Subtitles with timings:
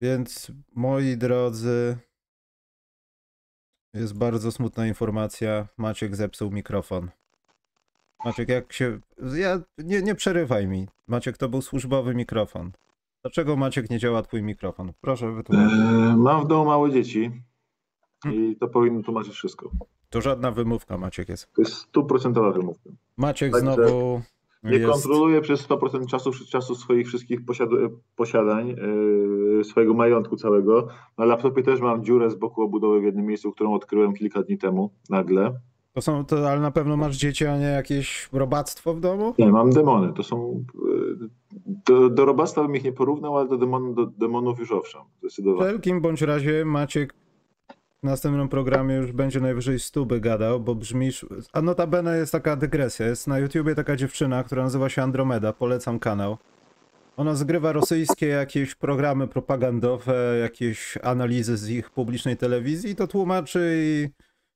[0.00, 1.98] Więc moi drodzy,
[3.94, 5.68] jest bardzo smutna informacja.
[5.76, 7.10] Maciek zepsuł mikrofon.
[8.24, 8.98] Maciek, jak się.
[9.34, 10.88] Ja, nie, nie przerywaj mi.
[11.06, 12.72] Maciek, to był służbowy mikrofon.
[13.22, 14.92] Dlaczego Maciek nie działa twój mikrofon?
[15.00, 15.78] Proszę wytłumaczyć.
[15.78, 17.30] Eee, mam w domu małe dzieci
[18.32, 19.70] i to powinno tłumaczyć wszystko.
[20.10, 21.52] To żadna wymówka, Maciek jest.
[21.52, 22.90] To jest stuprocentowa wymówka.
[23.16, 24.22] Maciek Także znowu
[24.62, 24.92] Nie jest...
[24.92, 27.68] kontroluje przez 100% czasu, czasu swoich wszystkich posiad
[28.16, 28.76] posiadań, yy,
[29.64, 30.88] swojego majątku całego.
[31.18, 34.58] Na laptopie też mam dziurę z boku obudowy w jednym miejscu, którą odkryłem kilka dni
[34.58, 35.54] temu nagle.
[35.92, 39.34] To są, to, ale na pewno masz dzieci, a nie jakieś robactwo w domu?
[39.38, 40.12] Nie, mam demony.
[40.12, 40.64] To są.
[40.84, 41.28] Yy,
[41.86, 45.02] do, do robactwa bym ich nie porównał, ale do, demon, do demonów już owszem.
[45.16, 45.68] W Zdecydowanie.
[45.68, 47.14] wszelkim bądź razie Maciek
[48.00, 51.26] w następnym programie już będzie najwyżej stuby gadał, bo brzmisz...
[51.52, 53.06] A notabene jest taka dygresja.
[53.06, 55.52] Jest na YouTubie taka dziewczyna, która nazywa się Andromeda.
[55.52, 56.36] Polecam kanał.
[57.18, 64.08] Ona zgrywa rosyjskie jakieś programy propagandowe, jakieś analizy z ich publicznej telewizji to tłumaczy i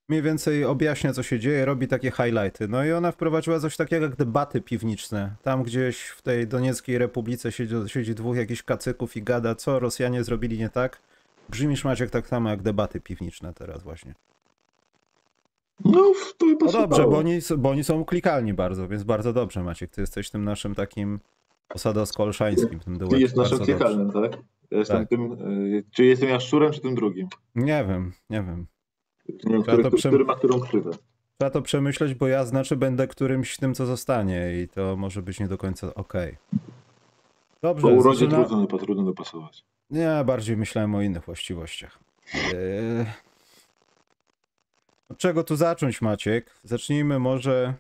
[0.09, 2.69] mniej więcej objaśnia, co się dzieje, robi takie highlighty.
[2.69, 5.35] No i ona wprowadziła coś takiego jak debaty piwniczne.
[5.43, 10.25] Tam gdzieś w tej Donieckiej Republice siedzi, siedzi dwóch jakichś kacyków i gada, co Rosjanie
[10.25, 11.01] zrobili nie tak.
[11.49, 14.15] Brzmisz Maciek tak samo jak debaty piwniczne teraz właśnie.
[15.85, 19.91] No, to No dobrze, bo oni, bo oni są klikalni bardzo, więc bardzo dobrze Maciek.
[19.91, 21.21] Ty jesteś tym naszym takim
[21.75, 23.21] osadowsko-olszańskim, tym Ty duetem.
[23.21, 24.33] jest naszym kliekalnym, tak?
[24.71, 25.09] Ja jestem Tak.
[25.09, 25.31] tym.
[25.73, 27.29] Yy, czy jestem jaszczurem, czy tym drugim?
[27.55, 28.67] Nie wiem, nie wiem.
[29.29, 30.91] Nie wiem, który, to przem- który ma którą krzywę.
[31.39, 35.41] Trzeba to przemyśleć, bo ja znaczy będę którymś tym, co zostanie i to może być
[35.41, 36.37] nie do końca okej.
[37.63, 38.45] Dobrze, Po urodzie zaczyna...
[38.45, 39.65] trudno, dopa- trudno dopasować.
[39.91, 41.99] Nie, bardziej myślałem o innych właściwościach.
[42.35, 43.07] Eee...
[45.09, 46.51] Od czego tu zacząć, Maciek?
[46.63, 47.75] Zacznijmy może...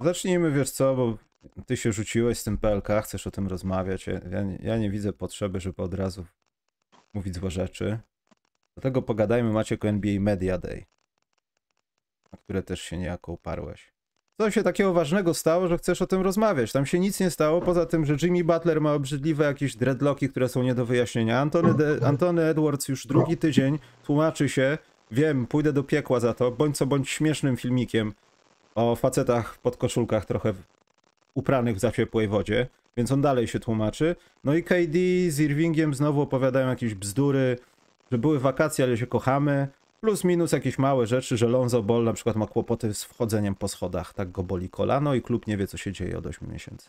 [0.00, 1.16] Zacznijmy, wiesz co, bo
[1.66, 4.06] ty się rzuciłeś z tym PLK, chcesz o tym rozmawiać.
[4.06, 4.20] Ja,
[4.60, 6.26] ja, nie, widzę potrzeby, żeby od razu
[7.14, 7.98] mówić złe rzeczy.
[8.76, 10.86] Dlatego pogadajmy, Maciek, o NBA Media Day,
[12.32, 13.92] na które też się niejako uparłeś.
[14.40, 16.72] Co się takiego ważnego stało, że chcesz o tym rozmawiać?
[16.72, 20.48] Tam się nic nie stało, poza tym, że Jimmy Butler ma obrzydliwe jakieś dreadlocki, które
[20.48, 21.40] są nie do wyjaśnienia.
[21.40, 24.78] Antony, De- Antony Edwards już drugi tydzień tłumaczy się,
[25.10, 28.12] wiem, pójdę do piekła za to, bądź co bądź śmiesznym filmikiem
[28.74, 30.54] o facetach w podkoszulkach trochę
[31.38, 32.66] upranych w za ciepłej wodzie,
[32.96, 34.16] więc on dalej się tłumaczy.
[34.44, 37.56] No i KD z Irvingiem znowu opowiadają jakieś bzdury,
[38.12, 39.68] że były wakacje, ale się kochamy.
[40.00, 43.68] Plus minus jakieś małe rzeczy, że Lonzo Ball na przykład ma kłopoty z wchodzeniem po
[43.68, 46.88] schodach, tak go boli kolano i klub nie wie, co się dzieje od 8 miesięcy.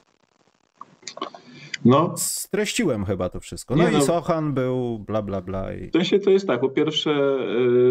[1.86, 3.76] No, Streściłem chyba to wszystko.
[3.76, 4.02] No Nie i no.
[4.02, 5.90] Sochan był bla bla bla i...
[5.90, 7.38] w sensie to jest tak, po pierwsze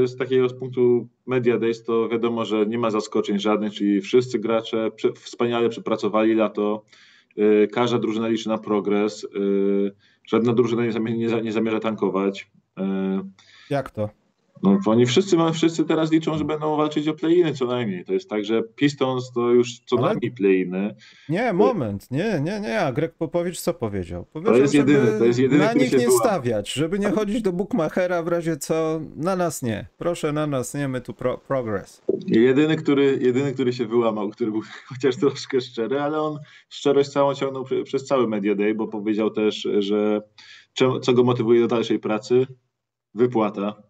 [0.02, 4.00] y, z takiego z punktu Media Days to wiadomo, że nie ma zaskoczeń żadnych, czyli
[4.00, 6.84] wszyscy gracze wspaniale przepracowali lato,
[7.38, 9.92] y, każda drużyna liczy na progres, y,
[10.26, 12.50] żadna drużyna nie zamierza, nie, za- nie zamierza tankować.
[13.70, 14.08] Jak to?
[14.62, 18.04] No, oni wszyscy, wszyscy teraz liczą, że będą walczyć o play-iny co najmniej.
[18.04, 20.94] To jest tak, że Pistons to już co Ale- najmniej play-iny.
[21.28, 24.24] Nie, moment, nie, nie, nie, a Greg Popowicz co powiedział?
[24.24, 27.42] Powiedział, jest żeby jedyny- to jest jedyny, na nich nie była- stawiać, żeby nie chodzić
[27.42, 29.86] do Bookmachera w razie co, na nas nie.
[29.98, 32.02] Proszę na nas nie, my tu pro, progress.
[32.26, 36.38] Jedyny który, jedyny, który się wyłamał, który był chociaż troszkę szczery, ale on
[36.68, 40.22] szczerość całą ciągnął przez cały Media Day, bo powiedział też, że
[41.02, 42.46] co go motywuje do dalszej pracy?
[43.14, 43.87] Wypłata.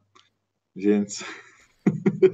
[0.76, 1.24] Więc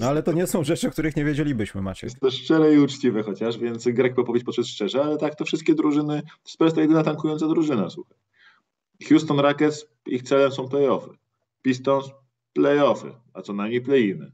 [0.01, 2.03] No ale to nie są rzeczy, których nie wiedzielibyśmy, Maciek.
[2.03, 5.75] jest to szczere i uczciwe chociaż, więc Greg Popovich podszedł szczerze, ale tak, to wszystkie
[5.75, 8.17] drużyny, Spurs to jedyna tankująca drużyna, słuchaj.
[9.09, 11.11] Houston Rockets, ich celem są playoffy.
[11.63, 12.11] Pistons,
[12.53, 14.33] playoffy, a co najmniej play-iny.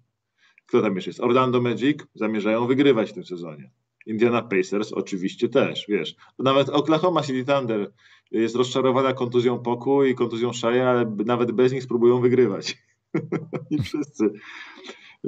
[0.67, 1.21] Kto tam jeszcze jest?
[1.21, 3.71] Orlando Magic zamierzają wygrywać w tym sezonie.
[4.07, 6.15] Indiana Pacers oczywiście też, wiesz.
[6.39, 7.93] Nawet Oklahoma City Thunder
[8.31, 12.79] jest rozczarowana kontuzją Poku i kontuzją Shea, ale nawet bez nich spróbują wygrywać.
[13.71, 14.31] I wszyscy.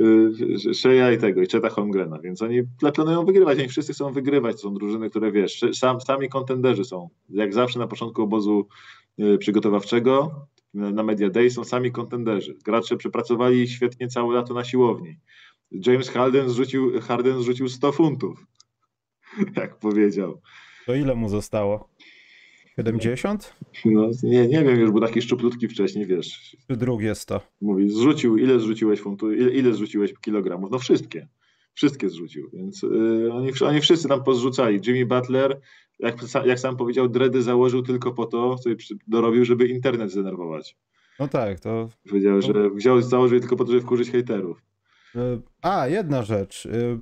[0.01, 4.13] Y, Shea i tego, i Cheta Holmgrena, więc oni pla- planują wygrywać, oni wszyscy chcą
[4.13, 8.69] wygrywać, to są drużyny, które wiesz, sam, sami kontenderzy są, jak zawsze na początku obozu
[9.21, 12.57] y, przygotowawczego, na Media Day są sami kontenderzy.
[12.65, 15.19] Gracze przepracowali świetnie całe lato na siłowni.
[15.87, 18.47] James Harden zrzucił, Harden zrzucił 100 funtów,
[19.57, 20.41] jak powiedział.
[20.87, 21.89] To ile mu zostało?
[22.77, 23.55] 70?
[23.85, 27.41] No, nie, nie wiem, już był taki szczuplutki wcześniej, wiesz, Czy drugie 100?
[27.61, 30.71] mówi, zrzucił, ile zrzuciłeś funtów, ile, ile zrzuciłeś kilogramów?
[30.71, 31.29] No wszystkie.
[31.75, 32.89] Wszystkie zrzucił, więc y,
[33.33, 34.81] oni, oni wszyscy tam pozrzucali.
[34.87, 35.61] Jimmy Butler,
[35.99, 36.17] jak,
[36.47, 40.77] jak sam powiedział, dredy założył tylko po to, przy- dorobił, żeby internet zdenerwować.
[41.21, 41.89] No tak, to...
[42.09, 44.63] Powiedział, że wziął, założył tylko po to, żeby wkurzyć hejterów.
[45.17, 45.19] y,
[45.63, 46.67] A, jedna rzecz.
[46.67, 46.99] y,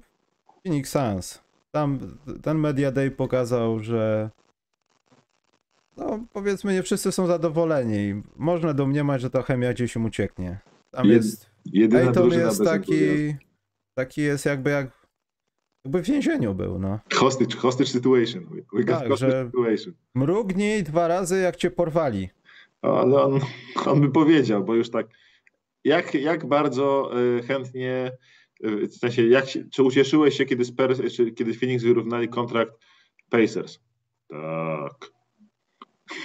[0.64, 1.40] Phoenix Suns.
[1.70, 1.98] Tam
[2.42, 4.30] ten Media Day pokazał, że
[5.96, 8.22] no powiedzmy nie wszyscy są zadowoleni.
[8.36, 10.58] Można domniemać, że ta chemia gdzieś im ucieknie.
[10.90, 11.50] Tam Jed- jest,
[12.12, 13.34] drużyna jest taki,
[13.94, 15.06] taki jest jakby jak,
[15.84, 16.98] jakby w więzieniu był, no.
[17.14, 18.44] Hostage, hostage situation.
[18.72, 19.94] We- got Tak, hostage situation.
[20.14, 22.28] Mrugnij dwa razy, jak cię porwali.
[22.82, 23.40] Ale on,
[23.86, 25.06] on by powiedział, bo już tak,
[25.84, 28.12] jak, jak bardzo y, chętnie,
[28.64, 32.72] y, w sensie, jak czy ucieszyłeś się, kiedy, Spurs, czy, kiedy Phoenix wyrównali kontrakt
[33.30, 33.78] Pacers?
[34.28, 35.19] Tak.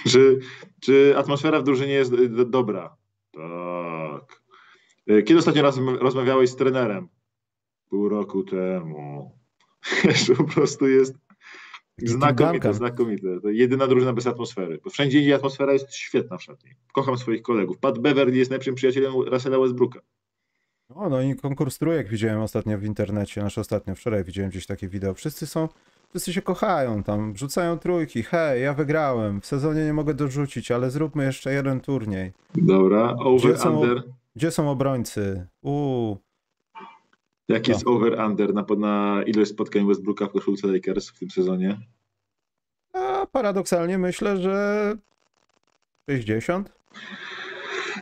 [0.08, 0.38] Czy,
[0.80, 2.96] czy atmosfera w drużynie jest do, dobra?
[3.32, 4.42] Tak.
[5.10, 7.08] Y, Kiedy ostatnio raz rozmawiałeś z trenerem?
[7.90, 9.38] Pół roku temu.
[10.04, 11.14] Wiesz, po prostu jest
[11.98, 13.40] znakomite, znakomite.
[13.40, 14.80] To jedyna drużyna bez atmosfery.
[14.84, 16.70] Bo wszędzie indziej atmosfera jest świetna w szatni.
[16.92, 17.78] Kocham swoich kolegów.
[17.78, 20.00] Pat Beverly jest najlepszym przyjacielem Russella Westbrooka.
[20.88, 24.88] O, no i konkurs trójek widziałem ostatnio w internecie, nasz ostatnio, wczoraj widziałem gdzieś takie
[24.88, 25.14] wideo.
[25.14, 25.68] Wszyscy są,
[26.16, 28.22] wszyscy się kochają tam, rzucają trójki.
[28.22, 32.32] Hej, ja wygrałem, w sezonie nie mogę dorzucić, ale zróbmy jeszcze jeden turniej.
[32.54, 34.02] Dobra, over, Gdzie są- under.
[34.36, 35.46] Gdzie są obrońcy?
[35.62, 36.18] Uuu,
[37.48, 41.78] Jaki jest over, under na, na ilość spotkań Westbrooka w koszulce Lakers w tym sezonie?
[42.92, 44.94] a paradoksalnie myślę, że
[46.10, 46.72] 60?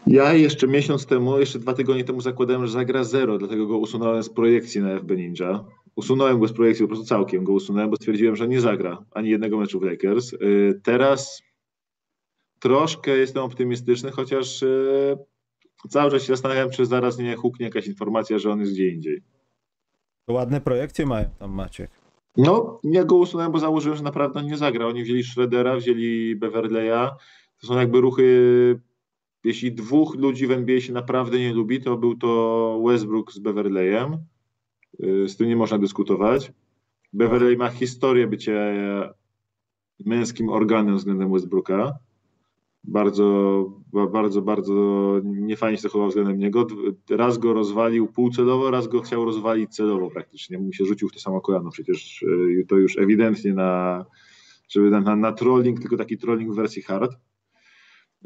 [0.06, 4.22] Ja jeszcze miesiąc temu, jeszcze dwa tygodnie temu zakładałem, że zagra zero, dlatego go usunąłem
[4.22, 5.64] z projekcji na FB Ninja.
[5.96, 9.30] Usunąłem go z projekcji, po prostu całkiem go usunąłem, bo stwierdziłem, że nie zagra ani
[9.30, 10.32] jednego meczu w Lakers.
[10.32, 11.42] Yy, Teraz
[12.60, 15.18] troszkę jestem optymistyczny, chociaż yy,
[15.88, 19.22] cały czas się zastanawiam, czy zaraz nie huknie jakaś informacja, że on jest gdzie indziej.
[20.26, 21.90] To ładne projekcje mają tam Maciek.
[22.36, 24.86] No, ja go usunąłem, bo założyłem, że naprawdę nie zagra.
[24.86, 27.10] Oni wzięli Schroedera, wzięli Beverleya.
[27.60, 28.80] To są jakby ruchy.
[29.44, 34.18] Jeśli dwóch ludzi w NBA się naprawdę nie lubi, to był to Westbrook z Beverleyem.
[35.00, 36.52] Y, Z tym nie można dyskutować.
[37.12, 38.52] Beverley ma historię bycia
[40.06, 41.92] męskim organem względem Westbrooka.
[42.84, 44.74] Bardzo, ba- bardzo, bardzo
[45.24, 46.66] niefajnie się zachował względem niego.
[47.10, 50.58] Raz go rozwalił półcelowo, raz go chciał rozwalić celowo praktycznie.
[50.58, 51.70] Mu się rzucił w to samo kolano.
[51.70, 54.04] Przecież y, to już ewidentnie na,
[54.68, 57.16] żeby na, na, na trolling, tylko taki trolling w wersji hard.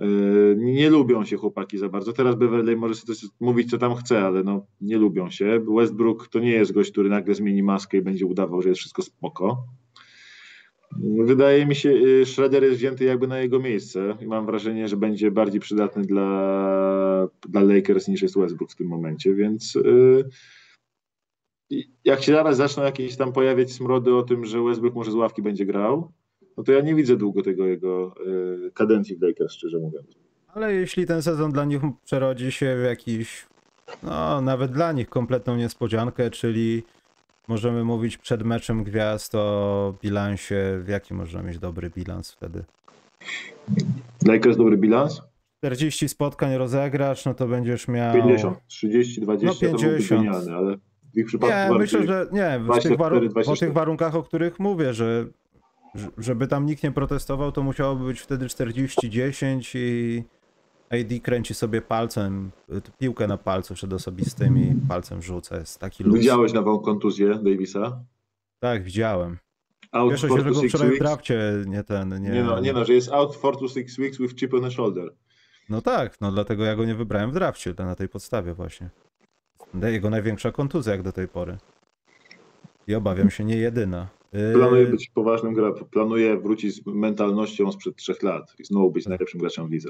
[0.02, 2.12] Y, Nie lubią się chłopaki za bardzo.
[2.12, 5.60] Teraz Beverley może sobie mówić, co tam chce, ale no, nie lubią się.
[5.76, 9.02] Westbrook to nie jest gość, który nagle zmieni maskę i będzie udawał, że jest wszystko
[9.02, 9.64] spoko.
[11.24, 14.96] Wydaje mi się, y, Schroeder jest wzięty jakby na jego miejsce i mam wrażenie, że
[14.96, 20.28] będzie bardziej przydatny dla, dla Lakers niż jest Westbrook w tym momencie, więc y,
[21.70, 25.14] i jak się zaraz zaczną jakieś tam pojawiać smrody o tym, że Westbrook może z
[25.14, 26.12] ławki będzie grał,
[26.58, 28.14] no to ja nie widzę długo tego jego
[28.66, 30.06] y, kadencji w Lakers, szczerze mówiąc.
[30.54, 33.46] Ale jeśli ten sezon dla nich przerodzi się w jakiś,
[34.02, 36.82] no nawet dla nich kompletną niespodziankę, czyli
[37.48, 42.64] możemy mówić przed meczem gwiazd o bilansie, w jaki można mieć dobry bilans wtedy?
[44.26, 45.22] Lakers dobry bilans?
[45.58, 48.14] 40 spotkań rozegrasz, no to będziesz miał...
[48.14, 50.22] 50, 30, 20 No, to byłby 50.
[50.22, 50.76] genialny, ale
[51.14, 53.58] w ich przypadku Nie, myślę, że nie, w 24, tych, waru- po 24.
[53.58, 55.26] tych warunkach, o których mówię, że-
[56.18, 60.22] żeby tam nikt nie protestował, to musiałoby być wtedy 40-10 i
[60.90, 62.50] AD kręci sobie palcem,
[62.98, 65.58] piłkę na palcu przed osobistym i palcem rzuca.
[65.58, 66.18] Jest taki luz.
[66.18, 68.04] Widziałeś nową kontuzję Davisa?
[68.60, 69.38] Tak, widziałem.
[69.92, 72.30] Out Cieszę się, że go wczoraj w drafcie nie ten, nie...
[72.30, 74.70] Nie no, nie no, że jest out 4 to 6 weeks with chip on the
[74.70, 75.14] shoulder.
[75.68, 78.90] No tak, no dlatego ja go nie wybrałem w drafcie, na tej podstawie właśnie.
[79.82, 81.58] Jego największa kontuzja jak do tej pory.
[82.86, 84.08] I obawiam się nie jedyna.
[84.32, 89.06] Yy, Planuje być poważnym graczem, planuje wrócić z mentalnością sprzed trzech lat i znowu być
[89.06, 89.88] najlepszym graczem w lidze.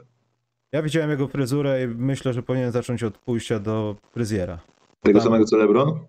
[0.73, 4.59] Ja widziałem jego fryzurę i myślę, że powinien zacząć od pójścia do fryzjera.
[5.01, 6.01] Tego Tam- samego co LeBron?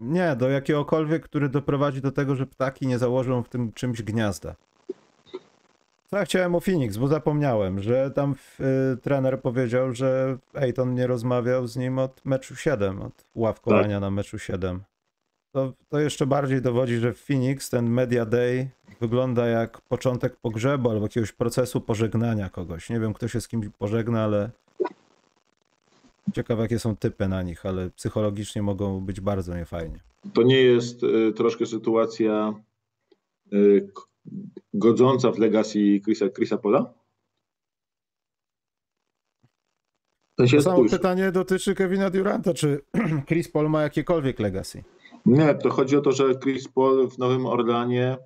[0.00, 4.54] Nie, do jakiegokolwiek, który doprowadzi do tego, że ptaki nie założą w tym czymś gniazda.
[6.06, 8.34] Co ja chciałem o Phoenix, bo zapomniałem, że tam
[8.94, 14.10] y, trener powiedział, że Ejton nie rozmawiał z nim od meczu 7, od ławkowania na
[14.10, 14.80] meczu 7.
[15.52, 20.90] To, to jeszcze bardziej dowodzi, że w Phoenix ten Media Day wygląda jak początek pogrzebu
[20.90, 22.90] albo jakiegoś procesu pożegnania kogoś.
[22.90, 24.50] Nie wiem, kto się z kimś pożegna, ale
[26.32, 30.00] ciekawe jakie są typy na nich, ale psychologicznie mogą być bardzo niefajnie.
[30.34, 32.54] To nie jest y, troszkę sytuacja
[33.52, 33.88] y,
[34.74, 36.94] godząca w legacy Chrisa, Chrisa Pola?
[40.40, 42.80] Sensie To samo spójrz, pytanie dotyczy Kevina Duranta, czy
[43.28, 44.84] Chris Paul ma jakiekolwiek legacy?
[45.26, 48.16] Nie, to chodzi o to, że Chris Paul w Nowym Orlanie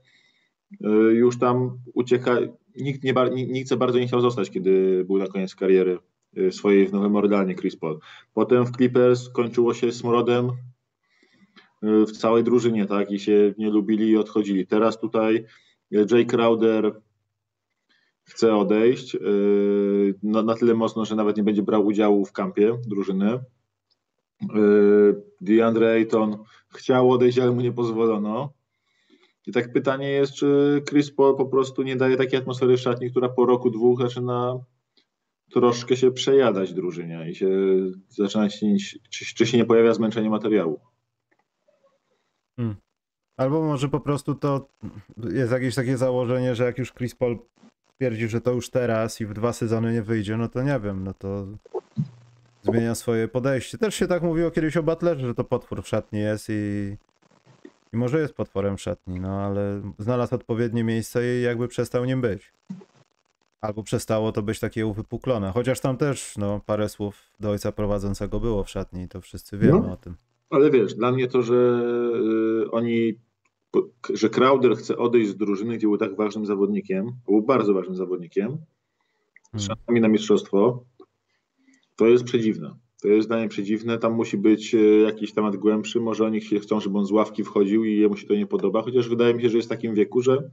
[0.73, 2.37] y, już tam ucieka.
[2.77, 5.99] Nikt, nie, nikt bardzo nie chciał zostać, kiedy był na koniec kariery
[6.39, 7.99] y, swojej w Nowym Orlanie Chris Paul.
[8.35, 10.51] Potem w Clippers kończyło się smrodem
[11.85, 14.67] y, w całej drużynie, tak, i się nie lubili i odchodzili.
[14.67, 15.45] Teraz tutaj
[15.91, 17.01] Jay Crowder
[18.25, 19.17] chce odejść
[20.23, 23.41] na, na tyle mocno, że nawet nie będzie brał udziału w kampie drużyny.
[24.55, 26.45] Yy, DeAndre Ayton
[26.75, 28.53] chciał odejść, ale mu nie pozwolono.
[29.47, 33.11] I tak pytanie jest, czy Chris Paul po prostu nie daje takiej atmosfery w szatni,
[33.11, 34.59] która po roku, dwóch zaczyna
[35.51, 37.49] troszkę się przejadać drużynie i się
[38.09, 38.67] zaczyna się,
[39.11, 40.81] czy, czy się nie pojawia zmęczenie materiału.
[42.57, 42.77] Hmm.
[43.37, 44.69] Albo może po prostu to
[45.33, 47.39] jest jakieś takie założenie, że jak już Chris Paul
[47.97, 51.05] twierdzi, że to już teraz i w dwa sezony nie wyjdzie, no to nie wiem,
[51.05, 51.47] no to
[52.63, 53.79] zmienia swoje podejście.
[53.79, 56.97] Też się tak mówiło kiedyś o Butlerze, że to potwór w szatni jest i,
[57.93, 62.21] i może jest potworem w szatni, no ale znalazł odpowiednie miejsce i jakby przestał nim
[62.21, 62.53] być.
[63.61, 65.51] Albo przestało to być takie uwypuklone.
[65.55, 69.81] Chociaż tam też no, parę słów do ojca prowadzącego było w szatni, to wszyscy wiemy
[69.81, 70.17] no, o tym.
[70.51, 71.83] Ale wiesz, dla mnie to, że
[72.65, 73.15] y, oni,
[74.15, 78.59] że Crowder chce odejść z drużyny, gdzie był tak ważnym zawodnikiem, był bardzo ważnym zawodnikiem,
[79.55, 80.03] z hmm.
[80.03, 80.85] na mistrzostwo,
[82.01, 82.75] to jest przedziwne.
[83.03, 86.99] To jest zdanie przedziwne, tam musi być y, jakiś temat głębszy, może oni chcą, żeby
[86.99, 89.57] on z ławki wchodził i jemu się to nie podoba, chociaż wydaje mi się, że
[89.57, 90.51] jest w takim wieku, że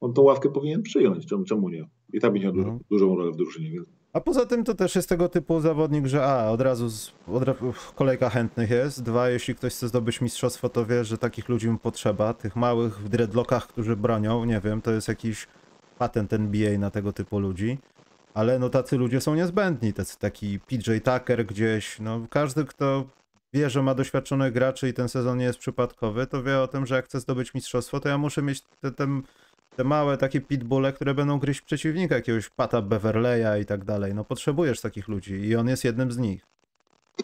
[0.00, 1.88] on tą ławkę powinien przyjąć, czemu, czemu nie?
[2.12, 2.78] I tak będzie miał dużą, no.
[2.90, 3.70] dużą rolę w drużynie.
[3.70, 3.88] Więc...
[4.12, 7.44] A poza tym to też jest tego typu zawodnik, że a, od razu z, od,
[7.94, 11.78] kolejka chętnych jest, dwa, jeśli ktoś chce zdobyć mistrzostwo, to wie, że takich ludzi mu
[11.78, 15.46] potrzeba, tych małych w dreadlockach, którzy bronią, nie wiem, to jest jakiś
[15.98, 17.78] patent NBA na tego typu ludzi.
[18.34, 23.04] Ale no tacy ludzie są niezbędni, tacy, taki PJ Tucker gdzieś, no każdy, kto
[23.52, 26.86] wie, że ma doświadczonych graczy i ten sezon nie jest przypadkowy, to wie o tym,
[26.86, 28.62] że jak chcę zdobyć mistrzostwo, to ja muszę mieć
[28.96, 29.22] ten
[29.76, 34.14] te małe takie pitbulle, które będą gryźć przeciwnika, jakiegoś Pata Beverleya i tak dalej.
[34.14, 36.46] No potrzebujesz takich ludzi i on jest jednym z nich.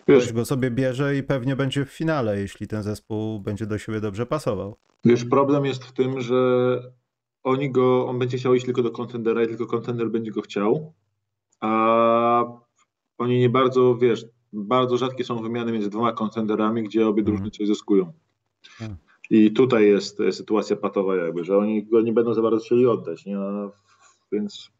[0.08, 3.78] Wiesz, Ktoś go sobie bierze i pewnie będzie w finale, jeśli ten zespół będzie do
[3.78, 4.76] siebie dobrze pasował.
[5.04, 6.36] Wiesz, problem jest w tym, że
[7.42, 10.92] oni go, on będzie chciał iść tylko do kontendera i tylko kontender będzie go chciał,
[11.60, 12.44] a
[13.18, 17.50] oni nie bardzo, wiesz, bardzo rzadkie są wymiany między dwoma kontenderami, gdzie obie drużyny mm.
[17.50, 18.12] coś zyskują.
[18.68, 18.96] Hmm.
[19.30, 22.86] I tutaj jest e, sytuacja patowa jakby, że oni go nie będą za bardzo chcieli
[22.86, 23.38] oddać, nie?
[24.32, 24.70] Więc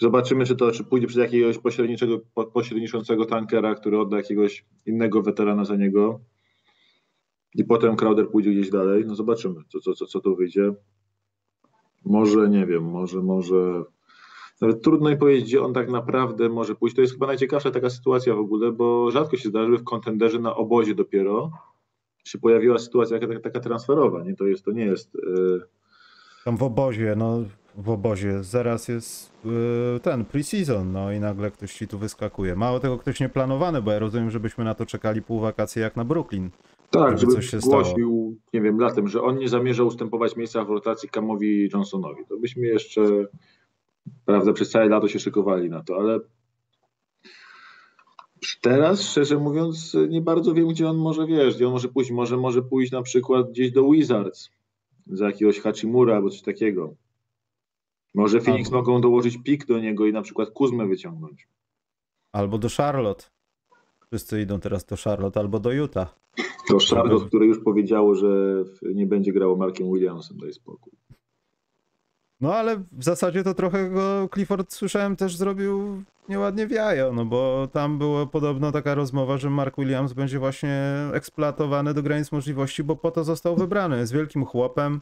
[0.00, 2.18] zobaczymy, czy to czy pójdzie przez jakiegoś pośredniczego,
[2.52, 6.20] pośredniczącego tankera, który odda jakiegoś innego weterana za niego
[7.54, 9.04] i potem Crowder pójdzie gdzieś dalej.
[9.06, 10.72] No zobaczymy, co, co, co, co tu wyjdzie.
[12.06, 13.84] Może, nie wiem, może, może...
[14.60, 16.96] Nawet trudno mi powiedzieć, gdzie on tak naprawdę może pójść.
[16.96, 20.56] To jest chyba najciekawsza taka sytuacja w ogóle, bo rzadko się zdarzy w kontenderze na
[20.56, 21.50] obozie dopiero,
[22.24, 24.36] się pojawiła sytuacja taka, taka transferowa, nie?
[24.36, 25.14] To, jest, to nie jest...
[25.14, 25.60] Yy...
[26.44, 27.42] Tam w obozie, no
[27.76, 32.56] w obozie zaraz jest yy, ten pre-season, no i nagle ktoś ci tu wyskakuje.
[32.56, 36.04] Mało tego, ktoś nieplanowany, bo ja rozumiem, żebyśmy na to czekali pół wakacji jak na
[36.04, 36.50] Brooklyn.
[36.98, 40.70] Tak, żeby, coś się zgłosił, nie wiem, latem, że on nie zamierza ustępować miejsca w
[40.70, 42.24] rotacji Kamowi Johnsonowi.
[42.28, 43.26] To byśmy jeszcze,
[44.24, 46.20] prawda, przez całe lato się szykowali na to, ale
[48.60, 52.10] Teraz, szczerze mówiąc, nie bardzo wiem, gdzie on może, wiesz, gdzie on może pójść.
[52.10, 54.50] Może może pójść na przykład gdzieś do Wizards
[55.06, 56.94] za jakiegoś Hachimura albo coś takiego.
[58.14, 58.78] Może Phoenix albo...
[58.78, 61.48] mogą dołożyć pik do niego i na przykład Kuzmę wyciągnąć.
[62.32, 63.24] Albo do Charlotte.
[64.06, 66.14] Wszyscy idą teraz do Charlotte albo do Utah.
[66.68, 70.92] To Charlotte, które już powiedziało, że nie będzie grało Markiem Williamsem, daj spokój.
[72.40, 77.24] No ale w zasadzie to trochę go Clifford słyszałem też zrobił nieładnie w jajo, no
[77.24, 82.84] bo tam była podobno taka rozmowa, że Mark Williams będzie właśnie eksploatowany do granic możliwości,
[82.84, 83.98] bo po to został wybrany.
[83.98, 85.00] Jest wielkim chłopem.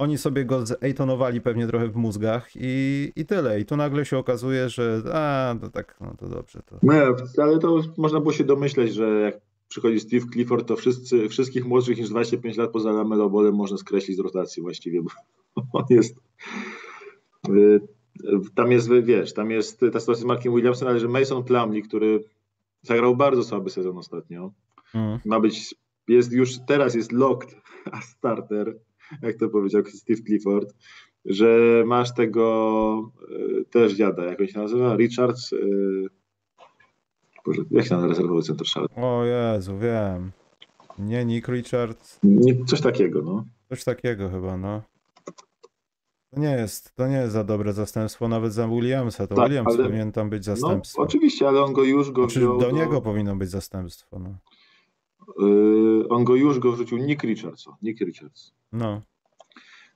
[0.00, 3.60] Oni sobie go zejtonowali pewnie trochę w mózgach i, i tyle.
[3.60, 6.62] I tu nagle się okazuje, że a, to tak, no to dobrze.
[6.66, 6.78] To...
[6.82, 7.02] Nie,
[7.42, 11.98] ale to można było się domyśleć, że jak przychodzi Steve Clifford, to wszyscy, wszystkich młodszych
[11.98, 15.10] niż 25 lat poza Lamelo Bolem można skreślić z rotacji właściwie, bo
[15.78, 16.16] on jest
[17.48, 17.80] y,
[18.54, 22.24] tam jest, wiesz, tam jest ta sytuacja z Markiem Williamsem, ale że Mason Plumlee, który
[22.82, 24.52] zagrał bardzo słaby sezon ostatnio,
[24.94, 25.18] mm.
[25.24, 25.74] ma być,
[26.08, 27.56] jest już teraz jest locked
[27.92, 28.76] a starter,
[29.22, 30.74] jak to powiedział Steve Clifford,
[31.24, 33.12] że masz tego
[33.60, 36.06] y, też dziada, jak on się nazywa, Richards, y,
[37.46, 39.02] Boże, jak się nazywa rezerwowy center Charlotte?
[39.02, 40.30] O Jezu, wiem.
[40.98, 42.20] Nie Nick Richards.
[42.66, 43.44] Coś takiego, no.
[43.68, 44.82] Coś takiego chyba, no.
[46.30, 49.26] To nie jest, to nie jest za dobre zastępstwo nawet za Williamsa.
[49.26, 51.02] To tak, Williams ale, powinien tam być zastępstwem.
[51.02, 52.58] No, oczywiście, ale on go już go znaczy, wziął.
[52.58, 54.18] Do niego powinno być zastępstwo.
[54.18, 54.34] No.
[55.38, 57.64] Yy, on go już go wrzucił Nick Richards.
[57.82, 58.52] Nick Richards.
[58.72, 59.02] No.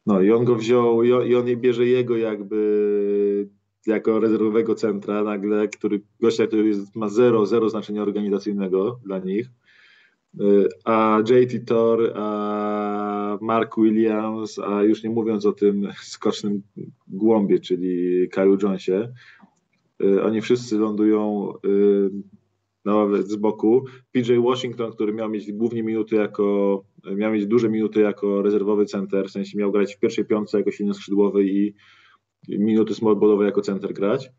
[0.07, 3.49] No i on go wziął i on, i on bierze jego jakby
[3.87, 9.51] jako rezerwowego centra nagle, który gościa, który jest, ma zero, zero znaczenia organizacyjnego dla nich
[10.41, 16.63] Y, a JT Thor, a Mark Williams, a już nie mówiąc o tym skocznym
[17.09, 19.13] głąbie, czyli Kyle Jonesie,
[20.03, 21.53] y, oni wszyscy lądują
[22.87, 23.85] y, na ławę z boku.
[24.13, 26.85] PJ Washington, który miał mieć głównie minuty jako,
[27.17, 30.71] miał mieć duże minuty jako rezerwowy center, w sensie miał grać w pierwszej piątce jako
[30.71, 31.75] silny skrzydłowy i
[32.49, 34.31] minuty smallballowe jako center grać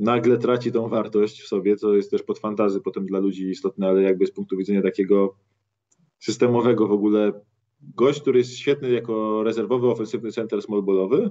[0.00, 3.88] nagle traci tą wartość w sobie, co jest też pod fantazy potem dla ludzi istotne,
[3.88, 5.36] ale jakby z punktu widzenia takiego
[6.18, 7.32] systemowego w ogóle
[7.80, 11.30] gość, który jest świetny jako rezerwowy ofensywny center smallballowy,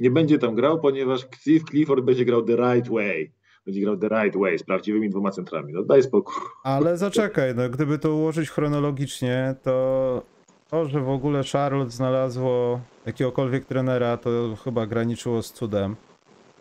[0.00, 3.32] nie będzie tam grał, ponieważ Steve Clifford będzie grał the right way.
[3.66, 5.72] Będzie grał the right way z prawdziwymi dwoma centrami.
[5.72, 6.34] No daj spokój.
[6.64, 10.22] Ale zaczekaj, no gdyby to ułożyć chronologicznie, to
[10.70, 14.30] to, że w ogóle Charlotte znalazło jakiegokolwiek trenera, to
[14.64, 15.96] chyba graniczyło z cudem.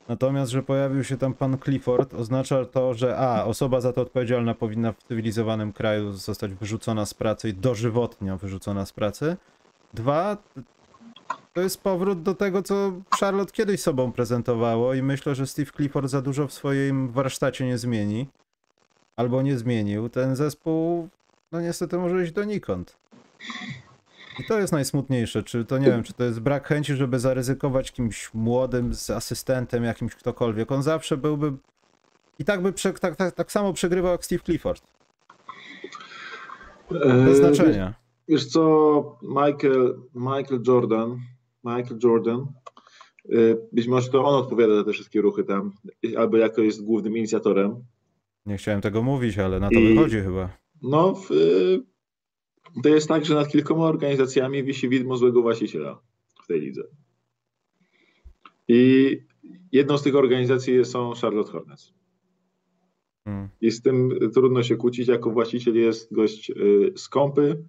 [0.08, 4.54] Natomiast, że pojawił się tam pan Clifford, oznacza to, że a, osoba za to odpowiedzialna
[4.54, 9.38] powinna w cywilizowanym kraju zostać wyrzucona z pracy i dożywotnio wyrzucona z pracy.
[9.94, 10.38] Dwa,
[11.56, 16.10] to jest powrót do tego, co Charlotte kiedyś sobą prezentowało i myślę, że Steve Clifford
[16.10, 18.28] za dużo w swoim warsztacie nie zmieni.
[19.16, 20.10] Albo nie zmienił.
[20.10, 21.10] Ten zespół,
[21.52, 22.98] no niestety może iść donikąd.
[24.40, 27.92] I to jest najsmutniejsze, czy to nie wiem, czy to jest brak chęci, żeby zaryzykować
[27.92, 30.72] kimś młodym, z asystentem, jakimś ktokolwiek.
[30.72, 31.54] On zawsze byłby
[32.40, 34.84] i tak by prze, tak, tak, tak samo przegrywał jak Steve Clifford.
[36.92, 37.94] Bez eee, znaczenia.
[38.28, 41.20] Wiesz co, Michael, Michael Jordan,
[41.66, 42.46] Michael Jordan,
[43.26, 45.72] y, być może to on odpowiada za te wszystkie ruchy tam,
[46.18, 47.84] albo jako jest głównym inicjatorem.
[48.46, 50.58] Nie chciałem tego mówić, ale na to I, wychodzi chyba.
[50.82, 51.30] No, w,
[52.84, 56.02] to jest tak, że nad kilkoma organizacjami wisi widmo złego właściciela
[56.44, 56.84] w tej lidze.
[58.68, 59.12] I
[59.72, 61.94] jedną z tych organizacji są Charlotte Hornets.
[63.24, 63.50] Hmm.
[63.62, 65.08] I z tym trudno się kłócić.
[65.08, 67.64] Jako właściciel jest gość y, skąpy,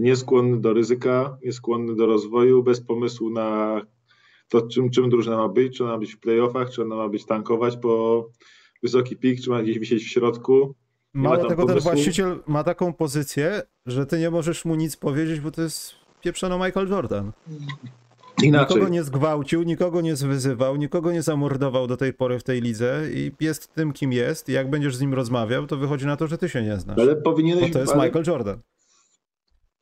[0.00, 3.80] nieskłonny do ryzyka, nieskłonny do rozwoju, bez pomysłu na
[4.48, 7.08] to, czym, czym drużyna ma być, czy ona ma być w playoffach, czy ona ma
[7.08, 8.26] być tankować po
[8.82, 10.74] wysoki pik, czy ma gdzieś wisieć w środku.
[11.14, 15.50] Mało tego, ten właściciel ma taką pozycję, że ty nie możesz mu nic powiedzieć, bo
[15.50, 17.32] to jest pieprzony Michael Jordan.
[18.42, 18.76] Inaczej.
[18.76, 23.02] Nikogo nie zgwałcił, nikogo nie zwyzywał, nikogo nie zamordował do tej pory w tej lidze
[23.14, 24.48] i jest tym, kim jest.
[24.48, 26.98] I jak będziesz z nim rozmawiał, to wychodzi na to, że ty się nie znasz.
[26.98, 27.68] Ale powinieneś...
[27.68, 28.04] Bo to jest ale...
[28.04, 28.58] Michael Jordan.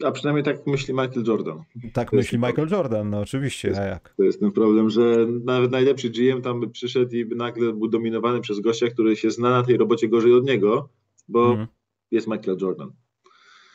[0.04, 1.62] A przynajmniej tak myśli Michael Jordan.
[1.92, 2.78] Tak to myśli Michael problem.
[2.78, 4.14] Jordan, no oczywiście, jest, a jak?
[4.16, 7.88] To jest ten problem, że nawet najlepszy GM tam by przyszedł i by nagle był
[7.88, 10.88] dominowany przez gościa, który się zna na tej robocie gorzej od niego,
[11.28, 11.66] bo mm.
[12.10, 12.92] jest Michael Jordan.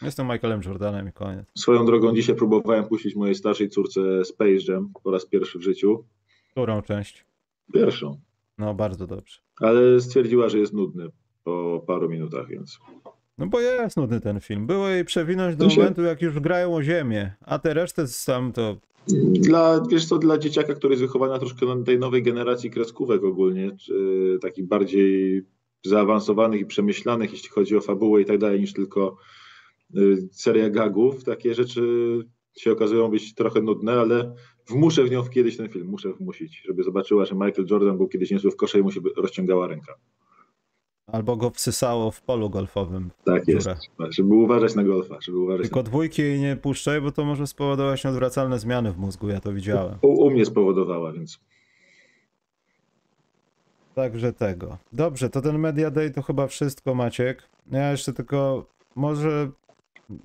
[0.02, 1.46] Jestem Michaelem Jordanem i koniec.
[1.56, 6.04] Swoją drogą dzisiaj próbowałem puścić mojej starszej córce Space Jam po raz pierwszy w życiu.
[6.52, 7.26] Którą część?
[7.74, 8.20] Pierwszą.
[8.58, 9.40] No, bardzo dobrze.
[9.62, 11.10] Ale stwierdziła, że jest nudny
[11.44, 12.80] po paru minutach, więc...
[13.38, 14.68] No bo jest nudny ten film.
[14.68, 18.78] Było jej przewinąć do momentu, jak już grają o ziemię, a te resztę tam to...
[19.32, 23.72] Dla, wiesz co, dla dzieciaka, który jest wychowany troszkę na tej nowej generacji kreskówek ogólnie,
[23.78, 23.94] czy
[24.42, 25.44] takich bardziej
[25.86, 29.18] zaawansowanych i przemyślanych, jeśli chodzi o fabułę i tak dalej, niż tylko
[29.96, 31.24] y, seria gagów.
[31.24, 31.82] Takie rzeczy
[32.58, 34.36] się okazują być trochę nudne, ale
[34.70, 38.32] wmuszę w nią kiedyś ten film, muszę wmusić, żeby zobaczyła, że Michael Jordan był kiedyś
[38.32, 39.94] niezły w kosze i mu się rozciągała ręka.
[41.12, 43.10] Albo go wsysało w polu golfowym.
[43.26, 43.70] Tak jest,
[44.10, 45.18] żeby uważać na golfa.
[45.22, 45.84] Żeby uważać Tylko na...
[45.84, 49.96] dwójki nie puszczaj, bo to może spowodować nieodwracalne zmiany w mózgu, ja to widziałem.
[50.02, 51.40] U, u mnie spowodowała, więc...
[53.96, 54.78] Także tego.
[54.94, 57.44] Dobrze, to ten Media Day to chyba wszystko, Maciek.
[57.72, 58.66] Ja jeszcze tylko
[58.96, 59.50] może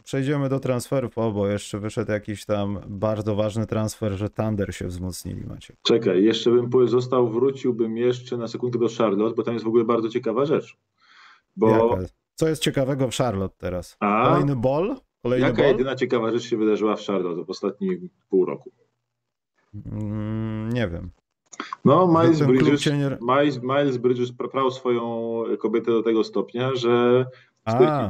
[0.04, 4.86] przejdziemy do transferów, o, bo jeszcze wyszedł jakiś tam bardzo ważny transfer, że Thunder się
[4.86, 5.76] wzmocnili, Maciek.
[5.82, 9.84] Czekaj, jeszcze bym został, wróciłbym jeszcze na sekundę do Charlotte, bo tam jest w ogóle
[9.84, 10.76] bardzo ciekawa rzecz.
[11.56, 11.68] Bo...
[11.68, 12.12] Jaka?
[12.34, 13.96] Co jest ciekawego w Charlotte teraz?
[14.00, 14.28] A...
[14.28, 14.96] Kolejny ball?
[15.22, 15.70] Kolejny Jaka ball?
[15.70, 18.70] jedyna ciekawa rzecz się wydarzyła w Charlotte w ostatnim pół roku?
[19.74, 21.10] Mm, nie wiem.
[21.84, 23.18] No, Miles Bridges, nie...
[23.20, 27.26] Miles, Miles Bridges prawał swoją kobietę do tego stopnia, że,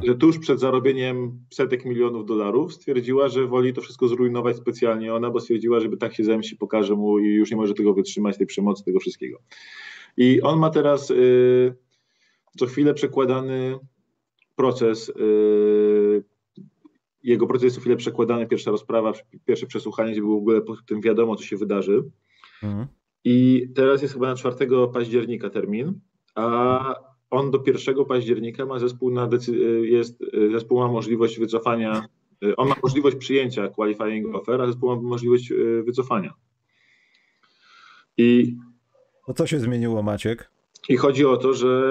[0.03, 5.31] że tuż przed zarobieniem setek milionów dolarów stwierdziła, że woli to wszystko zrujnować specjalnie ona,
[5.31, 8.47] bo stwierdziła, żeby tak się zemści, pokaże mu i już nie może tego wytrzymać, tej
[8.47, 9.38] przemocy, tego wszystkiego.
[10.17, 11.75] I on ma teraz y,
[12.59, 13.79] co chwilę przekładany
[14.57, 16.25] proces, y,
[17.23, 19.12] jego proces jest co chwilę przekładany, pierwsza rozprawa,
[19.45, 22.05] pierwsze przesłuchanie, gdzie w ogóle po tym wiadomo, co się wydarzy.
[22.62, 22.87] Mhm.
[23.25, 24.57] I teraz jest chyba na 4
[24.93, 26.01] października termin,
[26.35, 32.05] a on do 1 października ma zespół na decy- jest, zespół ma możliwość wycofania,
[32.57, 36.35] on ma możliwość przyjęcia qualifying offer, a zespół ma możliwość e, wycofania.
[38.16, 38.57] I
[39.27, 40.51] to co się zmieniło, Maciek?
[40.88, 41.83] I chodzi o to, że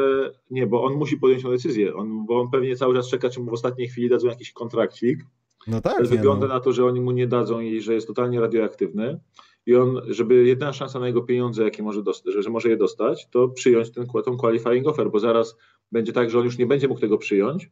[0.51, 3.39] nie, bo on musi podjąć tę decyzję, on, bo on pewnie cały czas czeka, czy
[3.39, 5.19] mu w ostatniej chwili dadzą jakiś kontrakcik.
[5.67, 6.53] No tak, Ale wygląda no.
[6.53, 9.19] na to, że oni mu nie dadzą i że jest totalnie radioaktywny.
[9.65, 12.77] I on, żeby jedyna szansa na jego pieniądze, jakie może dostać, że, że może je
[12.77, 15.57] dostać, to przyjąć ten, tą qualifying offer, bo zaraz
[15.91, 17.69] będzie tak, że on już nie będzie mógł tego przyjąć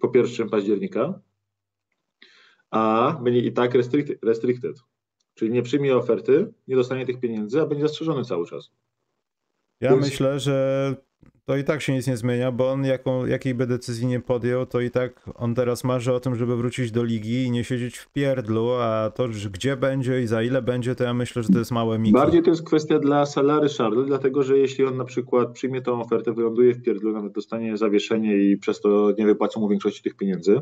[0.00, 1.20] po 1 października,
[2.70, 4.76] a będzie i tak restricted, restricted.
[5.34, 8.70] Czyli nie przyjmie oferty, nie dostanie tych pieniędzy, a będzie zastrzeżony cały czas.
[9.80, 10.96] Ja Więc- myślę, że
[11.44, 14.66] to i tak się nic nie zmienia, bo on jaką, jakiej by decyzji nie podjął,
[14.66, 17.98] to i tak on teraz marzy o tym, żeby wrócić do ligi i nie siedzieć
[17.98, 21.58] w pierdlu, a to, gdzie będzie i za ile będzie, to ja myślę, że to
[21.58, 22.20] jest małe mikro.
[22.20, 26.00] Bardziej to jest kwestia dla Salary Charlotte, dlatego że jeśli on na przykład przyjmie tą
[26.00, 30.16] ofertę, wyląduje w pierdlu, nawet dostanie zawieszenie i przez to nie wypłacą mu większości tych
[30.16, 30.60] pieniędzy,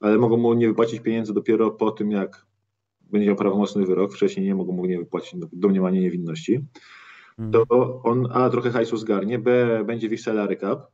[0.00, 2.46] ale mogą mu nie wypłacić pieniędzy dopiero po tym, jak
[3.12, 6.60] będzie miał prawomocny wyrok, wcześniej nie mogą mu nie wypłacić do- domniemanie niewinności.
[7.52, 10.86] To on A trochę hajsu zgarnie, B będzie w salary cap,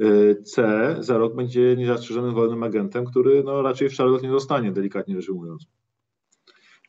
[0.00, 4.72] y, C za rok będzie niezastrzeżonym wolnym agentem, który no, raczej w Charlotte nie zostanie,
[4.72, 5.66] delikatnie rzecz ujmując.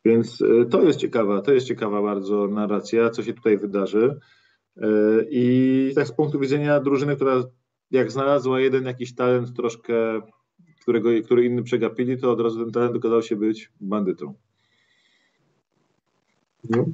[0.04, 4.18] Więc y, to jest ciekawa, to jest ciekawa bardzo narracja, co się tutaj wydarzy.
[4.76, 4.82] Y,
[5.30, 7.44] I tak z punktu widzenia drużyny, która
[7.90, 9.94] jak znalazła jeden jakiś talent troszkę,
[10.80, 14.34] którego, który inni przegapili, to od razu ten talent okazał się być bandytą.
[16.70, 16.84] No,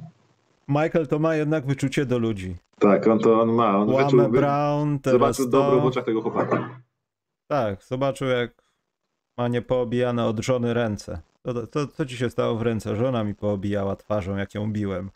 [0.69, 2.55] Michael to ma jednak wyczucie do ludzi.
[2.79, 3.77] tak, on to on ma.
[3.77, 5.87] On wyczuł, Brown, teraz zobaczył dobro w to...
[5.87, 6.69] oczach tego chłopaka.
[7.47, 8.51] Tak, zobaczył jak
[9.37, 11.21] ma niepoobijane od żony ręce.
[11.43, 12.95] To, to, co ci się stało w ręce?
[12.95, 15.09] Żona mi poobijała twarzą, jak ją biłem.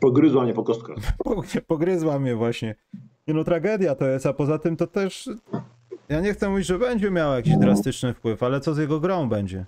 [0.00, 0.96] Pogryzła mnie po kostkach.
[1.24, 2.74] Po- Pogryzła mnie właśnie.
[3.28, 5.30] Nie no, tragedia to jest, a poza tym to też...
[6.08, 9.28] Ja nie chcę mówić, że będzie miał jakiś drastyczny wpływ, ale co z jego grą
[9.28, 9.66] będzie?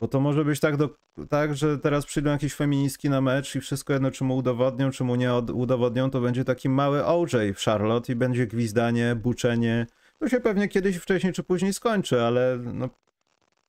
[0.00, 0.90] Bo to może być tak, do,
[1.28, 5.04] tak, że teraz przyjdą jakieś feministki na mecz i wszystko jedno, czy mu udowodnią, czy
[5.04, 9.86] mu nie od, udowodnią, to będzie taki mały OJ w Charlotte i będzie gwizdanie, buczenie.
[10.18, 12.88] To się pewnie kiedyś wcześniej czy później skończy, ale no,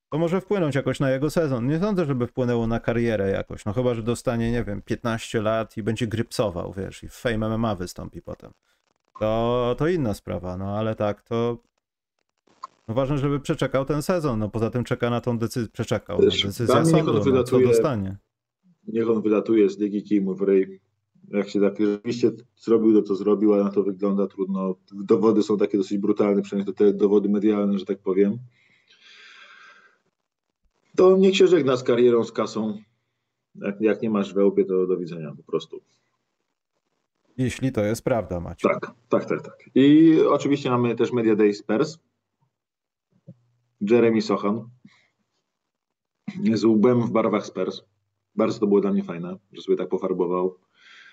[0.09, 1.67] to może wpłynąć jakoś na jego sezon.
[1.67, 3.65] Nie sądzę, żeby wpłynęło na karierę jakoś.
[3.65, 7.57] No chyba, że dostanie, nie wiem, 15 lat i będzie grypsował, wiesz, i w Fame
[7.57, 8.51] MMA wystąpi potem.
[9.19, 11.57] To, to inna sprawa, no ale tak, to
[12.87, 14.39] ważne, żeby przeczekał ten sezon.
[14.39, 16.21] No poza tym czeka na tą decyzję, przeczekał.
[16.21, 18.17] Decyzja mnie niech sądu, on no, co wylatuje- dostanie.
[18.87, 20.79] Niech on wylatuje z Ligi Kimów Ray.
[21.29, 24.75] Jak się tak rzeczywiście zrobił to, co zrobił, ale na to wygląda trudno.
[24.91, 28.37] Dowody są takie dosyć brutalne, przynajmniej to te dowody medialne, że tak powiem.
[30.95, 32.77] To niech się żegna z karierą, z kasą.
[33.55, 35.81] Jak, jak nie masz we łbie, to do widzenia po prostu.
[37.37, 38.69] Jeśli to jest prawda, Macie.
[38.69, 39.69] Tak, tak, tak, tak.
[39.75, 41.97] I oczywiście mamy też Media Day Spurs.
[43.81, 44.69] Jeremy Sochan.
[46.53, 47.81] Z łbem w barwach Spurs.
[48.35, 50.57] Bardzo to było dla mnie fajne, że sobie tak pofarbował.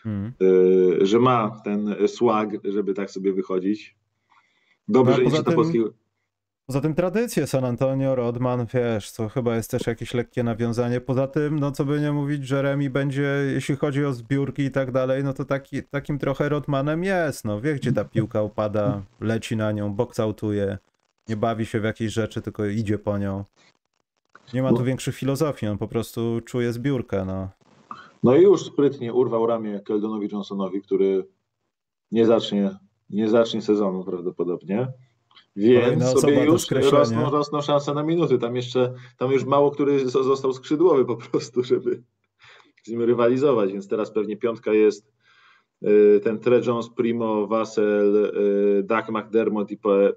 [0.07, 0.33] Mhm.
[0.43, 3.97] y, że ma ten swag, żeby tak sobie wychodzić.
[4.89, 5.93] Dobrze, No, idzie tym- polskiego.
[6.67, 11.01] Poza tym tradycje San Antonio, Rodman, wiesz, to chyba jest też jakieś lekkie nawiązanie.
[11.01, 14.91] Poza tym, no co by nie mówić, Jeremy będzie, jeśli chodzi o zbiórki i tak
[14.93, 19.57] dalej, no to taki, takim trochę Rodmanem jest, no wie gdzie ta piłka upada, leci
[19.57, 20.79] na nią, boksautuje,
[21.33, 23.45] nie bawi się w jakieś rzeczy, tylko idzie po nią.
[24.55, 24.85] Nie ma tu No.
[24.85, 27.49] większych filozofii, on po prostu czuje zbiórkę, no.
[28.23, 31.27] No i już sprytnie urwał ramię Keldonowi Johnsonowi, który
[32.11, 32.77] nie zacznie,
[33.11, 34.89] nie zacznie sezonu prawdopodobnie.
[35.57, 38.39] Więc osoba sobie już rosną, rosną szanse na minuty.
[38.39, 42.03] Tam jeszcze, tam już mało który zo- został skrzydłowy po prostu, żeby
[42.85, 43.73] z nim rywalizować.
[43.73, 45.13] Więc teraz pewnie piątka jest
[45.83, 50.13] y, ten Tre Jones, Primo, Vassell, y, Doug McDermott i Pe-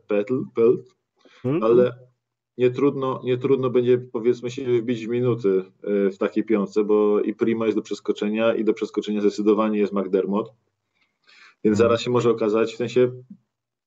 [1.51, 1.63] Pelt.
[1.63, 1.97] ale
[2.57, 5.63] nie trudno, nie trudno będzie powiedzmy się wbić w minuty
[6.07, 9.93] y, w takiej piątce, bo i Prima jest do przeskoczenia i do przeskoczenia zdecydowanie jest
[9.93, 10.47] McDermott.
[11.63, 11.89] Więc Mhm.
[11.89, 13.11] zaraz się może okazać, w sensie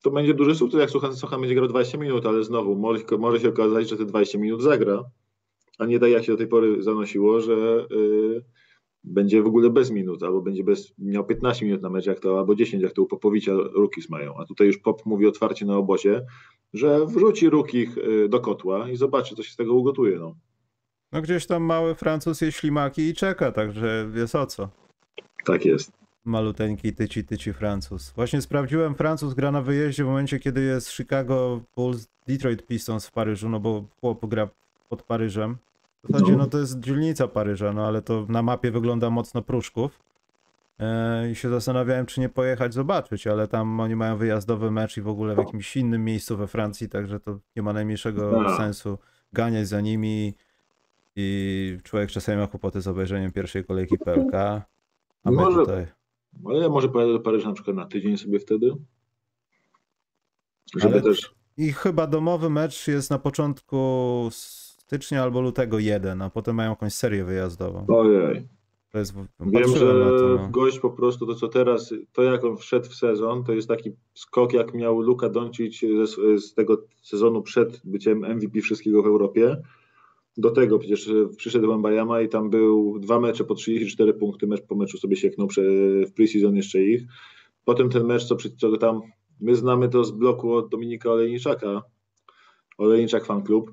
[0.03, 3.41] to będzie duży sukces, jak Suchan, Suchan będzie grał 20 minut, ale znowu może, może
[3.41, 5.05] się okazać, że te 20 minut zagra,
[5.79, 8.45] a nie tak jak się do tej pory zanosiło, że y,
[9.05, 12.39] będzie w ogóle bez minut, albo będzie bez, miał 15 minut na mecz, jak to,
[12.39, 14.37] albo 10, jak to u Popowicza Rookies mają.
[14.37, 16.27] A tutaj już Pop mówi otwarcie na obozie,
[16.75, 20.19] że wrzuci Rukich y, do kotła i zobaczy, co się z tego ugotuje.
[20.19, 20.35] No.
[21.13, 24.69] No gdzieś tam mały Francuz je ślimaki i czeka, także jest o co.
[25.45, 25.93] Tak jest.
[26.25, 28.13] Maluteńki tyci tyci Francuz.
[28.17, 33.13] Właśnie sprawdziłem, Francuz gra na wyjeździe w momencie, kiedy jest Chicago Bulls, Detroit Pistons w
[33.13, 34.49] Paryżu, no bo chłop gra
[34.89, 35.57] pod Paryżem.
[36.05, 36.39] W zasadzie No.
[36.39, 40.03] no to jest dzielnica Paryża, no ale to na mapie wygląda mocno Pruszków.
[40.79, 45.03] E, I się zastanawiałem, czy nie pojechać zobaczyć, ale tam oni mają wyjazdowy mecz i
[45.03, 48.57] w ogóle w jakimś innym miejscu we Francji, także to nie ma najmniejszego A.
[48.57, 48.99] sensu
[49.33, 50.35] ganiać za nimi
[51.17, 54.35] i człowiek czasami ma kłopoty z obejrzeniem pierwszej kolejki PLK.
[54.35, 55.87] A my Może- tutaj...
[56.47, 58.71] Ale ja może pojadę do Paryża na przykład na tydzień sobie wtedy.
[60.77, 61.35] Żeby Ale- też.
[61.57, 64.29] I chyba domowy mecz jest na początku
[64.89, 67.87] stycznia albo lutego jeden, a potem mają jakąś serię wyjazdową.
[67.89, 68.49] Ojej.
[68.93, 70.49] To jest, Wiem, że to, no.
[70.51, 73.91] gość po prostu to co teraz, to jak on wszedł w sezon, to jest taki
[74.15, 79.63] skok jak miał Luka Doncic z, z tego sezonu przed byciem MVP wszystkiego w Europie.
[80.37, 84.75] Do tego przecież przyszedł Wembayama i tam był dwa mecze po 34 punkty, mecz po
[84.75, 85.63] meczu sobie sieknął prze,
[86.07, 87.03] w preseason jeszcze ich.
[87.65, 89.01] Potem ten mecz, co, co tam,
[89.41, 91.83] my znamy to z bloku od Dominika Olejniczaka,
[92.79, 93.71] Olejniczak Fan Club,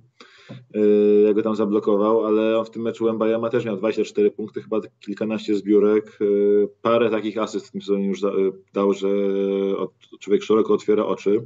[0.74, 4.62] yy, jak go tam zablokował, ale on w tym meczu Wembayama też miał 24 punkty,
[4.62, 9.08] chyba kilkanaście zbiórek, yy, parę takich asyst w tym sezonie już yy, dał, że
[10.20, 11.42] człowiek szeroko otwiera oczy.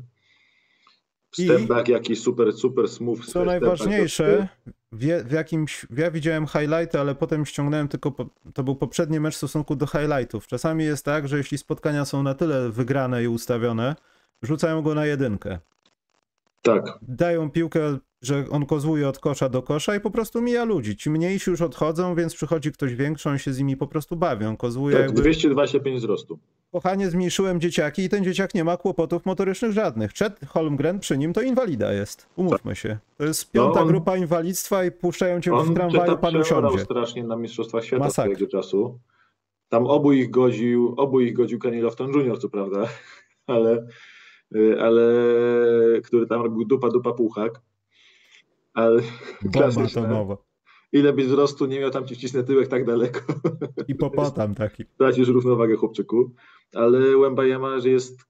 [1.38, 3.20] I- Step back jakiś super, super smooth.
[3.26, 4.48] Co najważniejsze,
[4.92, 9.34] w, w jakimś, ja widziałem highlighty, ale potem ściągnąłem tylko, po, to był poprzedni mecz
[9.34, 10.48] w stosunku do highlightów.
[10.48, 13.96] Czasami jest tak, że jeśli spotkania są na tyle wygrane i ustawione,
[14.42, 15.60] rzucają go na jedynkę.
[16.62, 20.98] Tak, Dają piłkę, że on kozłuje od kosza do kosza i po prostu mija ludzi.
[20.98, 24.58] Ci mniejsi już odchodzą, więc przychodzi ktoś większy, on się z nimi po prostu bawią.
[24.58, 25.22] Kozłuje tak jakby...
[25.22, 26.40] 225 wzrostu.
[26.72, 30.14] Kochanie, zmniejszyłem dzieciaki i ten dzieciak nie ma kłopotów motorycznych żadnych.
[30.14, 32.28] Chet Holmgren przy nim to inwalida jest.
[32.36, 32.98] Umówmy się.
[33.18, 36.80] To jest piąta No, on- grupa inwalidztwa i puszczają cię w On tramwaju, pan usiądzie.
[36.80, 38.34] strasznie na Mistrzostwach Świata Masakra.
[38.36, 39.00] swojego czasu.
[39.70, 42.88] Tam obu ich godził, obu ich godził Kenny Lofton Jr., co prawda,
[43.48, 43.88] ale,
[44.80, 45.04] ale
[46.04, 47.62] który tam robił dupa, dupa, puchak.
[48.74, 49.02] Ale
[49.86, 50.38] atomowa.
[50.92, 53.20] ile byś wzrostu nie miał, tam ci wcisnę tyłek tak daleko.
[53.88, 54.86] Hipopotam taki.
[54.98, 56.32] Tracisz równowagę, chłopczyku.
[56.76, 58.26] Ale Wembayama, że jest,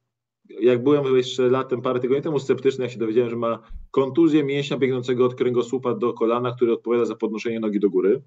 [0.50, 4.78] jak byłem jeszcze latem, parę tygodni temu sceptyczny, jak się dowiedziałem, że ma kontuzję mięśnia
[4.78, 8.22] biegnącego od kręgosłupa do kolana, który odpowiada za podnoszenie nogi do góry,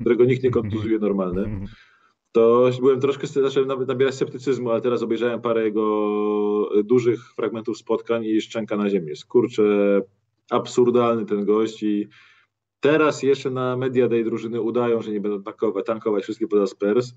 [0.00, 1.60] którego nikt nie kontuzuje normalny.
[2.32, 8.24] To byłem troszkę, zacząłem nawet nabierać sceptycyzmu, ale teraz obejrzałem parę jego dużych fragmentów spotkań
[8.24, 9.16] i szczęka na ziemię.
[9.16, 9.62] Skurczę,
[10.50, 12.08] absurdalny ten gość i
[12.80, 17.12] teraz jeszcze na Media Day drużyny udają, że nie będą tankować, tankować wszystkie poza Spurs,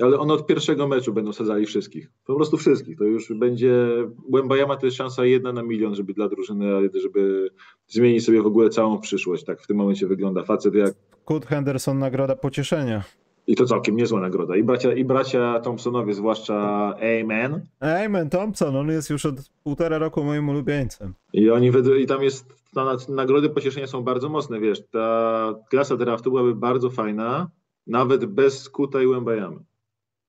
[0.00, 2.10] ale one od pierwszego meczu będą sadzali wszystkich.
[2.26, 2.98] Po prostu wszystkich.
[2.98, 3.86] To już będzie,
[4.32, 7.50] Łębajama to jest szansa jedna na milion, żeby dla drużyny, żeby
[7.88, 9.44] zmienić sobie w ogóle całą przyszłość.
[9.44, 10.94] Tak w tym momencie wygląda facet jak
[11.24, 13.04] Kurt Henderson nagroda pocieszenia.
[13.50, 14.56] I to całkiem niezła nagroda.
[14.56, 16.54] I bracia, i bracia Thompsonowie, zwłaszcza
[16.96, 17.66] Amen.
[17.80, 21.14] Amen Thompson, on jest już od półtora roku moim ulubieńcem.
[21.32, 26.30] I oni i tam jest, na, nagrody pocieszenia są bardzo mocne, wiesz, ta klasa draftu
[26.30, 27.50] byłaby bardzo fajna,
[27.86, 29.58] nawet bez Skuta i Łębajamy.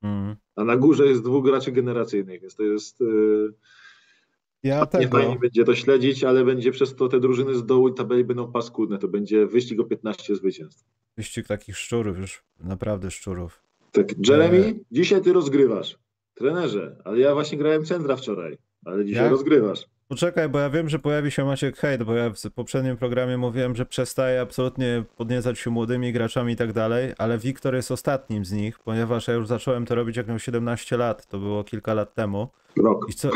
[0.04, 0.36] Mm.
[0.56, 3.54] A na górze jest dwóch graczy generacyjnych, więc to jest, yy,
[4.64, 7.90] Ja nie tego, fajnie będzie to śledzić, ale będzie przez to te drużyny z dołu
[7.90, 10.86] i tabeli będą paskudne, to będzie wyścig o 15 zwycięstw.
[11.18, 13.64] wyścig takich szczurów już, naprawdę szczurów.
[13.92, 14.74] Tak, Jeremy, E.
[14.92, 15.98] dzisiaj ty rozgrywasz.
[16.34, 19.32] Trenerze, ale ja właśnie grałem centra wczoraj, ale dzisiaj Jak?
[19.32, 19.86] rozgrywasz.
[20.12, 23.76] Poczekaj, bo ja wiem, że pojawi się Maciek hejt, bo ja w poprzednim programie mówiłem,
[23.76, 28.52] że przestaje absolutnie podniecać się młodymi graczami i tak dalej, ale Wiktor jest ostatnim z
[28.52, 32.14] nich, ponieważ ja już zacząłem to robić jak miał 17 lat, to było kilka lat
[32.14, 32.48] temu.
[32.78, 33.06] Rok.
[33.10, 33.30] I co?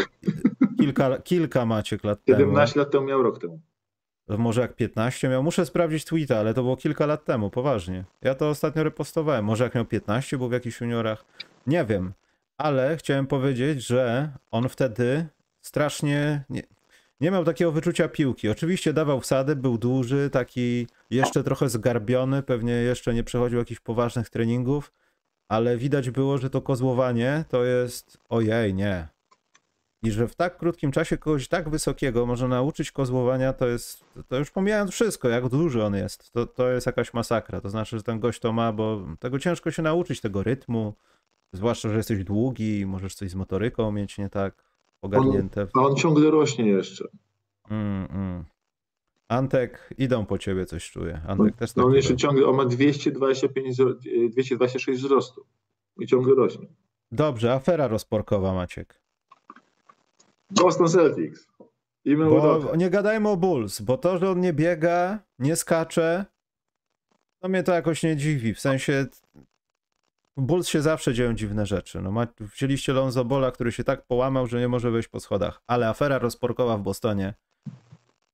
[0.79, 2.39] Kilka, kilka Maciek lat temu.
[2.39, 3.59] 17 lat temu miał rok temu.
[4.27, 5.43] Może jak 15 miał?
[5.43, 8.03] Muszę sprawdzić tweeta, ale to było kilka lat temu, poważnie.
[8.21, 9.45] Ja to ostatnio repostowałem.
[9.45, 11.25] Może jak miał 15, był w jakichś juniorach.
[11.67, 12.13] Nie wiem.
[12.57, 15.27] Ale chciałem powiedzieć, że on wtedy
[15.65, 16.63] strasznie nie,
[17.21, 18.49] nie miał takiego wyczucia piłki.
[18.49, 24.29] Oczywiście dawał wsady, był duży, taki jeszcze trochę zgarbiony, pewnie jeszcze nie przechodził jakichś poważnych
[24.29, 24.91] treningów,
[25.47, 29.07] ale widać było, że to kozłowanie to jest ojej, nie.
[30.03, 34.37] I że w tak krótkim czasie kogoś tak wysokiego można nauczyć kozłowania, to jest, to
[34.37, 37.61] już pomijając wszystko, jak duży on jest, to, to jest jakaś masakra.
[37.61, 40.93] To znaczy, że ten gość to ma, bo tego ciężko się nauczyć, tego rytmu,
[41.53, 45.67] zwłaszcza, że jesteś długi możesz coś z motoryką mieć nie tak ogarnięte.
[45.73, 47.07] A on ciągle rośnie jeszcze.
[47.69, 48.43] Mm, mm.
[49.27, 51.21] Antek, idą po ciebie, coś czuję.
[51.27, 51.89] Antek też No tak.
[51.89, 53.95] on jeszcze ciągle, on ma 225, wzro-
[54.29, 55.45] 226 wzrostu
[55.99, 56.67] i ciągle rośnie.
[57.11, 59.01] Dobrze, afera rozporkowa, Maciek.
[60.51, 61.47] Boston Celtics.
[62.05, 62.15] I.
[62.15, 66.25] Bo nie gadajmy o Bulls, bo to, że on nie biega, nie skacze,
[67.39, 68.53] to mnie to jakoś nie dziwi.
[68.53, 69.05] W sensie
[70.37, 72.01] Bulls się zawsze dzieją dziwne rzeczy.
[72.01, 75.61] No, ma- wzięliście Lonzo Bola, który się tak połamał, że nie może wejść po schodach.
[75.67, 77.33] Ale afera rozporkowa w Bostonie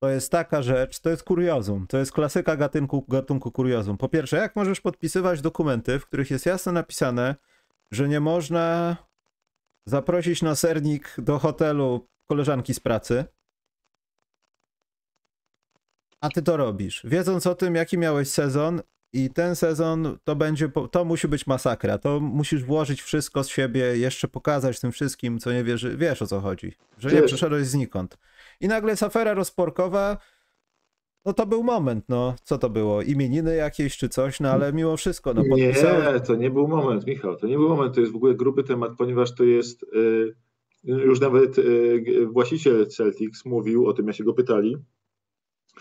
[0.03, 1.87] to jest taka rzecz, to jest kuriozum.
[1.87, 3.97] To jest klasyka gatunku, gatunku kuriozum.
[3.97, 7.35] Po pierwsze, jak możesz podpisywać dokumenty, w których jest jasno napisane,
[7.91, 8.95] że nie można
[9.85, 13.25] zaprosić na sernik do hotelu koleżanki z pracy,
[16.21, 17.01] a ty to robisz.
[17.03, 18.81] Wiedząc o tym, jaki miałeś sezon
[19.13, 21.97] i ten sezon to będzie, to musi być masakra.
[21.97, 25.97] To musisz włożyć wszystko z siebie, jeszcze pokazać tym wszystkim, co nie wierzy.
[25.97, 26.73] Wiesz o co chodzi.
[26.97, 28.17] Że nie przyszedłeś znikąd.
[28.61, 30.17] I nagle jest afera rozporkowa.
[31.25, 32.35] No to był moment, no.
[32.43, 33.01] Co to było?
[33.01, 35.33] Imieniny jakieś czy coś, no ale mimo wszystko.
[35.33, 36.13] No, podpisałem...
[36.13, 37.35] Nie, to nie był moment, Michał.
[37.35, 37.95] To nie był moment.
[37.95, 39.85] To jest w ogóle gruby temat, ponieważ to jest.
[39.93, 40.35] Yy,
[40.83, 44.77] już nawet yy, właściciel Celtics mówił o tym, jak się go pytali,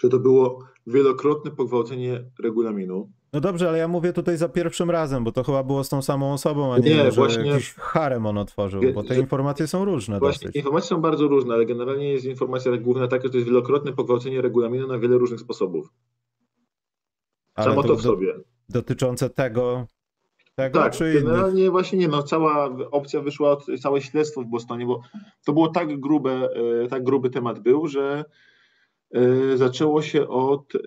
[0.01, 3.13] że to było wielokrotne pogwałcenie regulaminu.
[3.33, 6.03] No dobrze, ale ja mówię tutaj za pierwszym razem, bo to chyba było z tą
[6.03, 9.85] samą osobą, a nie, nie że właśnie, jakiś harem on otworzył, bo te informacje są
[9.85, 10.57] różne właśnie, dosyć.
[10.57, 14.43] Informacje są bardzo różne, ale generalnie jest informacja główna taka, że to jest wielokrotne pogwałcenie
[14.43, 15.93] regulaminu na wiele różnych sposobów.
[17.55, 18.35] Ale Samo to, to w sobie.
[18.69, 19.87] Dotyczące tego,
[20.55, 21.71] tego tak, czy generalnie innych?
[21.71, 25.01] właśnie nie, no cała opcja wyszła, od, całe śledztwo w Bostonie, bo
[25.45, 26.49] to było tak grube,
[26.85, 28.25] e, tak gruby temat był, że
[29.55, 30.79] zaczęło się od e,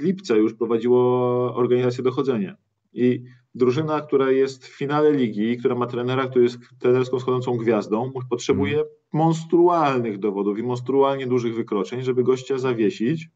[0.00, 2.56] lipca, już prowadziło organizację dochodzenia.
[2.92, 3.22] I
[3.54, 8.74] drużyna, która jest w finale ligi, która ma trenera, który jest trenerską schodzącą gwiazdą, potrzebuje
[8.74, 8.92] hmm.
[9.12, 13.28] monstrualnych dowodów i monstrualnie dużych wykroczeń, żeby gościa zawiesić.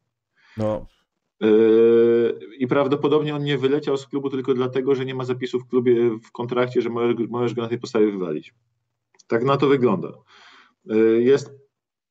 [0.57, 0.85] No.
[1.41, 1.47] E,
[2.57, 6.19] I prawdopodobnie on nie wyleciał z klubu tylko dlatego, że nie ma zapisu w klubie,
[6.23, 8.53] w kontrakcie, że możesz, możesz go na tej podstawie wywalić.
[9.27, 10.13] Tak na to wygląda.
[11.19, 11.60] Jest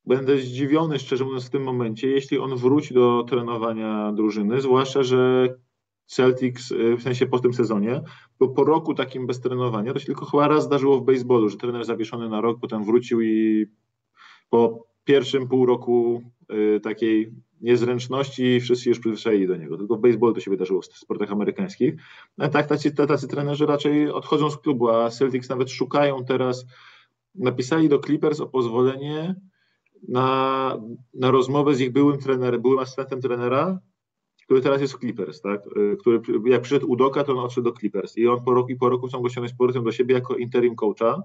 [0.05, 5.49] będę zdziwiony, szczerze mówiąc, w tym momencie, jeśli on wróci do trenowania drużyny, zwłaszcza, że
[6.05, 8.01] Celtics, y, w sensie po tym sezonie,
[8.39, 11.57] bo po roku takim bez trenowania, to się tylko chyba raz zdarzyło w baseballu, że
[11.57, 13.65] trener zawieszony na rok, potem wrócił i
[14.49, 19.77] po pierwszym pół roku y, takiej niezręczności wszyscy już przyzwyczaili do niego.
[19.77, 21.93] Tylko w baseballu to się wydarzyło w sportach amerykańskich.
[22.37, 26.65] A tak tacy, tacy trenerzy raczej odchodzą z klubu, a Celtics nawet szukają teraz,
[27.35, 29.35] napisali do Clippers o pozwolenie
[30.07, 30.77] na,
[31.13, 33.79] na rozmowę z ich byłym trenerem, byłym asystentem trenera,
[34.45, 35.61] który teraz jest w Clippers, tak?
[35.77, 38.75] Y, który jak przyszedł Udoka, to on odszedł do Clippers i on po roku i
[38.75, 41.21] po roku chcą go ściągnąć z powrotem do siebie jako interim coacha,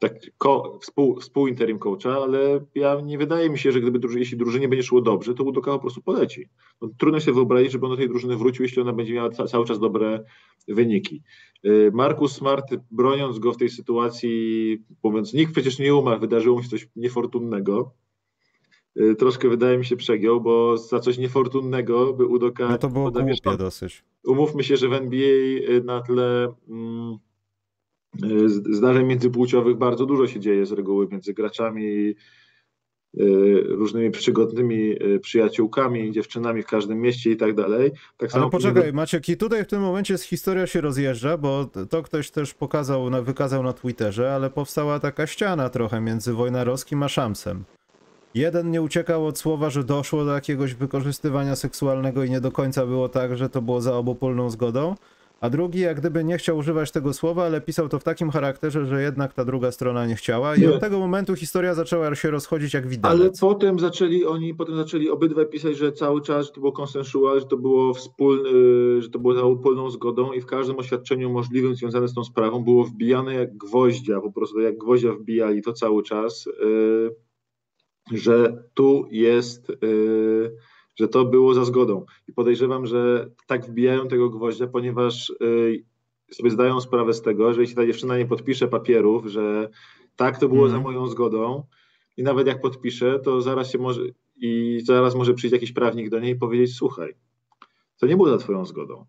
[0.00, 4.68] tak, ko, współ, współinterim coacha, ale ja nie wydaje mi się, że gdyby jeśli drużynie
[4.68, 6.48] będzie szło dobrze, to Udoka po prostu poleci.
[6.82, 9.66] No, trudno sobie wyobrazić, żeby on do tej drużyny wrócił, jeśli ona będzie miała cały
[9.66, 10.24] czas dobre
[10.68, 11.22] wyniki.
[11.66, 16.62] Y, Markus Smart, broniąc go w tej sytuacji, mówiąc, nikt przecież nie umarł, wydarzyło mu
[16.62, 17.92] się coś niefortunnego.
[19.00, 22.68] Y, troszkę wydaje mi się przegiął, bo za coś niefortunnego by Udoka...
[22.68, 24.04] No to było głupie dosyć.
[24.24, 27.18] Umówmy się, że w NBA na tle mm,
[28.70, 32.14] zdarzeń międzypłciowych bardzo dużo się dzieje z reguły między graczami
[33.20, 37.90] Y, różnymi przygodnymi y, przyjaciółkami, dziewczynami w każdym mieście i tak dalej.
[38.16, 42.30] Tak Ale poczekaj, Maciek, i tutaj w tym momencie historia się rozjeżdża, bo to ktoś
[42.30, 47.64] też pokazał, wykazał na Twitterze, ale powstała taka ściana trochę między Wojnarowskim a Szamsem.
[48.34, 52.86] Jeden nie uciekał od słowa, że doszło do jakiegoś wykorzystywania seksualnego i nie do końca
[52.86, 54.94] było tak, że to było za obopólną zgodą,
[55.40, 58.86] a drugi jak gdyby nie chciał używać tego słowa, ale pisał to w takim charakterze,
[58.86, 60.74] że jednak ta druga strona nie chciała i nie.
[60.74, 63.20] od tego momentu historia zaczęła się rozchodzić jak widelec.
[63.20, 67.40] Ale potem zaczęli oni, potem zaczęli obydwaj pisać, że cały czas, że to było konsensual,
[67.40, 68.50] że to było wspólne,
[68.98, 72.64] że to było za wspólną zgodą i w każdym oświadczeniu możliwym związanym z tą sprawą
[72.64, 77.16] było wbijane jak gwoździa, po prostu jak gwoździa wbijali to cały czas, yy,
[78.12, 79.68] że tu jest...
[79.82, 80.56] Yy,
[80.98, 82.04] że to było za zgodą.
[82.28, 85.84] I podejrzewam, że tak wbijają tego gwoździa, ponieważ y,
[86.30, 89.68] sobie zdają sprawę z tego, że jeśli ta dziewczyna nie podpisze papierów, że
[90.16, 90.70] tak, to było mm.
[90.70, 91.62] za moją zgodą
[92.16, 94.02] i nawet jak podpisze, to zaraz się może
[94.36, 97.14] i zaraz może przyjść jakiś prawnik do niej i powiedzieć, słuchaj,
[97.98, 99.06] to nie było za twoją zgodą.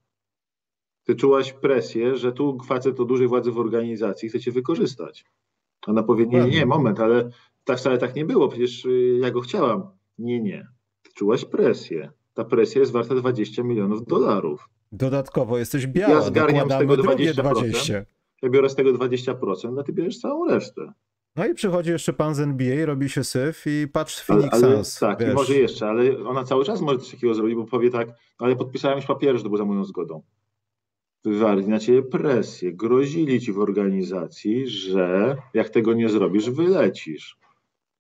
[1.04, 5.26] Ty czułaś presję, że tu facet o dużej władzy w organizacji chce cię wykorzystać.
[5.88, 7.30] Ona powie, nie, nie, moment, ale
[7.64, 9.84] tak wcale tak nie było, przecież y, ja go chciałam.
[10.18, 10.79] Nie, nie
[11.20, 12.12] czułaś presję.
[12.34, 14.70] Ta presja jest warta 20 milionów dolarów.
[14.92, 18.06] Dodatkowo jesteś biała, ja zgarniam z tego 20%, 20.
[18.42, 20.94] Ja biorę z tego 20%, a ty bierzesz całą resztę.
[21.36, 24.84] No i przychodzi jeszcze pan z NBA, robi się syf i patrz Phoenix ale, ale,
[25.00, 25.30] Tak, wiesz.
[25.30, 28.56] i może jeszcze, ale ona cały czas może coś takiego zrobić, bo powie tak, ale
[28.56, 30.22] podpisałem już papiery, że to było za moją zgodą.
[31.26, 37.39] Wywarli na ciebie presję, grozili ci w organizacji, że jak tego nie zrobisz, wylecisz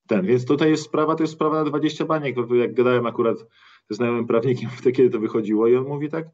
[0.09, 0.25] ten.
[0.25, 2.35] Więc tutaj jest sprawa, to jest sprawa na 20 baniek.
[2.53, 3.37] Jak gadałem akurat
[3.89, 6.25] ze znajomym prawnikiem, kiedy to wychodziło i on mówi tak,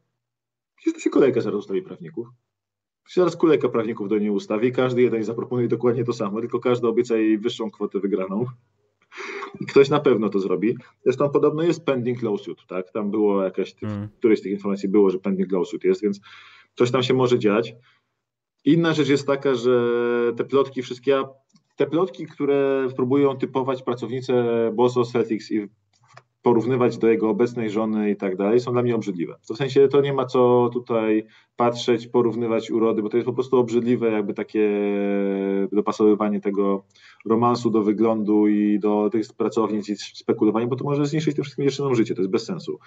[0.76, 2.28] przecież to się kolejka zaraz ustawi prawników.
[3.14, 7.18] Zaraz kolejka prawników do niej ustawi, każdy jeden zaproponuje dokładnie to samo, tylko każdy obieca
[7.18, 8.46] jej wyższą kwotę wygraną.
[9.62, 10.78] I ktoś na pewno to zrobi.
[11.04, 12.92] Zresztą podobno jest pending lawsuit, tak?
[12.92, 14.10] Tam było jakaś, hmm.
[14.18, 16.20] któreś z tych informacji było, że pending lawsuit jest, więc
[16.76, 17.76] coś tam się może dziać.
[18.66, 19.82] Inna rzecz jest taka, że
[20.38, 21.24] te plotki wszystkie,
[21.76, 25.68] te plotki, które próbują typować pracownice Boston Celtics i
[26.42, 29.36] porównywać do jego obecnej żony i tak dalej, są dla mnie obrzydliwe.
[29.42, 33.58] W sensie to nie ma co tutaj patrzeć, porównywać urody, bo to jest po prostu
[33.58, 34.70] obrzydliwe, jakby takie
[35.72, 36.84] dopasowywanie tego
[37.26, 41.66] romansu do wyglądu i do tych pracownic i spekulowanie, bo to może zniszczyć tym wszystkim
[41.66, 42.80] dziewczynom życie, to jest bez sensu.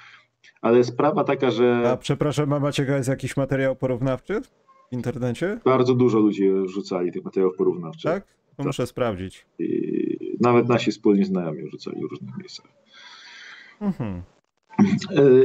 [0.60, 1.90] Ale sprawa taka, że...
[1.92, 5.60] A przepraszam, a macie jest jakiś materiał porównawczy w internecie?
[5.64, 8.10] Bardzo dużo ludzi rzucali tych materiałów porównawczych.
[8.10, 8.38] Tak?
[8.58, 9.46] To muszę sprawdzić.
[9.58, 12.66] I nawet nasi wspólni znajomi rzucali w różnych miejscach.
[13.80, 14.22] Mhm.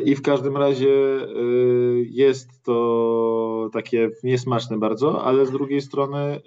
[0.05, 6.41] I w każdym razie y, jest to takie niesmaczne bardzo, ale z drugiej strony y,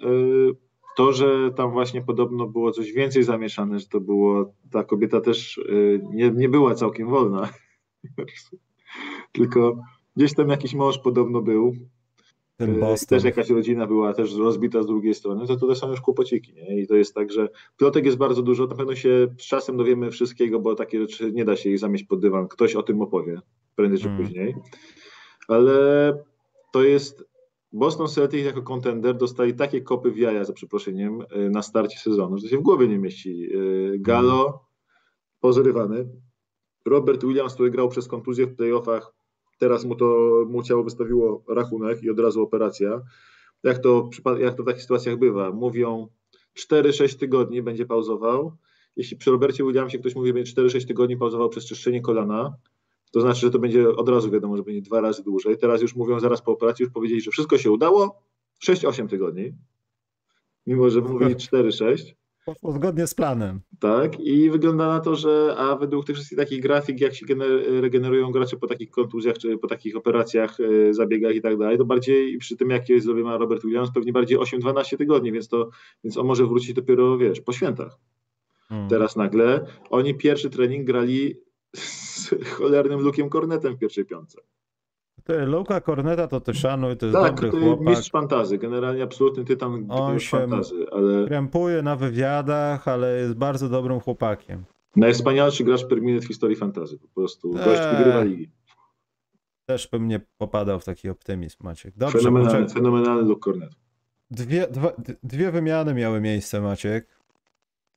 [0.97, 5.61] to, że tam właśnie podobno było coś więcej zamieszane, że to było, ta kobieta też
[6.13, 7.49] nie, nie była całkiem wolna,
[9.31, 9.77] tylko
[10.15, 11.73] gdzieś tam jakiś mąż podobno był,
[12.57, 13.07] ten Boston.
[13.07, 16.53] Też jakaś rodzina była też rozbita z drugiej strony, to to są już kłopociki.
[16.53, 16.81] Nie?
[16.81, 18.67] I to jest tak, że plotek jest bardzo dużo.
[18.67, 22.03] Na pewno się z czasem dowiemy wszystkiego, bo takie rzeczy nie da się ich zamieść
[22.03, 22.47] pod dywan.
[22.47, 23.41] Ktoś o tym opowie
[23.75, 24.25] prędzej czy hmm.
[24.25, 24.55] później.
[25.47, 26.13] Ale
[26.73, 27.27] to jest.
[27.71, 32.37] Boston Celtics jako kontender dostali takie kopy w jaja, za przeproszeniem, y, na starcie sezonu,
[32.37, 33.49] że się w głowie nie mieści.
[33.55, 34.59] Y, Galo hmm.
[35.39, 36.09] pozrywany.
[36.85, 39.16] Robert Williams, który grał przez kontuzję w playoffach,
[39.57, 40.05] Teraz mu to
[40.47, 43.01] mu ciało wystawiło rachunek i od razu operacja.
[43.63, 45.51] Jak to, jak to w takich sytuacjach bywa?
[45.51, 46.07] Mówią
[46.71, 48.57] 4-6 tygodni będzie pauzował.
[48.95, 52.57] Jeśli przy Robercie Williamsie ktoś mówi, że będzie 4-6 tygodni pauzował przez czyszczenie kolana,
[53.11, 55.57] to znaczy, że to będzie od razu wiadomo, że będzie dwa razy dłużej.
[55.57, 58.21] Teraz już mówią zaraz po operacji, już powiedzieli, że wszystko się udało.
[58.65, 59.53] 6-8 tygodni.
[60.67, 62.13] Mimo, że mówili 4-6.
[62.47, 63.61] Poszło zgodnie z planem.
[63.79, 67.25] Tak, i wygląda na to, że a według tych wszystkich takich grafik, jak się
[67.81, 71.85] regenerują gracze po takich kontuzjach, czy po takich operacjach, e, zabiegach i tak dalej, to
[71.85, 75.69] bardziej przy tym, jakie zrobił ma Robert Williams, pewnie bardziej 8-12 tygodni, więc to
[76.03, 77.99] więc on może wrócić dopiero, wiesz, po świętach.
[78.69, 78.89] Hmm.
[78.89, 81.35] Teraz nagle oni pierwszy trening grali
[81.75, 84.41] z cholernym Lukiem Kornetem w pierwszej piątce.
[85.45, 87.87] Luka Corneta to ty szanuj, to jest tak, dobry chłopak.
[87.87, 91.27] mistrz fantazy, generalnie absolutny tytan On się fantazy, ale...
[91.27, 94.63] krępuje na wywiadach, ale jest bardzo dobrym chłopakiem.
[94.95, 97.65] Najwspanialszy gracz per minute w historii fantazy, po prostu eee.
[97.65, 98.49] gość wygrywa ligi.
[99.65, 101.97] Też bym nie popadał w taki optymizm, Maciek.
[101.97, 103.71] Dobrze, fenomenalny, fenomenalny Luke Cornet.
[104.31, 104.91] Dwie, dwa,
[105.23, 107.07] dwie wymiany miały miejsce, Maciek,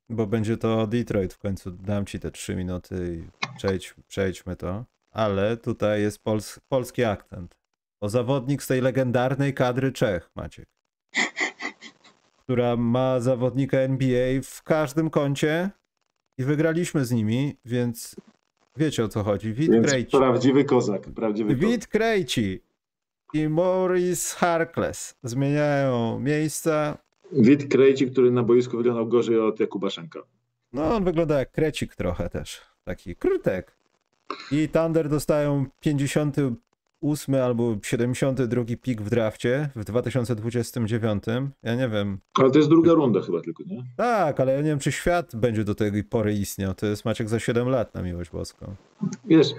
[0.09, 1.71] bo będzie to Detroit w końcu.
[1.71, 7.57] Dam ci te trzy minuty i przejdź, przejdźmy to ale tutaj jest pols polski akcent.
[8.01, 10.65] O zawodnik z tej legendarnej kadry Czech, Maciek.
[12.43, 15.69] Która ma zawodnika NBA w każdym kącie
[16.37, 18.15] i wygraliśmy z nimi, więc
[18.77, 19.53] wiecie o co chodzi.
[19.53, 20.17] Wit Krejci.
[20.17, 21.01] Prawdziwy kozak.
[21.01, 22.59] Prawdziwy Wit Krejci
[23.33, 26.97] i Maurice Harkless zmieniają miejsca.
[27.31, 30.19] Wit Krejci, który na boisku wyglądał gorzej od Jakuba Szenka.
[30.73, 32.61] No, on wygląda jak Krecik trochę też.
[32.83, 33.80] Taki krutek.
[34.51, 41.23] I Thunder dostają 58 albo 72 pik w drafcie w 2029.
[41.63, 42.17] Ja nie wiem.
[42.33, 43.83] Ale to jest druga runda chyba tylko, nie?
[43.97, 46.73] Tak, ale ja nie wiem, czy świat będzie do tej pory istniał.
[46.73, 48.75] To jest Maciek za 7 lat na miłość boską.
[49.25, 49.53] Wiesz,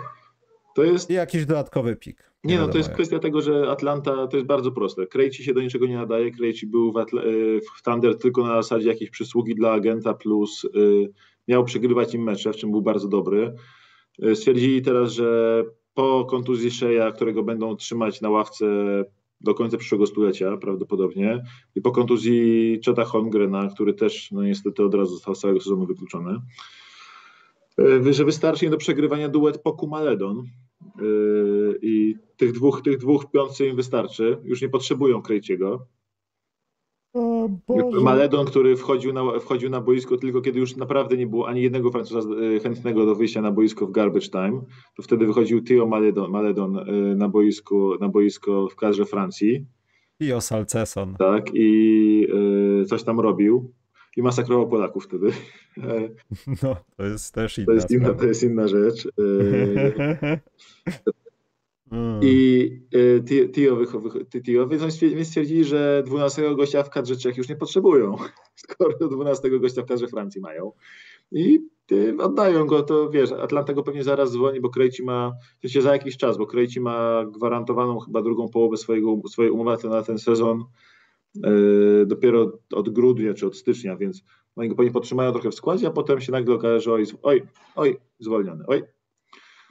[0.75, 1.11] to jest...
[1.11, 2.33] I jakiś dodatkowy pik.
[2.45, 2.97] Nie, no to jest jak.
[2.97, 5.07] kwestia tego, że Atlanta to jest bardzo proste.
[5.07, 6.31] Krejci się do niczego nie nadaje.
[6.31, 10.69] Krejci był w, Atl- w Thunder tylko na zasadzie jakiejś przysługi dla agenta plus y,
[11.49, 13.55] miał przegrywać im mecze, w czym był bardzo dobry.
[14.23, 18.67] E, stwierdzili teraz, że po kontuzji Sheja, którego będą trzymać na ławce
[19.41, 21.45] do końca przyszłego stulecia prawdopodobnie
[21.75, 25.87] i po kontuzji Chota Holmgrena, który też no niestety od razu został z całego sezonu
[25.87, 26.41] wykluczony,
[27.79, 31.03] e, że wystarczy do przegrywania duet Poku Maledon e,
[31.83, 35.87] i tych dwóch, tych dwóch piątce im wystarczy, już nie potrzebują Krejciego.
[38.03, 41.91] Maledon, który wchodził na, wchodził na boisko tylko kiedy już naprawdę nie było ani jednego
[41.91, 44.63] Francuza e, chętnego do wyjścia na boisko w garbage time,
[44.97, 46.83] to wtedy wychodził Theo Maledon, Maledon e,
[47.17, 49.67] na, boisku, na boisko w kadrze Francji.
[50.19, 51.17] Theo Salceson.
[51.19, 52.27] Tak, i
[52.83, 53.73] y, coś tam robił
[54.17, 55.31] i masakrował Polaków wtedy.
[56.63, 59.09] No, to jest też inna to jest inna, to jest inna rzecz.
[61.93, 62.21] Mm.
[62.23, 63.49] I y,
[64.45, 64.97] Tio, więc
[65.29, 68.17] stwierdzili, że 12 gościa w kadrze Czech już nie potrzebują,
[68.55, 70.73] skoro 12 gościa w kadrze Francji mają.
[71.33, 71.61] I
[72.19, 75.33] oddają go, to wiesz, Atlanta go pewnie zaraz dzwoni, bo Krejci ma,
[75.67, 80.03] się za jakiś czas, bo Krejci ma gwarantowaną chyba drugą połowę swojego, swojej umowy na
[80.03, 80.65] ten sezon
[81.35, 84.25] yy, dopiero od grudnia czy od stycznia, więc
[84.57, 87.43] oni go pewnie podtrzymają trochę w składzie, a potem się nagle okaże, że oj, oj,
[87.77, 88.83] oj zwolniony, oj,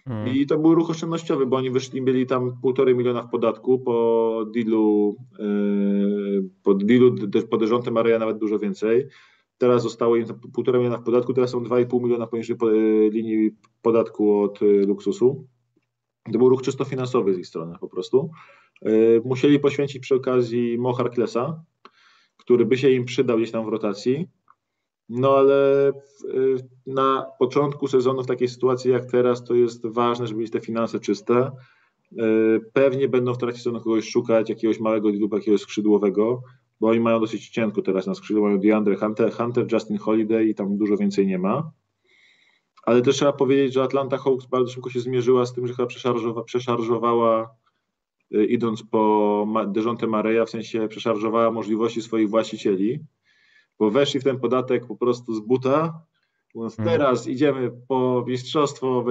[0.06, 0.36] Hmm.
[0.36, 4.46] I to był ruch oszczędnościowy, bo oni wyszli, mieli tam półtorej miliona w podatku po
[4.56, 7.16] dealu, yy, po dealu
[7.50, 9.08] podejrzątym Maria nawet dużo więcej.
[9.58, 12.56] teraz zostało im 1,5 miliona w podatku, teraz są 2,5 miliona poniżej
[13.12, 15.48] linii podatku od luksusu.
[16.32, 18.30] To był ruch czysto finansowy z ich strony po prostu.
[19.26, 21.64] Musieli poświęcić przy okazji Mohar Klesa,
[22.38, 24.28] który by się im przydał gdzieś tam w rotacji.
[25.14, 25.92] No ale
[26.88, 31.00] na początku sezonu w takiej sytuacji jak teraz to jest ważne, żeby mieć te finanse
[31.00, 31.52] czyste.
[32.74, 36.42] Pewnie będą w trakcie sezonu kogoś szukać, jakiegoś małego jakiegoś skrzydłowego,
[36.80, 38.44] bo oni mają dosyć cienko teraz na skrzydło.
[38.44, 41.72] Mają DeAndre Hunter, Hunter, Justin Holiday i tam dużo więcej nie ma.
[42.84, 45.88] Ale też trzeba powiedzieć, że Atlanta Hawks bardzo szybko się zmierzyła z tym, że chyba
[45.88, 47.56] przeszarżowa, przeszarżowała
[48.32, 53.00] idąc po Dejonte Mareja, w sensie przeszarżowała możliwości swoich właścicieli,
[53.82, 56.04] bo weszli w ten podatek po prostu z buta,
[56.54, 56.72] hmm.
[56.86, 59.06] teraz idziemy po mistrzostwo,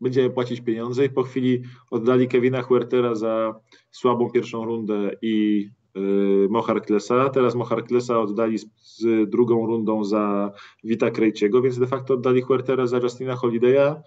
[0.00, 3.54] będziemy płacić pieniądze i po chwili oddali Kevina Huertera za
[3.90, 10.04] słabą pierwszą rundę i yy, Mohar Klesa, teraz Mohar Klesa oddali z, z, drugą rundą
[10.04, 10.52] za
[10.84, 14.00] Vita Krejciego, więc de facto oddali Huertera za Justina Holiday'a,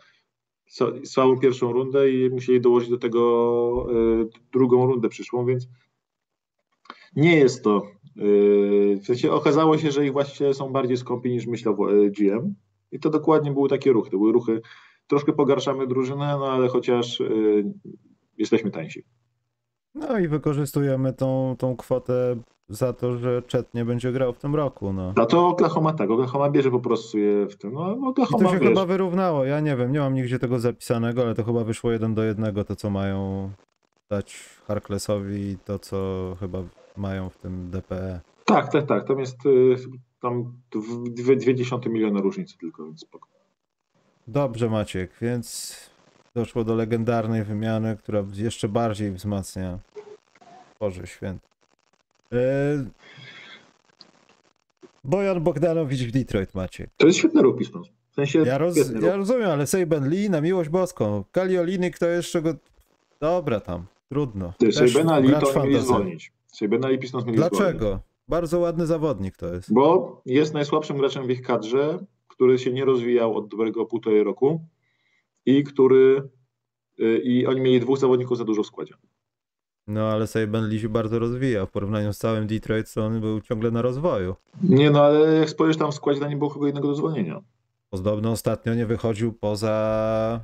[1.03, 5.67] słabą pierwszą rundę i musieli dołożyć do tego y, drugą rundę przyszłą, więc
[7.15, 7.95] nie jest to.
[8.17, 12.55] Y, w sensie okazało się, że ich właściciele są bardziej skąpi niż myślał y, GM.
[12.91, 14.11] I to dokładnie były takie ruchy.
[14.11, 14.61] To były ruchy,
[15.07, 17.21] troszkę pogarszamy drużynę, no ale chociaż
[18.37, 19.03] jesteśmy tańsi.
[19.95, 22.35] No i wykorzystujemy tą, tą kwotę
[22.69, 24.93] za to, że Chet nie będzie grał w tym roku.
[24.93, 25.13] No.
[25.15, 27.73] A to Oklahoma tak, Oklahoma bierze po prostu je w tym.
[27.73, 28.69] No, Oklahoma I to się bierze.
[28.69, 32.13] chyba wyrównało, ja nie wiem, nie mam nigdzie tego zapisanego, ale to chyba wyszło jeden
[32.13, 33.49] do jednego to, co mają
[34.09, 35.97] dać Harklessowi to, co
[36.39, 36.63] chyba
[36.97, 38.19] mają w tym DPE.
[38.45, 39.75] Tak, tak, tak, tam jest y,
[40.21, 40.53] tam
[41.05, 43.27] dwie, dwie dziesiąte miliona różnicy tylko, więc spoko.
[44.27, 45.75] Dobrze Maciek, więc
[46.35, 49.79] doszło do legendarnej wymiany, która jeszcze bardziej wzmacnia
[50.79, 51.47] Boże Święty.
[52.33, 52.37] E,
[55.03, 56.87] Bojan Bogdanowicz w Detroit macie.
[56.97, 57.87] To jest świetny Pistons.
[58.11, 61.23] W sensie ja, roz, ja rozumiem, ale Sejben Lee na miłość boską.
[61.31, 62.53] Kalioliny, kto jeszcze go...
[63.19, 64.53] Dobra tam, trudno.
[64.71, 66.31] Sejbena Lee to mieli zwolnić.
[66.55, 67.79] Sejbena Lee Pistons mieli Dlaczego?
[67.79, 68.03] Zwolnić.
[68.27, 69.73] Bardzo ładny zawodnik to jest.
[69.73, 74.65] Bo jest najsłabszym graczem w ich kadrze, który się nie rozwijał od dobrego półtorej roku
[75.45, 76.29] i który...
[76.99, 78.93] Y, I oni mieli dwóch zawodników za dużo w składzie.
[79.87, 81.65] No ale Saban Lee się bardzo rozwija.
[81.65, 84.35] W porównaniu z całym Detroit, to on był ciągle na rozwoju.
[84.63, 87.41] Nie no, ale jak spojrzysz tam w składzie, to nie było kogo innego do zwolnienia.
[87.89, 90.41] Podobno ostatnio nie wychodził poza,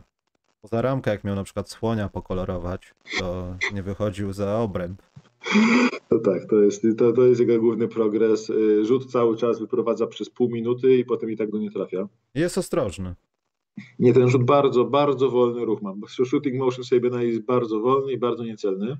[0.61, 5.01] poza ramkę, jak miał na przykład słonia pokolorować, to nie wychodził za obręb.
[6.11, 8.49] No tak, to jest, to, to jest jego główny progres.
[8.49, 12.07] Y, rzut cały czas wyprowadza przez pół minuty i potem i tak go nie trafia.
[12.35, 13.15] Jest ostrożny.
[13.99, 16.01] Nie, ten rzut bardzo, bardzo wolny ruch mam.
[16.07, 18.97] Shooting motion Sabena jest bardzo wolny i bardzo niecelny.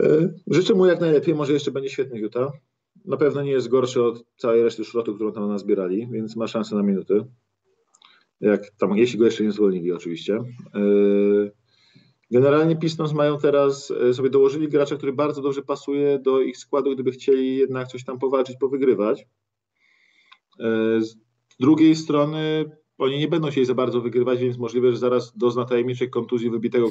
[0.00, 2.52] E, życzę mu jak najlepiej, może jeszcze będzie świetny Utah.
[3.04, 6.76] Na pewno nie jest gorszy od całej reszty szrotu, którą tam nazbierali, więc ma szansę
[6.76, 7.24] na minuty.
[8.40, 10.36] Jak tam, jeśli go jeszcze nie zwolnili, oczywiście.
[10.36, 10.80] E,
[12.30, 16.94] generalnie Pistons mają teraz, e, sobie dołożyli gracza, który bardzo dobrze pasuje do ich składu,
[16.94, 19.26] gdyby chcieli jednak coś tam powalczyć, powygrywać.
[20.98, 21.16] Z
[21.60, 26.10] drugiej strony oni nie będą chcieli za bardzo wygrywać, więc możliwe, że zaraz dozna tajemniczej
[26.10, 26.88] kontuzji wybitego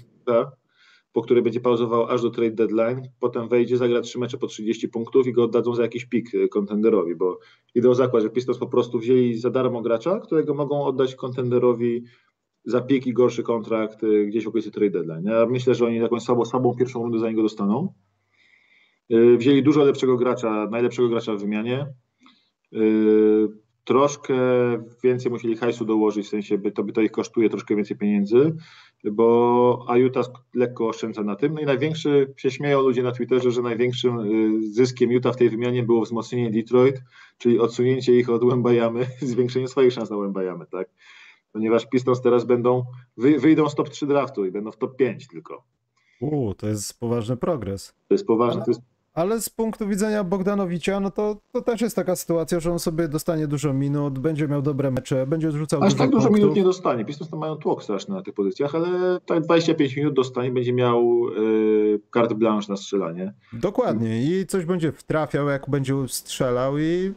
[1.14, 4.90] po której będzie pauzował aż do trade deadline, potem wejdzie, zagra trzy mecze po 30
[4.90, 7.40] punktów i go oddadzą za jakiś pik e, kontenderowi, bo
[7.76, 12.04] idę o zakład, że Pistons po prostu wzięli za darmo gracza, którego mogą oddać kontenderowi
[12.66, 15.24] za pik i gorszy kontrakt e, gdzieś w okolicy trade deadline.
[15.24, 17.94] Ja myślę, że oni jakąś słabą, słabą pierwszą rundę za niego dostaną.
[19.10, 21.86] E, wzięli dużo lepszego gracza, najlepszego gracza w wymianie
[23.90, 24.36] troszkę
[25.04, 28.56] więcej musieli hajsu dołożyć, w sensie by to, by to ich kosztuje troszkę więcej pieniędzy,
[29.12, 31.54] bo Utah lekko oszczędza na tym.
[31.54, 35.50] No i największy, się śmieją ludzie na Twitterze, że największym y, zyskiem Utah w tej
[35.50, 37.02] wymianie było wzmocnienie Detroit,
[37.38, 40.90] czyli odsunięcie ich od Łębajamy, zwiększenie swoich szans na Łębajamy, tak?
[41.54, 42.84] Ponieważ Pistons teraz będą,
[43.18, 45.64] wy, wyjdą z top 3 draftu i będą w top 5 tylko.
[46.22, 47.94] Uuu, to jest poważny progres.
[48.08, 48.82] To jest poważny, to jest
[49.14, 53.08] ale z punktu widzenia Bogdanowicza, no to, to też jest taka sytuacja, że on sobie
[53.08, 56.44] dostanie dużo minut, będzie miał dobre mecze, będzie rzucał Aż dużo tak dużo punktów.
[56.44, 57.06] minut nie dostanie.
[57.06, 62.00] Pistons mają tłok straszny na tych pozycjach, ale tak 25 minut dostanie, będzie miał yy,
[62.14, 63.34] carte blanche na strzelanie.
[63.54, 67.14] Dokładnie i coś będzie wtrafiał, jak będzie strzelał i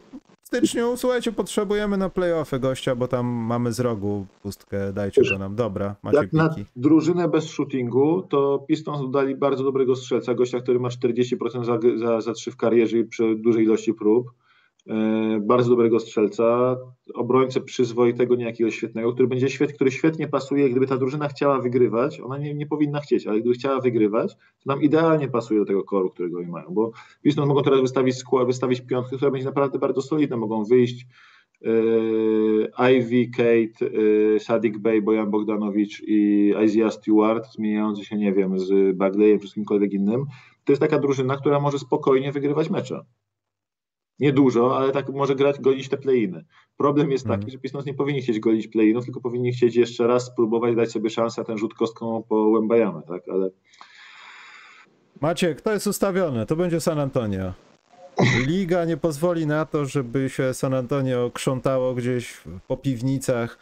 [0.57, 5.55] styczniu, słuchajcie, potrzebujemy na playoffy gościa, bo tam mamy z rogu pustkę, dajcie go nam.
[5.55, 10.79] Dobra, macie Jak na drużynę bez shootingu, to Pistons dodali bardzo dobrego strzelca, gościa, który
[10.79, 14.31] ma 40% za, za, za trzy w karierze i przy dużej ilości prób.
[14.87, 16.77] E, bardzo dobrego strzelca,
[17.13, 22.19] obrońcę przyzwoitego, niejakiego świetnego, który będzie świetny, który świetnie pasuje, gdyby ta drużyna chciała wygrywać,
[22.19, 25.83] ona nie, nie powinna chcieć, ale gdyby chciała wygrywać, to nam idealnie pasuje do tego
[25.83, 29.79] koru, którego oni mają, bo Pistons mogą teraz wystawić skład, wystawić piątkę, która będzie naprawdę
[29.79, 31.05] bardzo solidna, mogą wyjść
[31.61, 38.59] yy, Ivy, Kate, yy, Sadik Bey, Bojan Bogdanowicz i Isaiah Stewart, zmieniający się, nie wiem,
[38.59, 40.25] z Bagleyem czy z kimkolwiek innym,
[40.63, 43.05] to jest taka drużyna, która może spokojnie wygrywać mecze.
[44.19, 46.43] Nie dużo, ale tak może grać, golić te play-iny.
[46.77, 47.51] Problem jest taki, Mhm.
[47.51, 51.09] że Pistons nie powinni chcieć golić play-inów, tylko powinni chcieć jeszcze raz spróbować dać sobie
[51.09, 53.21] szansę na ten rzut kostką po Łębajamę, tak?
[53.29, 53.49] Ale
[55.21, 57.53] Maciek, to jest ustawione, to będzie San Antonio.
[58.47, 63.57] Liga nie pozwoli na to, żeby się San Antonio krzątało gdzieś po piwnicach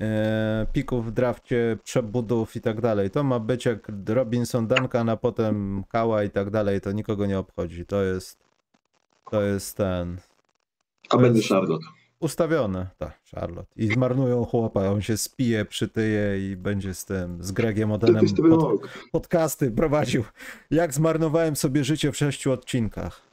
[0.00, 3.10] e, pików w drafcie, przebudów i tak dalej.
[3.10, 6.80] To ma być jak Robinson Duncan, a potem Kała i tak dalej.
[6.80, 7.86] To nikogo nie obchodzi.
[7.86, 8.47] To jest
[9.30, 10.16] to jest ten
[11.08, 11.86] a To będzie jest- Charlotte.
[12.20, 12.86] ustawione.
[12.98, 13.72] Tak, Charlotte.
[13.76, 18.80] I zmarnują chłopa, on się spije, przytyje i będzie z tym, z Gregiem Odenem pod,
[19.12, 20.24] podcasty prowadził.
[20.70, 23.28] Jak zmarnowałem sobie życie w sześciu odcinkach.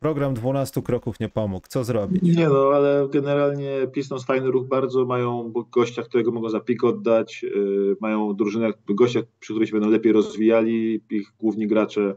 [0.00, 1.66] Program 12 kroków nie pomógł.
[1.68, 2.22] Co zrobić?
[2.36, 7.42] Nie no, ale generalnie Pistons fajny ruch bardzo, mają gościa, którego mogą za pik oddać,
[7.42, 12.14] yy, mają drużynę, gościa, przy której się będą lepiej rozwijali, ich główni gracze.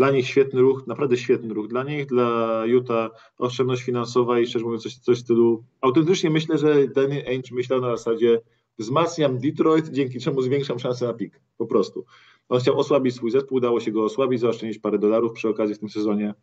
[0.00, 1.68] Dla nich świetny ruch, naprawdę świetny ruch.
[1.68, 5.64] Dla nich, dla Utah oszczędność finansowa i szczerze mówiąc coś, coś w stylu...
[5.80, 8.40] Autentycznie myślę, że Danny Ainge myślał na zasadzie
[8.78, 11.40] wzmacniam Detroit, dzięki czemu zwiększam szanse na pik.
[11.56, 12.04] Po prostu.
[12.48, 15.78] On chciał osłabić swój zespół, udało się go osłabić, zaoszczędzić parę dolarów przy okazji w
[15.78, 16.34] tym sezonie.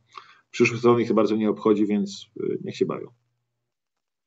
[0.52, 3.08] Przyszły sezon ich bardzo nie obchodzi, więc y, niech się bawią.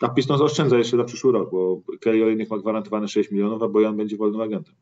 [0.01, 3.68] A Pistons oszczędza jeszcze na przyszły rok, bo Kelly Olynyk ma gwarantowane 6 milionów, a
[3.68, 4.74] Bojan będzie wolnym agentem.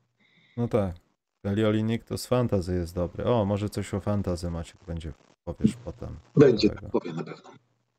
[0.57, 1.08] No tak.
[1.45, 3.25] Eli Olinik to z fantazy jest dobry.
[3.25, 5.13] O, może coś o fantazy Maciek będzie,
[5.45, 6.17] powiesz potem.
[6.37, 6.89] Będzie, Tego.
[6.89, 7.51] powiem na pewno.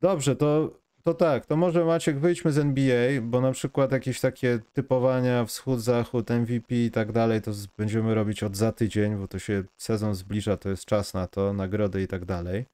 [0.02, 0.72] Dobrze, to,
[1.04, 5.80] to tak, to może Maciek wyjdźmy z NBA, bo na przykład jakieś takie typowania wschód,
[5.82, 10.16] zachód, MVP i tak dalej, to będziemy robić od za tydzień, bo to się sezon
[10.16, 12.66] zbliża, to jest czas na to, nagrody i tak dalej.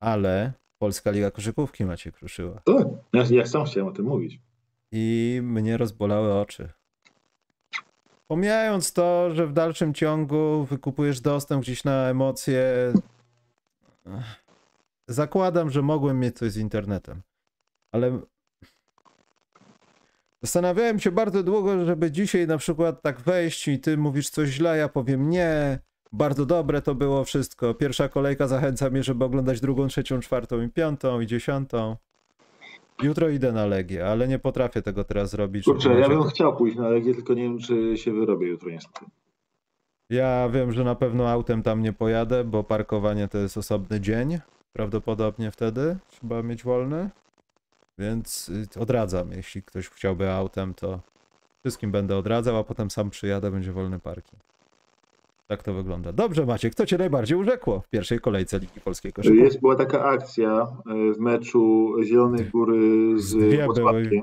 [0.00, 2.60] Ale Polska Liga Koszykówki Maciek ruszyła.
[2.64, 4.40] Tak, ja, ja sam chciałem o tym mówić.
[4.92, 6.68] i mnie rozbolały oczy.
[8.30, 12.62] Pomijając to, że w dalszym ciągu wykupujesz dostęp gdzieś na emocje,
[15.08, 17.22] zakładam, że mogłem mieć coś z internetem,
[17.92, 18.20] ale
[20.42, 24.76] zastanawiałem się bardzo długo, żeby dzisiaj na przykład tak wejść i ty mówisz coś źle,
[24.76, 25.78] ja powiem nie,
[26.12, 27.74] bardzo dobre to było wszystko.
[27.74, 31.96] Pierwsza kolejka zachęca mnie, żeby oglądać drugą, trzecią, czwartą i piątą i dziesiątą.
[33.02, 35.64] Jutro idę na Legię, ale nie potrafię tego teraz zrobić.
[35.64, 39.06] Kurczę, ja bym chciał pójść na Legię, tylko nie wiem, czy się wyrobię jutro niestety.
[40.10, 44.38] Ja wiem, że na pewno autem tam nie pojadę, bo parkowanie to jest osobny dzień.
[44.72, 47.10] Prawdopodobnie wtedy trzeba mieć wolny.
[47.98, 49.32] Więc y, odradzam.
[49.32, 51.00] Jeśli ktoś chciałby autem, to
[51.60, 54.42] wszystkim będę odradzał, a potem sam przyjadę, będzie wolny parking.
[55.48, 56.12] Tak to wygląda.
[56.12, 59.44] Dobrze, Maciek, co cię najbardziej urzekło w pierwszej kolejce Ligi Polskiej Koszykówki?
[59.44, 62.80] Jest, była taka akcja e, w meczu Zielonej Góry
[63.16, 63.64] z.
[63.64, 64.22] Włocławkiem.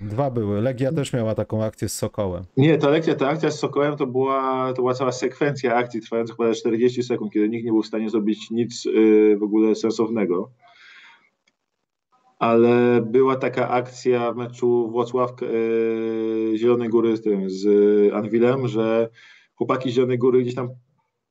[0.00, 0.60] Dwa były.
[0.60, 2.44] Legia też miała taką akcję z Sokołem.
[2.56, 6.34] Nie, ta lekcja, ta akcja z Sokołem to była, to była cała sekwencja akcji trwająca
[6.34, 10.50] chyba 40 sekund, kiedy nikt nie był w stanie zrobić nic y, w ogóle sensownego.
[12.38, 17.66] Ale była taka akcja w meczu Włocław y, Zielonej Góry z tym, z
[18.14, 19.08] Anwilem, że
[19.62, 20.68] chłopaki z Zielonej Góry gdzieś tam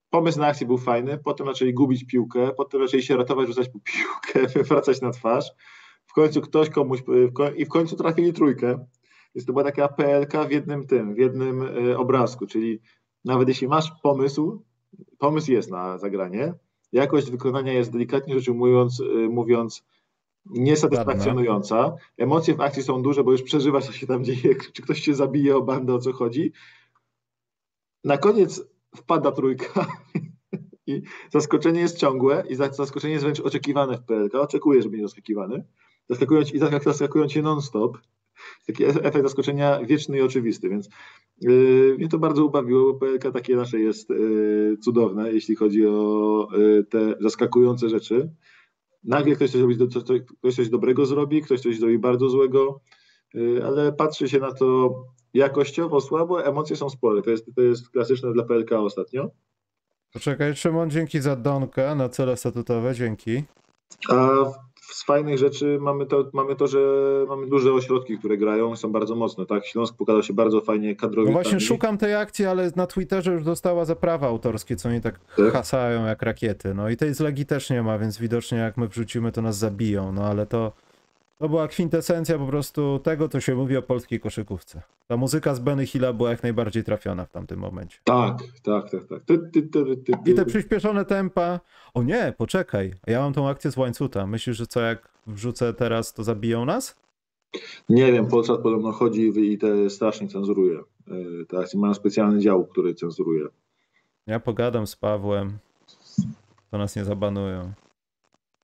[0.09, 3.79] pomysł na akcję był fajny, potem zaczęli gubić piłkę, potem zaczęli się ratować, rzucać po
[3.91, 5.51] piłkę, wywracać na twarz.
[6.05, 7.03] W końcu ktoś komuś
[7.55, 8.86] i w końcu trafili trójkę.
[9.36, 12.79] Więc to była taka PLK w jednym tym, w jednym y, obrazku, czyli
[13.25, 14.63] nawet jeśli masz pomysł,
[15.17, 16.53] pomysł jest na zagranie,
[16.91, 19.86] jakość wykonania jest delikatnie rzecz ujmując, y, mówiąc
[20.45, 21.95] niesatysfakcjonująca.
[22.17, 25.15] Emocje w akcji są duże, bo już przeżywa co się tam dzieje, czy ktoś się
[25.15, 26.51] zabije o bandę, o co chodzi.
[28.04, 28.62] Na koniec
[28.95, 29.88] wpada trójka
[30.88, 31.02] i
[31.34, 34.36] zaskoczenie jest ciągłe i za- zaskoczenie jest wręcz oczekiwane w PLK.
[34.36, 35.64] Oczekuję, że będzie zaskakiwany.
[36.10, 37.97] Zaskakują cię, i zaskak- zaskakują cię non-stop.
[38.68, 40.89] Taki e- efekt zaskoczenia wieczny i oczywisty, więc
[41.41, 46.47] yy, mnie to bardzo ubawiło, bo PLK takie nasze jest yy, cudowne, jeśli chodzi o
[46.58, 48.32] yy, te zaskakujące rzeczy.
[49.04, 52.30] Nagle ktoś coś, zrobi, do- co- co- ktoś coś dobrego zrobi, ktoś coś zrobi bardzo
[52.30, 52.82] złego,
[53.34, 54.93] yy, ale patrzy się na to
[55.34, 57.21] jakościowo słabo, emocje są spore.
[57.21, 59.29] To jest, to jest klasyczne dla PLK ostatnio.
[60.13, 63.43] Poczekaj, Szymon, dzięki za donkę na cele statutowe, dzięki.
[64.09, 64.29] A
[64.91, 66.79] z fajnych rzeczy mamy to, mamy to, że
[67.27, 69.65] mamy duże ośrodki, które grają, są bardzo mocne, tak?
[69.65, 71.27] Śląsk pokazał się bardzo fajnie kadrowi.
[71.27, 75.01] No właśnie szukam tej akcji, ale na Twitterze już dostała za prawa autorskie, co oni
[75.01, 75.53] tak, Tak?
[75.53, 76.73] hasają jak rakiety.
[76.73, 79.57] No i tej z Legii też nie ma, więc widocznie jak my wrzucimy, to nas
[79.57, 80.11] zabiją.
[80.11, 80.71] No ale to,
[81.41, 84.81] to była kwintesencja po prostu tego, co się mówi o polskiej koszykówce.
[85.07, 87.97] Ta muzyka z Benny Hilla była jak najbardziej trafiona w tamtym momencie.
[88.03, 89.23] Tak, tak, tak, tak.
[89.25, 89.61] Ty, ty,
[89.97, 90.11] ty.
[90.25, 91.59] I te przyspieszone tempa.
[91.93, 92.93] O nie, poczekaj.
[93.07, 94.27] Ja mam tą akcję z łańcuta.
[94.27, 96.95] Myślisz, że co jak wrzucę teraz, to zabiją nas?
[97.89, 100.79] Nie wiem, Polsat podobno chodzi i te strasznie cenzuruje.
[101.07, 103.45] Yy, Te akcje mają specjalny dział, który cenzuruje.
[104.27, 105.57] Ja pogadam z Pawłem.
[106.71, 107.71] To nas nie zabanują.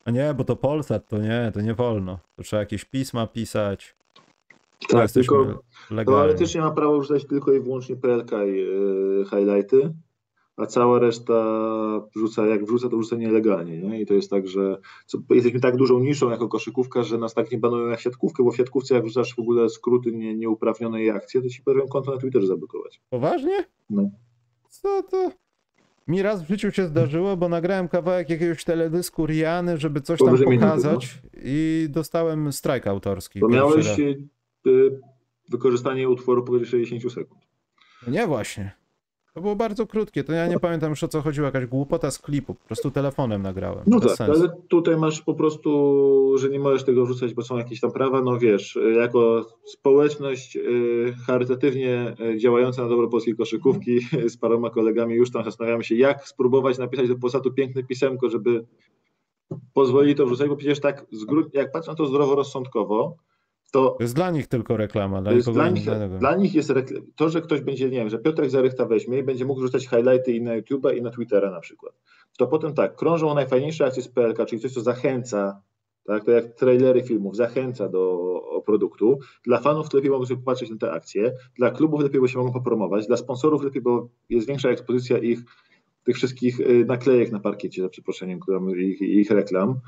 [0.07, 2.19] A nie, bo to Polsat, to nie, to nie wolno.
[2.35, 3.95] To trzeba jakieś pisma pisać.
[4.89, 5.63] Tak, tylko to
[5.95, 6.21] legalni.
[6.21, 9.93] ale też nie ma prawa wrzucać tylko i wyłącznie PLK i yy, highlighty,
[10.57, 11.43] a cała reszta
[12.15, 13.77] wrzuca, jak wrzuca, to wrzuca nielegalnie.
[13.77, 14.01] Nie?
[14.01, 17.51] I to jest tak, że co, jesteśmy tak dużą niszą jako koszykówka, że nas tak
[17.51, 21.09] nie banują jak siatkówkę, bo w siatkówce jak wrzucasz w ogóle skróty nie, nieuprawnione i
[21.09, 23.01] akcje, to ci potrafią konto na Twitterze zablokować.
[23.09, 23.65] Poważnie?
[23.89, 24.09] No.
[24.69, 25.31] Co to?
[26.07, 30.27] Mi raz w życiu się zdarzyło, bo nagrałem kawałek jakiegoś teledysku Riany, żeby coś tam
[30.27, 33.39] Powyżej minuty, pokazać i dostałem strajk autorski.
[33.39, 33.97] To miałeś raz.
[33.97, 34.99] yy,
[35.49, 37.41] wykorzystanie utworu powyżej 60 sekund.
[38.07, 38.71] No Nie właśnie.
[39.37, 42.19] To było bardzo krótkie, to ja nie pamiętam już o co chodziło, jakaś głupota z
[42.19, 43.83] klipu, po prostu telefonem nagrałem.
[43.87, 44.41] No Bez tak, sensu.
[44.41, 48.21] ale tutaj masz po prostu, że nie możesz tego wrzucać, bo są jakieś tam prawa,
[48.21, 53.99] no wiesz, y, jako społeczność y, charytatywnie y, działająca na dobro polskiej koszykówki
[54.33, 58.65] z paroma kolegami już tam zastanawiamy się, jak spróbować napisać do Polsatu piękne pisemko, żeby
[59.73, 61.05] pozwolili to wrzucać, bo przecież tak,
[61.53, 63.15] jak patrzę na to zdroworozsądkowo,
[63.71, 65.85] to To jest dla nich tylko reklama, dla jest dla, nich,
[66.19, 69.23] dla nich jest rekl- to, że ktoś będzie, nie wiem, że Piotrek Zarychta weźmie i
[69.23, 71.93] będzie mógł rzucać highlighty i na YouTube'a i na Twittera na przykład.
[72.37, 75.61] To potem tak, krążą najfajniejsze akcje z PLK, czyli coś, co zachęca,
[76.05, 78.17] tak, to jak trailery filmów, zachęca do
[78.65, 79.19] produktu.
[79.43, 82.53] Dla fanów lepiej mogą sobie popatrzeć na te akcje, dla klubów lepiej, bo się mogą
[82.53, 85.39] popromować, dla sponsorów lepiej, bo jest większa ekspozycja ich
[86.03, 88.39] tych wszystkich y, naklejek na parkiecie, za przeproszeniem,
[88.77, 89.79] ich, ich reklam.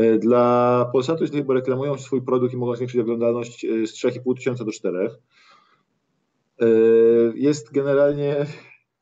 [0.00, 3.94] Y, Dla Polsatu jest lepiej, bo reklamują swój produkt i mogą zwiększyć oglądalność y, z
[3.94, 5.10] 3,5 tysiąca do 4.
[6.62, 8.46] Y, Jest generalnie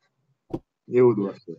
[0.87, 1.53] nie udła się.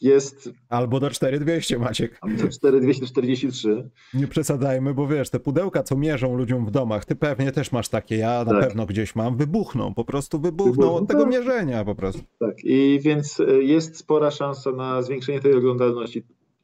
[0.00, 2.20] Jest Albo do 4200 Maciek.
[2.52, 3.90] 4243.
[4.14, 7.88] Nie przesadzajmy, bo wiesz, te pudełka, co mierzą ludziom w domach, ty pewnie też masz
[7.88, 8.60] takie, ja na Tak.
[8.68, 11.30] pewno gdzieś mam, wybuchną, po prostu wybuchną Wybuchną, od tego tak.
[11.32, 12.22] mierzenia po prostu.
[12.38, 16.22] Tak, i więc jest spora szansa na zwiększenie tej oglądalności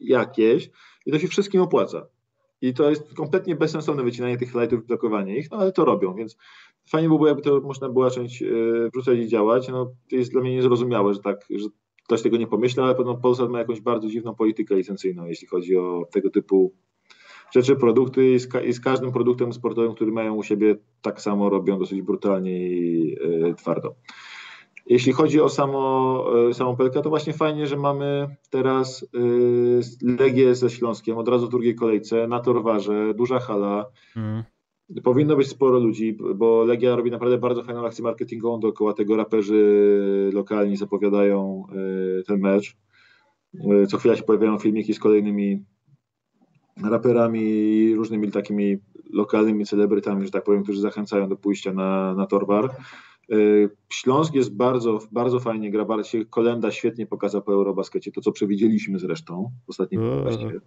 [0.08, 0.70] jakieś
[1.06, 2.06] i to się wszystkim opłaca.
[2.62, 6.14] I to jest kompletnie bezsensowne wycinanie tych lightów i blokowanie ich, no ale to robią,
[6.14, 6.36] więc
[6.86, 9.68] fajnie byłoby, jakby to można było zacząć y, wrzucać i działać.
[9.68, 11.68] No, to jest dla mnie niezrozumiałe, że tak, że
[12.04, 15.76] ktoś tego nie pomyślał, ale pewno Polsat ma jakąś bardzo dziwną politykę licencyjną, jeśli chodzi
[15.76, 16.74] o tego typu
[17.54, 21.20] rzeczy, produkty i z, ka- i z każdym produktem sportowym, który mają u siebie, tak
[21.20, 23.16] samo robią dosyć brutalnie i
[23.50, 23.94] y, twardo.
[24.86, 30.54] Jeśli chodzi o samo, y, samą Pelkę, to właśnie fajnie, że mamy teraz y, Legię
[30.54, 33.86] ze Śląskiem od razu w drugiej kolejce, na Torwarze, duża hala.
[34.16, 34.42] Mm.
[35.02, 39.16] Powinno być sporo ludzi, bo Legia robi naprawdę bardzo fajną akcję marketingową dookoła tego.
[39.16, 41.66] Raperzy lokalni zapowiadają
[42.20, 42.76] y, ten mecz.
[43.88, 45.64] Co chwila się pojawiają filmiki z kolejnymi
[46.82, 48.76] raperami i różnymi takimi
[49.10, 52.70] lokalnymi celebrytami, że tak powiem, którzy zachęcają do pójścia na, na Torwar.
[53.32, 58.20] Y, Śląsk jest bardzo, bardzo fajnie gra, bardzo się Kolenda świetnie pokazał po Eurobaskecie, to
[58.20, 60.60] co przewidzieliśmy zresztą w ostatnim podcaście.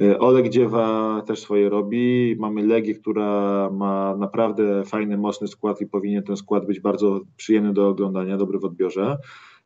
[0.00, 2.36] Y, Oleg Dziewa też swoje robi.
[2.38, 7.72] Mamy Legię, która ma naprawdę fajny, mocny skład i powinien ten skład być bardzo przyjemny
[7.72, 9.18] do oglądania, dobry w odbiorze.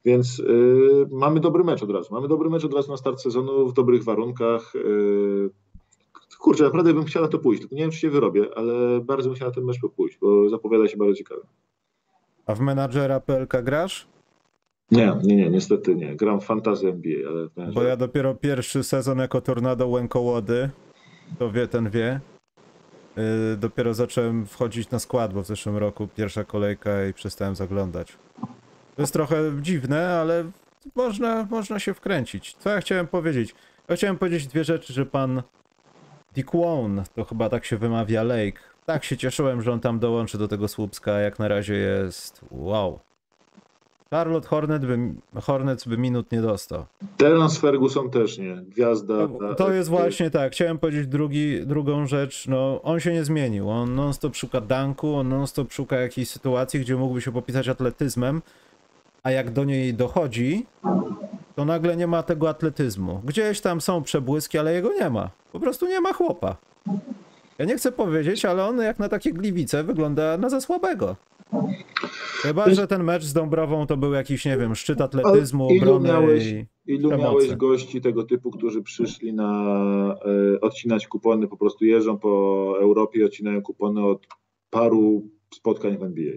[0.04, 2.14] Więc y, mamy dobry mecz od razu.
[2.14, 4.74] Mamy dobry mecz od razu na start sezonu w dobrych warunkach.
[4.76, 5.50] Y,
[6.38, 7.60] kurczę, naprawdę bym chciał na to pójść.
[7.60, 10.48] Tylko nie wiem, czy się wyrobię, ale bardzo bym chciał na ten mecz pójść, bo
[10.48, 11.40] zapowiada się bardzo ciekawe.
[12.46, 14.06] A w menadżera PLK grasz?
[14.90, 16.16] Nie, nie, nie, niestety nie.
[16.16, 20.70] Gram w Fantasy NBA, ale Bo ja dopiero pierwszy sezon jako Tornado Łękołody,
[21.38, 22.20] to wie, ten wie.
[23.16, 28.18] Yy, dopiero zacząłem wchodzić na skład, bo w zeszłym roku pierwsza kolejka i przestałem zaglądać.
[28.96, 30.44] To jest trochę dziwne, ale
[30.94, 32.54] można, można się wkręcić.
[32.54, 33.54] Co ja chciałem powiedzieć?
[33.88, 35.42] Ja chciałem powiedzieć dwie rzeczy, że pan
[36.34, 38.73] Dickwown, to chyba tak się wymawia Lake.
[38.86, 42.98] Tak się cieszyłem, że on tam dołączy do tego słupska, jak na razie jest wow.
[44.10, 44.98] Charlotte Hornet by,
[45.40, 46.84] Hornets by minut nie dostał.
[47.16, 48.56] Terence Ferguson też nie.
[48.56, 49.28] Gwiazda.
[49.28, 50.52] To, to jest właśnie tak.
[50.52, 52.48] Chciałem powiedzieć drugi, drugą rzecz.
[52.48, 53.70] No, on się nie zmienił.
[53.70, 58.42] On non-stop szuka danku, on non-stop szuka jakiejś sytuacji, gdzie mógłby się popisać atletyzmem,
[59.22, 60.66] a jak do niej dochodzi,
[61.56, 63.20] to nagle nie ma tego atletyzmu.
[63.24, 65.30] Gdzieś tam są przebłyski, ale jego nie ma.
[65.52, 66.56] Po prostu nie ma chłopa.
[67.58, 71.16] Ja nie chcę powiedzieć, ale on jak na takie gliwice wygląda na za słabego.
[72.42, 76.08] Chyba, że ten mecz z Dąbrową to był jakiś, nie wiem, szczyt atletyzmu, ilu obrony
[76.08, 76.66] miałeś- i...
[76.86, 77.22] Ilu Przemocy.
[77.22, 79.50] miałeś gości tego typu, którzy przyszli na
[80.54, 82.28] e, odcinać kupony, po prostu jeżdżą po
[82.80, 84.26] Europie i odcinają kupony od
[84.70, 86.32] paru spotkań w NBA.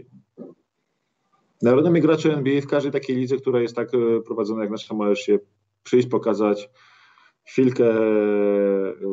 [1.61, 5.19] Narodowi gracze NBA w każdej takiej lidze, która jest tak e, prowadzona jak nasza, możesz
[5.19, 5.39] się
[5.83, 6.69] przyjść, pokazać,
[7.47, 7.97] chwilkę e,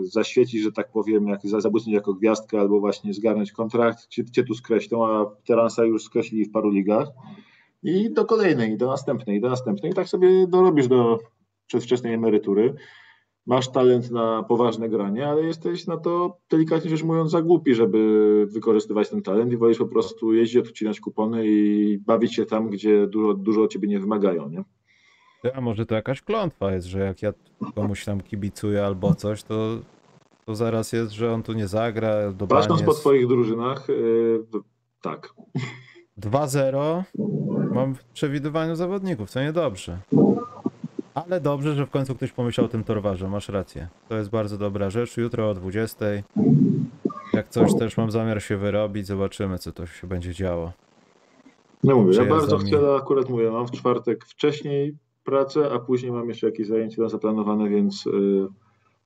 [0.02, 4.44] zaświecić, że tak powiem, jak za zabłysnąć jako gwiazdkę, albo właśnie zgarnąć kontrakt, cię, cię
[4.44, 7.08] tu skreślą, a Teransa już skreślili w paru ligach.
[7.82, 9.92] I do kolejnej, do następnej, do następnej.
[9.92, 11.18] I tak sobie dorobisz do
[11.66, 12.74] przedwczesnej emerytury.
[13.46, 18.46] Masz talent na poważne granie, ale jesteś na to, delikatnie rzecz mówiąc, za głupi, żeby
[18.50, 23.06] wykorzystywać ten talent i wolisz po prostu jeździć, odcinać kupony i bawić się tam, gdzie
[23.06, 24.64] dużo, dużo od ciebie nie wymagają, nie?
[25.54, 27.32] A może to jakaś klątwa jest, że jak ja
[27.74, 29.78] komuś tam kibicuję albo coś, to,
[30.46, 32.14] to zaraz jest, że on tu nie zagra,
[32.48, 34.44] Patrząc po twoich drużynach, yy,
[35.00, 35.34] tak.
[36.18, 37.02] 2-0
[37.74, 39.98] mam w przewidywaniu zawodników, co niedobrze.
[41.14, 43.88] Ale dobrze, że w końcu ktoś pomyślał o tym torwarze, masz rację.
[44.08, 45.16] To jest bardzo dobra rzecz.
[45.16, 46.04] Jutro o 20.
[47.32, 50.72] Jak coś też mam zamiar się wyrobić, zobaczymy co to się będzie działo.
[51.84, 56.28] No mówię, ja bardzo chcę, akurat mówię, mam w czwartek wcześniej pracę, a później mam
[56.28, 58.48] jeszcze jakieś zajęcia tam zaplanowane, więc yy,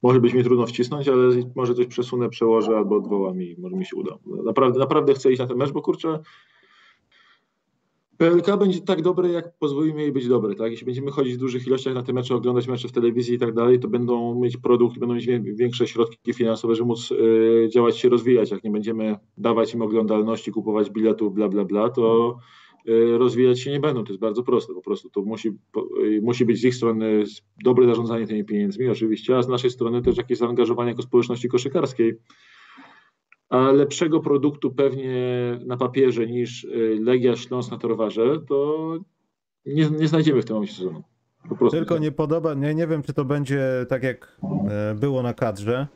[0.02, 1.22] może być mi trudno wcisnąć, ale
[1.56, 4.18] może coś przesunę, przełożę albo odwołam i może mi się uda.
[4.44, 6.18] Naprawdę, naprawdę chcę iść na ten mecz, bo kurczę,
[8.18, 10.70] PLK będzie tak dobre, jak pozwolimy jej być dobre, tak?
[10.70, 13.54] Jeśli będziemy chodzić w dużych ilościach na te mecze, oglądać mecze w telewizji i tak
[13.54, 18.08] dalej, to będą mieć produkt, będą mieć większe środki finansowe, żeby móc y, działać się,
[18.08, 18.50] rozwijać.
[18.50, 22.67] Jak nie będziemy dawać im oglądalności, kupować biletów, bla, bla, bla, to y,
[23.18, 24.04] rozwijać się nie będą.
[24.04, 24.74] To jest bardzo proste.
[24.74, 25.48] Po prostu to musi,
[26.02, 27.24] y, musi być z ich strony
[27.64, 32.18] dobre zarządzanie tymi pieniędzmi, oczywiście, a z naszej strony też jakieś zaangażowanie jako społeczności koszykarskiej.
[33.48, 35.14] A lepszego produktu pewnie
[35.66, 38.94] na papierze niż y, Legia Śląsk na Torwarze, to
[39.66, 41.02] nie, nie znajdziemy w tym momencie sezonu.
[41.48, 41.78] Po prostu.
[41.78, 45.86] Tylko nie podoba, nie, nie wiem czy to będzie tak jak e, było na kadrze.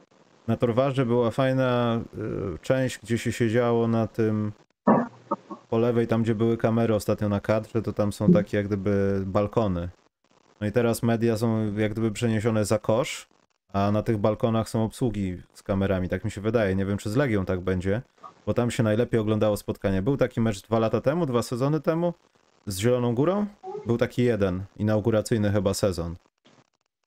[0.48, 2.00] Na torwarze była fajna
[2.54, 4.52] e, część, gdzie się siedziało na tym
[5.72, 9.22] po lewej, tam gdzie były kamery ostatnio na kadrze, to tam są takie jak gdyby
[9.26, 9.88] balkony.
[10.60, 13.28] No i teraz media są jak gdyby przeniesione za kosz,
[13.72, 16.74] a na tych balkonach są obsługi z kamerami, tak mi się wydaje.
[16.74, 18.02] Nie wiem czy z Legią tak będzie,
[18.46, 20.02] bo tam się najlepiej oglądało spotkanie.
[20.02, 22.14] Był taki mecz dwa lata temu, dwa sezony temu
[22.66, 23.46] z Zieloną Górą?
[23.86, 26.16] Był taki jeden, inauguracyjny chyba sezon.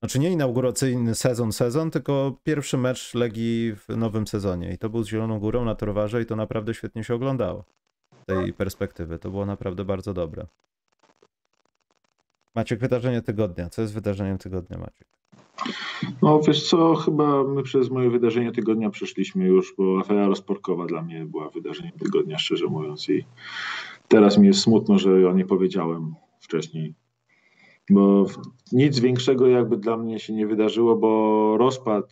[0.04, 4.74] Znaczy nie inauguracyjny sezon, sezon, tylko pierwszy mecz Legii w nowym sezonie.
[4.74, 7.64] I to był z Zieloną Górą na Torwarze i to naprawdę świetnie się oglądało.
[8.26, 9.20] Z tej perspektywy.
[9.20, 10.46] To było naprawdę bardzo dobre.
[12.56, 13.70] Maciek, wydarzenie tygodnia.
[13.70, 15.08] Co jest wydarzeniem tygodnia, Maciek?
[16.22, 21.02] No wiesz co, chyba my przez moje wydarzenie tygodnia przeszliśmy już, bo afera rozporkowa dla
[21.02, 23.10] mnie była wydarzeniem tygodnia, szczerze mówiąc.
[23.10, 23.26] I
[24.08, 26.94] teraz mi jest smutno, że o nie powiedziałem wcześniej.
[27.90, 28.26] Bo
[28.72, 32.12] nic większego jakby dla mnie się nie wydarzyło, bo rozpad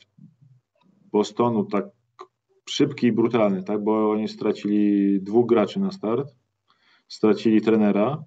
[1.11, 1.85] Bostonu tak
[2.69, 3.83] szybki i brutalny, tak?
[3.83, 6.35] Bo oni stracili dwóch graczy na start,
[7.07, 8.23] stracili trenera.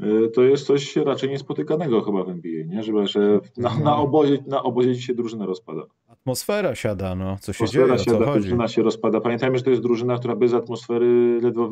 [0.00, 2.82] Y, To jest coś raczej niespotykanego chyba w NBA, nie?
[2.82, 5.82] Że, że na, na, obozie, na obozie drużyna rozpada.
[6.08, 7.36] Atmosfera siada, no.
[7.40, 8.40] Co się dzieje, Atmosfera o co chodzi?
[8.40, 9.20] drużyna się rozpada.
[9.20, 11.70] Pamiętajmy, że to jest drużyna, która bez atmosfery ledwo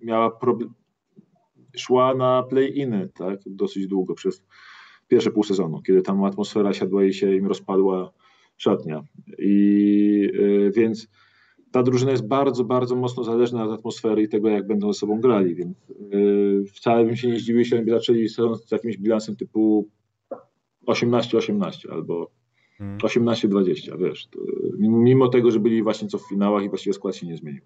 [0.00, 0.74] miała problem,
[1.76, 3.38] szła na play-iny, tak?
[3.46, 4.42] Dosyć długo przez
[5.08, 8.12] pierwsze pół sezonu, kiedy tam atmosfera siadła i się im rozpadła
[8.56, 9.02] szatnia.
[9.38, 11.08] I y, więc
[11.72, 15.20] ta drużyna jest bardzo, bardzo mocno zależna od atmosfery i tego, jak będą ze sobą
[15.20, 15.76] grali, więc
[16.14, 19.88] y, wcale bym się nie zdziwił, jeśli oni zaczęli sezon z jakimś bilansem typu
[20.86, 22.30] 18-18 albo
[22.80, 22.98] Mm.
[22.98, 24.26] 18-20, wiesz.
[24.26, 24.38] To,
[24.78, 27.62] mimo tego, że byli właśnie co w finałach i właściwie skład się nie zmienił.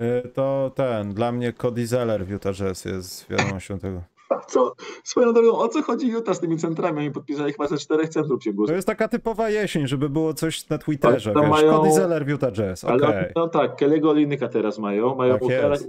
[0.00, 4.02] Y, To ten, dla mnie Cody Zeller w Utah Jazz jest wiadomością tego.
[4.46, 4.74] Co,
[5.04, 6.98] swoją drogą, o co chodzi Utah z tymi centrami?
[6.98, 10.68] Oni podpisali chyba ze czterech centrów się To jest taka typowa jesień, żeby było coś
[10.68, 12.98] na Twitterze, wiesz, mają- Cody Zeller w Utah Jazz, okej.
[13.02, 15.88] Ale no tak, Kelly'ego Olinyka teraz mają, mają Tak Walkera, jest.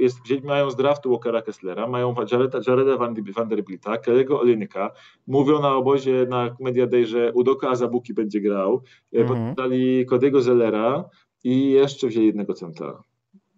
[0.00, 4.90] jest, mają z draftu Walkera Kesslera, mają Jareda, Jareda Van, Vanderbilta, Kelly'ego.
[5.26, 8.82] Mówią na obozie na Media Day, że Udoka Azabuki będzie grał.
[9.12, 9.38] Mhm.
[9.38, 9.54] Mhm.
[9.54, 11.04] Podali Cody'ego Zellera
[11.44, 13.02] i jeszcze wzięli jednego centra.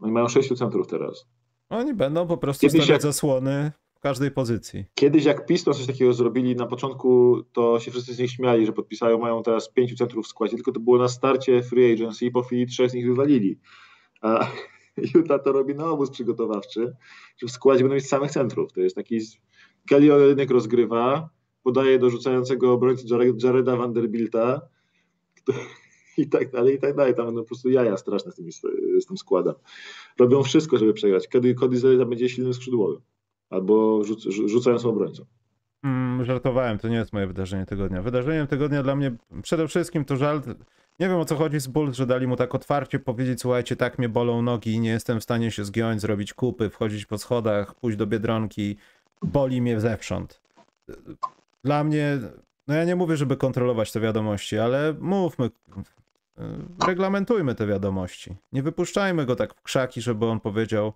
[0.01, 1.27] Oni mają sześciu centrów teraz.
[1.71, 4.85] Oni będą po prostu Kiedyś stawiać jak- zasłony w każdej pozycji.
[4.95, 8.73] Kiedyś jak Pistons coś takiego zrobili, na początku to się wszyscy z nich śmiali, że
[8.73, 12.31] podpisają, mają teraz pięciu centrów w składzie, tylko to było na starcie free agency i
[12.31, 13.59] po chwili trzech z nich wywalili.
[14.21, 14.51] A
[15.15, 16.97] Utah to robi na obóz przygotowawczy,
[17.39, 18.73] że w składzie będą mieć samych centrów.
[18.73, 19.19] To jest taki,
[19.89, 21.31] Kelly Olynyk rozgrywa,
[21.63, 23.05] podaje do rzucającego obrońcy
[23.45, 24.61] Jareda Vanderbilta
[26.19, 27.15] i tak dalej, i tak dalej.
[27.15, 28.53] Tam no, po prostu jaja straszne z tym,
[29.01, 29.55] z tym składem.
[30.19, 31.29] Robią wszystko, żeby przegrać.
[31.29, 33.01] Kiedy Cody Zelda będzie silnym skrzydłowym
[33.51, 35.25] albo rzuc rzucającym obrońcą.
[35.85, 38.03] Mm, żartowałem, to nie jest moje wydarzenie tygodnia.
[38.03, 40.43] Wydarzeniem tygodnia dla mnie przede wszystkim to żal.
[41.01, 43.99] Nie wiem o co chodzi z Bulls, że dali mu tak otwarcie powiedzieć: Słuchajcie, tak
[43.99, 47.99] mnie bolą nogi, nie jestem w stanie się zgiąć, zrobić kupy, wchodzić po schodach, pójść
[47.99, 48.77] do biedronki,
[49.23, 50.41] boli mnie zewsząd.
[51.65, 52.19] Dla mnie,
[52.69, 55.51] no ja nie mówię, żeby kontrolować te wiadomości, ale mówmy,
[56.87, 58.37] reglamentujmy te wiadomości.
[58.53, 60.93] Nie wypuszczajmy go tak w krzaki, żeby on powiedział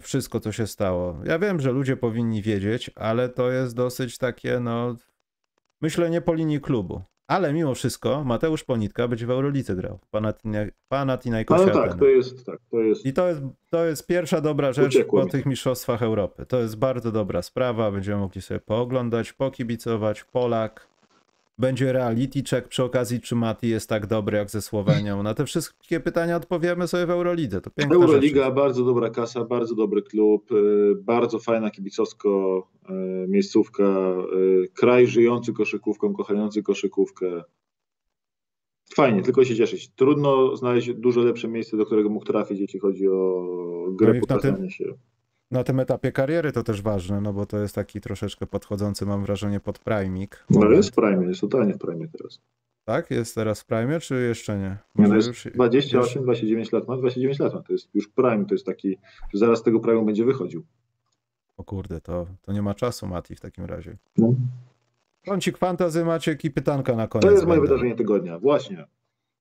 [0.00, 1.16] wszystko, co się stało.
[1.24, 4.96] Ja wiem, że ludzie powinni wiedzieć, ale to jest dosyć takie, no,
[5.80, 7.02] myślenie po linii klubu.
[7.28, 9.98] Ale mimo wszystko Mateusz Ponitka będzie w Eurolidze grał.
[10.88, 13.06] Panathinaikos Ale tak, to jest, tak, to jest.
[13.06, 15.32] I to jest, to jest pierwsza dobra rzecz Uciekło po mi.
[15.32, 16.46] tych mistrzostwach Europy.
[16.46, 17.90] To jest bardzo dobra sprawa.
[17.90, 20.24] Będziemy mogli sobie pooglądać, pokibicować.
[20.24, 20.88] Polak.
[21.58, 25.22] Będzie reality check przy okazji, czy Mati jest tak dobry jak ze Słowenią.
[25.22, 27.60] Na te wszystkie pytania odpowiemy sobie w Eurolidze.
[27.60, 28.54] To piękna Euroliga, rzecz.
[28.54, 34.14] bardzo dobra kasa, bardzo dobry klub, y, bardzo fajna kibicowsko y, miejscówka,
[34.64, 37.42] y, kraj żyjący koszykówką, kochający koszykówkę.
[38.94, 39.88] Fajnie, tylko się cieszyć.
[39.88, 43.44] Trudno znaleźć dużo lepsze miejsce, do którego mógł trafić, jeśli chodzi o
[43.90, 44.20] grę,
[44.60, 44.94] no się
[45.50, 49.24] na tym etapie kariery to też ważne, no bo to jest taki troszeczkę podchodzący, mam
[49.24, 50.44] wrażenie, pod primik.
[50.50, 52.40] No jest w prime, jest totalnie w prime teraz.
[52.84, 53.10] Tak?
[53.10, 54.76] Jest teraz w prime, czy jeszcze nie?
[54.94, 56.24] Może nie no jest już, 28, już...
[56.24, 58.98] 29 lat ma, 29 lat ma, to jest już prime, to jest taki,
[59.32, 60.64] że zaraz z tego prime będzie wychodził.
[61.56, 63.96] O kurde, to, to nie ma czasu, Mati, w takim razie.
[64.16, 64.34] No.
[65.26, 67.24] Kącik fantazy, Maciek i pytanka na koniec.
[67.24, 68.86] To jest moje wydarzenie tygodnia, właśnie.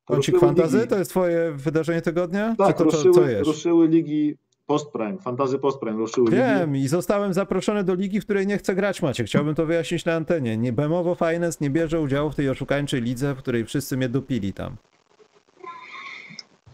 [0.05, 2.55] Kącik fantazy to jest twoje wydarzenie tygodnia?
[2.57, 4.37] Tak, to, ruszyły, co ruszyły ligi
[4.67, 6.31] Postprime, fantazy postprime ruszyły.
[6.31, 6.85] Wiem ligi.
[6.85, 9.23] i zostałem zaproszony do ligi, w której nie chcę grać, Macie.
[9.23, 10.57] Chciałbym to wyjaśnić na antenie.
[10.57, 14.53] Nie, Bemowo Finance nie bierze udziału w tej oszukańczej lidze, w której wszyscy mnie dupili
[14.53, 14.75] tam.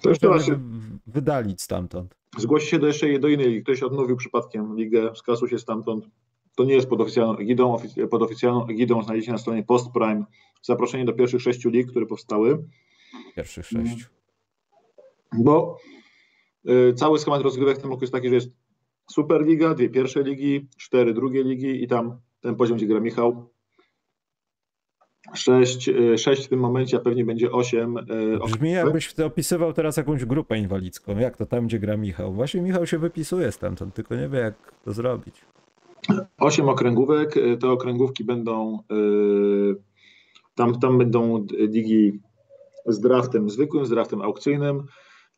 [0.01, 0.59] To Proszę się...
[1.07, 2.15] wydalić stamtąd.
[2.37, 3.63] Zgłosi się do jeszcze do innej ligi.
[3.63, 6.05] Ktoś odnowił przypadkiem ligę, skasł się stamtąd.
[6.55, 7.77] To nie jest pod oficjalną egidą.
[8.11, 10.23] Pod oficjalną egidą znajdziecie na stronie Postprime
[10.61, 12.63] zaproszenie do pierwszych sześciu lig, które powstały.
[13.35, 14.05] Pierwszych sześciu.
[15.37, 15.77] Bo
[16.95, 18.49] cały schemat rozgrywek w tym roku jest taki, że jest
[19.11, 23.49] Superliga, dwie pierwsze ligi, cztery drugie ligi i tam ten poziom, gdzie gra Michał.
[25.33, 27.97] Sześć, y, sześć w tym momencie, a pewnie będzie osiem.
[27.97, 31.17] Y, Brzmi jakbyś opisywał teraz jakąś grupę inwalidzką.
[31.17, 32.33] Jak to tam, gdzie gra Michał?
[32.33, 35.41] Właśnie Michał się wypisuje stamtąd, tylko nie wie, jak to zrobić.
[36.39, 37.35] Osiem okręgówek.
[37.61, 38.79] Te okręgówki będą.
[40.55, 42.19] Tam, tam będą ligi
[42.85, 44.83] z draftem zwykłym, z draftem aukcyjnym.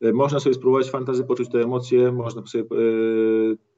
[0.01, 2.67] E, można sobie spróbować fantazy, poczuć te emocje, można sobie, e,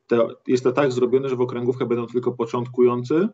[0.07, 3.27] te, jest to tak zrobione, że w okręgówkach będą tylko początkujący,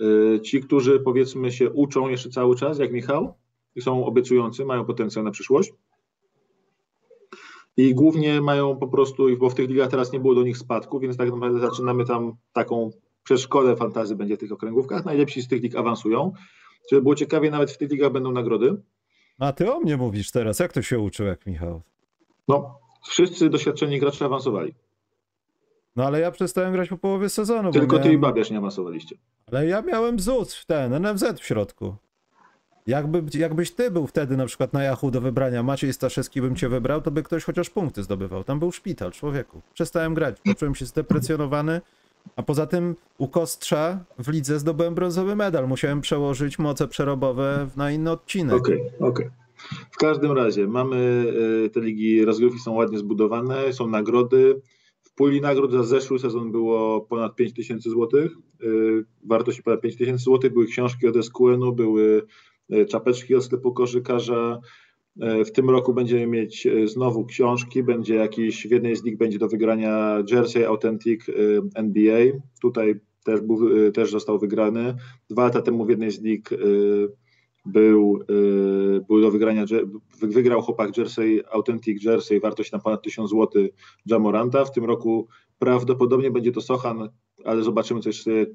[0.00, 3.34] e, ci, którzy powiedzmy się uczą jeszcze cały czas, jak Michał,
[3.80, 5.72] są obiecujący, mają potencjał na przyszłość.
[7.76, 11.00] I głównie mają po prostu, bo w tych ligach teraz nie było do nich spadku,
[11.00, 12.90] więc tak naprawdę zaczynamy tam taką
[13.24, 15.04] przeszkodę fantazy będzie w tych okręgówkach.
[15.04, 16.32] Najlepsi z tych lig awansują.
[16.90, 18.82] Żeby było ciekawie, nawet w tych ligach będą nagrody.
[19.40, 21.82] A ty o mnie mówisz teraz, jak to się uczył jak Michał?
[22.48, 22.78] No,
[23.08, 24.74] wszyscy doświadczeni gracze awansowali.
[25.96, 27.72] No ale ja przestałem grać po połowie sezonu.
[27.72, 28.08] Tylko miałem...
[28.08, 29.16] ty i Babiarz nie awansowaliście.
[29.46, 31.96] Ale ja miałem ZUS w ten, NFZ w środku.
[32.86, 36.68] Jakby, jakbyś ty był wtedy na przykład na Yahoo do wybrania, Maciej Staszewski bym cię
[36.68, 38.44] wybrał, to by ktoś chociaż punkty zdobywał.
[38.44, 39.62] Tam był szpital, człowieku.
[39.74, 41.80] Przestałem grać, poczułem się zdeprecjonowany,
[42.36, 45.68] a poza tym u Kostrza w lidze zdobyłem brązowy medal.
[45.68, 48.54] Musiałem przełożyć moce przerobowe na inny odcinek.
[48.54, 49.26] Okej, okay, okej.
[49.26, 49.40] Okay.
[49.90, 51.26] W każdym razie mamy
[51.66, 54.60] e, te ligi rozgrywki są ładnie zbudowane, są nagrody.
[55.02, 58.08] W puli nagród za zeszły sezon było ponad 5000 zł.
[58.22, 58.28] E,
[59.24, 60.50] wartość ponad 5000 zł.
[60.50, 62.22] Były książki od SQN-u, były
[62.70, 64.60] e, czapeczki od sklepu koszykarza,
[65.20, 69.38] w tym roku będziemy mieć e, znowu książki, będzie jakiś, w jednej z nich będzie
[69.38, 71.32] do wygrania Jersey Authentic e,
[71.74, 72.20] NBA.
[72.62, 72.94] Tutaj
[73.24, 74.94] też, był, też został wygrany.
[75.30, 76.42] Dwa lata temu w jednej z nich
[77.66, 78.18] był,
[79.08, 79.64] był do wygrania,
[80.22, 83.48] wygrał chłopak Jersey, Authentic Jersey, wartość na ponad 1000 zł
[84.06, 84.64] Jamoranta.
[84.64, 87.08] W tym roku prawdopodobnie będzie to Sochan,
[87.44, 88.46] ale zobaczymy, co jeszcze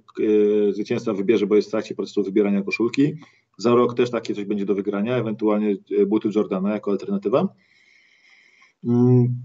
[0.71, 3.13] zwycięzca wybierze, bo jest w trakcie procesu wybierania koszulki.
[3.57, 7.47] Za rok też takie coś będzie do wygrania, ewentualnie e, buty Jordana jako alternatywa.
[8.83, 9.35] Mm,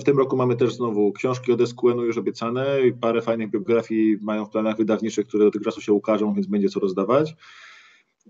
[0.00, 4.16] w tym roku mamy też znowu książki od SQN-u już obiecane i parę fajnych biografii
[4.20, 7.34] mają w planach wydawniczych, które dotychczas się ukażą, więc będzie co rozdawać.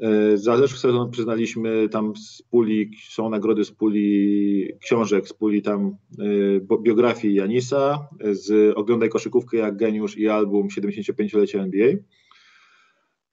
[0.00, 5.62] E, Za zeszły sezon przyznaliśmy tam z puli, są nagrody z puli książek, z puli
[5.62, 5.96] tam
[6.70, 11.88] e, biografii Janisa, z Oglądaj koszykówkę jak geniusz i album 75-lecia NBA.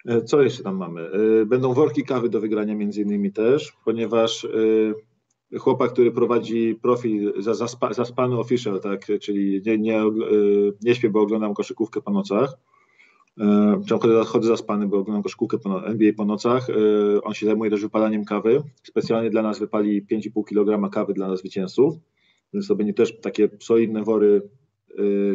[0.06, 1.02] E, Co jeszcze tam mamy?
[1.42, 7.34] E, Będą worki kawy do wygrania między innymi też, ponieważ e, chłopak, który prowadzi profil
[7.42, 10.04] za, zaspa, zaspany official, tak, czyli nie, nie,
[10.84, 12.58] nie śpię, bo oglądam koszykówkę po nocach,
[13.88, 16.68] czy chodzę, chodzę zaspany, bo oglądam koszykówkę po, no- NBA po nocach.
[17.24, 18.64] On się zajmuje też wypalaniem kawy.
[18.84, 21.96] Specjalnie dla nas wypali 5,5 kg kawy dla zwycięzców.
[22.54, 24.42] Więc to będzie też takie solidne wory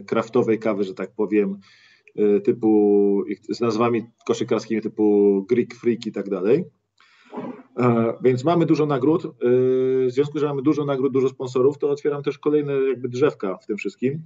[0.06, 1.58] kraftowej kawy, że tak powiem,
[2.44, 6.64] typu z nazwami koszykarskimi typu Greek Freak i tak dalej.
[7.78, 9.24] E, Więc mamy dużo nagród.
[9.24, 9.30] E,
[10.06, 13.66] W związku, że mamy dużo nagród, dużo sponsorów, to otwieram też kolejne jakby drzewka w
[13.66, 14.22] tym wszystkim,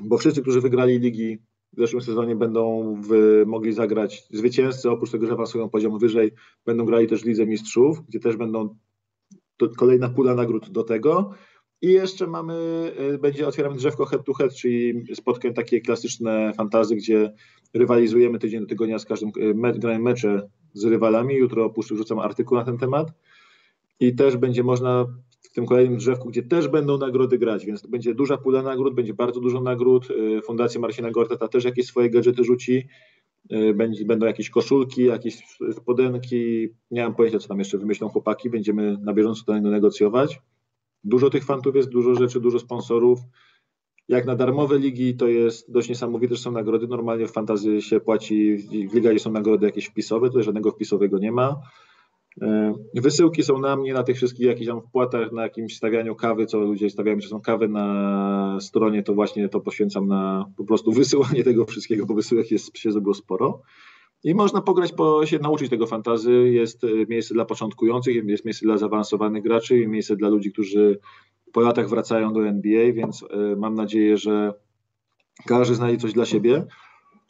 [0.00, 1.38] bo wszyscy, którzy wygrali ligi
[1.72, 6.32] w zeszłym sezonie będą w, mogli zagrać zwycięzcy, oprócz tego, że awansują poziom wyżej,
[6.66, 8.76] będą grali też w Lidze Mistrzów, gdzie też będą
[9.56, 11.30] to kolejna pula nagród do tego.
[11.82, 12.54] I jeszcze mamy,
[13.14, 17.32] y, będzie otwieramy drzewko head to head, czyli spotkań takie klasyczne fantazy, gdzie
[17.74, 21.34] rywalizujemy tydzień do tygodnia z każdym, y, me, gramy mecze z rywalami.
[21.34, 23.12] Jutro opuszczę, wrzucam artykuł na ten temat.
[24.00, 25.06] I też będzie można
[25.42, 29.14] w tym kolejnym drzewku, gdzie też będą nagrody grać, więc będzie duża pula nagród, będzie
[29.14, 30.10] bardzo dużo nagród.
[30.10, 32.88] Y, Fundacja Marcina Gortata też jakieś swoje gadżety rzuci.
[34.06, 35.38] Będą jakieś koszulki, jakieś
[35.72, 36.68] spodenki.
[36.90, 38.50] Nie mam pojęcia, co tam jeszcze wymyślą chłopaki.
[38.50, 40.40] Będziemy na bieżąco to negocjować.
[41.04, 43.18] Dużo tych fantów jest, dużo rzeczy, dużo sponsorów.
[44.08, 46.86] Jak na darmowe ligi to jest dość niesamowite, że są nagrody.
[46.86, 48.56] Normalnie w fantazy się płaci,
[48.90, 51.60] w ligach są nagrody jakieś wpisowe, tutaj żadnego wpisowego nie ma.
[52.42, 56.46] E, Wysyłki są na mnie, na tych wszystkich jakichś tam wpłatach, na jakimś stawianiu kawy,
[56.46, 60.92] co ludzie stawiają, że są kawy na stronie, to właśnie to poświęcam na po prostu
[60.92, 63.62] wysyłanie tego wszystkiego, bo wysyłek jest, się zrobiło sporo.
[64.24, 66.32] I można pograć, po, się nauczyć tego fantazy.
[66.32, 70.98] Jest e, miejsce dla początkujących, jest miejsce dla zaawansowanych graczy i miejsce dla ludzi, którzy
[71.52, 74.54] po latach wracają do NBA, więc e, mam nadzieję, że
[75.46, 76.66] każdy znajdzie coś dla siebie.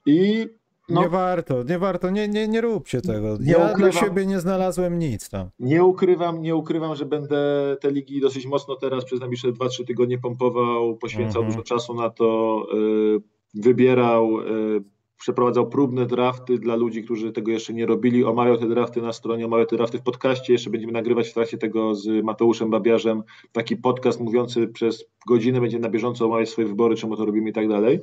[0.06, 0.46] I
[0.88, 3.36] no, Nie warto, nie warto, nie, nie, nie róbcie tego.
[3.40, 3.92] Nie ja dla ukrywam.
[3.92, 5.50] siebie nie znalazłem nic tam.
[5.58, 7.36] Nie ukrywam, nie ukrywam, że będę
[7.80, 11.46] te ligi dosyć mocno teraz przez najbliższe 2-3 tygodnie pompował, poświęcał Mhm.
[11.52, 13.20] dużo czasu na to, y,
[13.54, 14.82] wybierał, y,
[15.20, 19.46] przeprowadzał próbne drafty dla ludzi, którzy tego jeszcze nie robili, omawiał te drafty na stronie,
[19.46, 23.76] omawiał te drafty w podcaście, jeszcze będziemy nagrywać w trakcie tego z Mateuszem Babiarzem taki
[23.76, 27.68] podcast mówiący przez godzinę, będzie na bieżąco omawiać swoje wybory, czemu to robimy i tak
[27.68, 28.00] dalej.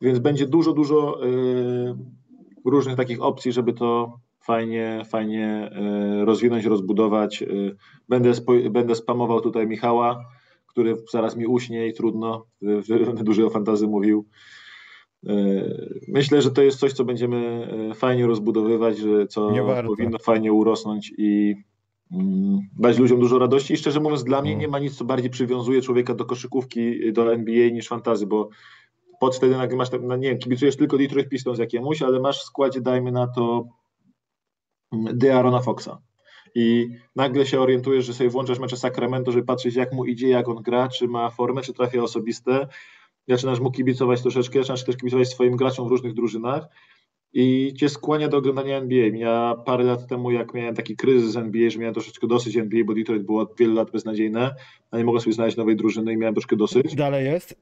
[0.00, 1.94] Więc będzie dużo, dużo y,
[2.64, 5.70] różnych takich opcji, żeby to fajnie, fajnie
[6.22, 7.42] y, rozwinąć, rozbudować.
[7.42, 7.76] Y,
[8.08, 8.32] Będę,
[8.70, 10.24] będę spamował tutaj Michała,
[10.66, 12.46] który zaraz mi uśnie i trudno,
[12.88, 14.26] będę dużo o fantazy mówił.
[15.30, 19.50] Y, Myślę, że to jest coś, co będziemy y, fajnie rozbudowywać, że co
[19.86, 21.54] powinno fajnie urosnąć i
[22.12, 23.74] mm, dać ludziom dużo radości.
[23.74, 24.60] I szczerze mówiąc, dla mnie Mm.
[24.60, 28.48] nie ma nic, co bardziej przywiązuje człowieka do koszykówki, do NBA niż fantazy, bo
[29.20, 32.40] pod wtedy nagle masz, tak, no nie wiem, kibicujesz tylko Detroit Pistons jakiemuś, ale masz
[32.40, 33.64] w składzie, dajmy na to,
[34.92, 35.98] mm, De'Arona Foxa.
[36.54, 40.48] I nagle się orientujesz, że sobie włączasz mecze Sacramento, żeby patrzeć, jak mu idzie, jak
[40.48, 42.68] on gra, czy ma formę, czy trafia osobiste.
[43.28, 46.66] Zaczynasz mu kibicować troszeczkę, zaczynasz też kibicować swoim graczom w różnych drużynach
[47.32, 49.06] i cię skłania do oglądania NBA.
[49.06, 52.84] Ja parę lat temu, jak miałem taki kryzys z NBA, że miałem troszeczkę dosyć NBA,
[52.84, 54.54] bo Detroit było od wielu lat beznadziejne,
[54.90, 56.94] a nie mogłem sobie znaleźć nowej drużyny i miałem troszkę dosyć.
[56.94, 57.56] Dalej jest?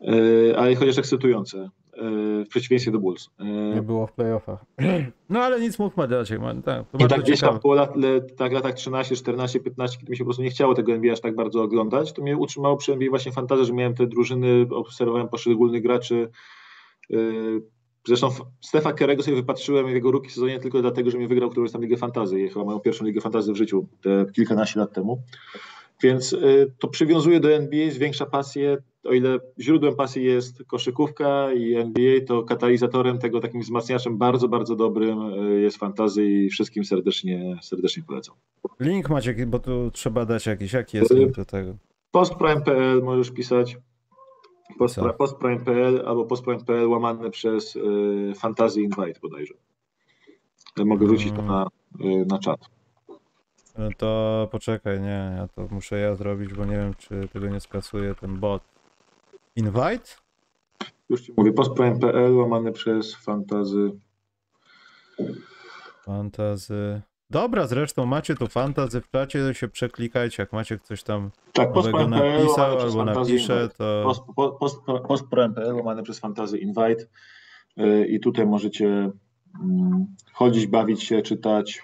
[0.00, 1.70] Yy, ale chociaż ekscytujące,
[2.44, 3.30] w przeciwieństwie do Bulls.
[3.38, 4.64] Yy, Nie było w playoffach.
[5.30, 7.94] No ale nic mówmy Maciek, man, tak, I tak gdzieś tam po lat,
[8.36, 11.20] tak latach 13, 14, 15, kiedy mi się po prostu nie chciało tego NBA aż
[11.20, 15.28] tak bardzo oglądać, to mnie utrzymało przy NBA właśnie fantazja, że miałem te drużyny, obserwowałem
[15.28, 16.28] poszczególnych graczy.
[17.10, 17.62] Yy,
[18.08, 18.30] Zresztą
[18.60, 21.82] Stefa Kerego sobie wypatrzyłem w jego rookie sezonie tylko dlatego, że mi wygrał którąś tam
[21.82, 22.48] Ligę Fantazy.
[22.48, 25.22] Chyba moją pierwszą Ligę Fantazy w życiu, te kilkanaście lat temu.
[26.02, 28.76] Więc y, to przywiązuje do NBA, zwiększa pasję.
[29.04, 34.76] O ile źródłem pasji jest koszykówka i NBA, to katalizatorem tego, takim wzmacniaczem bardzo, bardzo
[34.76, 38.34] dobrym y, jest fantazy i wszystkim serdecznie, serdecznie polecam.
[38.80, 41.76] Link Maciek, bo tu trzeba dać jakiś, jaki jest link do tego.
[42.10, 43.76] Postprime.pl możesz pisać.
[45.18, 49.54] Postprime.pl albo postprime.pl łamane przez y, Fantasy Invite bodajże.
[50.78, 51.66] Ja Mogę wrzucić to na,
[52.00, 52.77] y, na czat.
[53.78, 57.60] No to poczekaj, nie, ja to muszę ja zrobić, bo nie wiem, czy tego nie
[57.60, 58.62] skasuje ten bot.
[59.56, 60.08] Invite?
[61.08, 63.90] Już ci mówię, postprime.pl łamane przez Fantazy.
[66.04, 67.02] Fantazy.
[67.30, 72.08] Dobra, zresztą macie tu fantazy w czacie, się przeklikajcie, jak macie coś tam Tak, nowego
[72.08, 74.22] napisał łamane przez albo napisze, to Post,
[75.08, 75.24] post,
[75.74, 77.04] łamane przez Fantazy Invite
[77.78, 79.10] y, i tutaj możecie
[80.32, 81.82] chodzić, bawić się, czytać.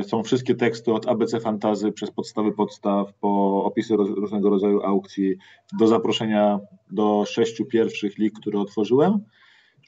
[0.00, 4.82] Y, są wszystkie teksty od ABC Fantazy przez podstawy podstaw, po opisy roz, różnego rodzaju
[4.82, 5.36] aukcji,
[5.78, 6.60] do zaproszenia
[6.90, 9.18] do sześciu pierwszych lig, które otworzyłem,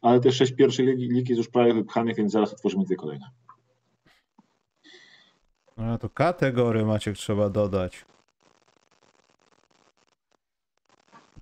[0.02, 3.26] ale te sześć pierwszych lig, lig jest już prawie wypchanych, więc zaraz otworzymy dwie kolejne.
[5.76, 8.04] No to kategory Maciek trzeba dodać.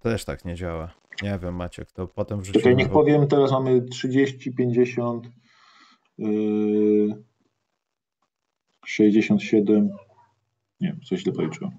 [0.00, 0.90] Też tak nie działa.
[1.22, 2.62] Nie wiem, Maciek, to potem wrzucimy.
[2.62, 5.28] Czekaj, niech powiem, teraz mamy 30, 50,
[6.18, 7.22] yy,
[8.86, 9.90] 67.
[10.80, 11.72] Nie, coś źle policzyłem.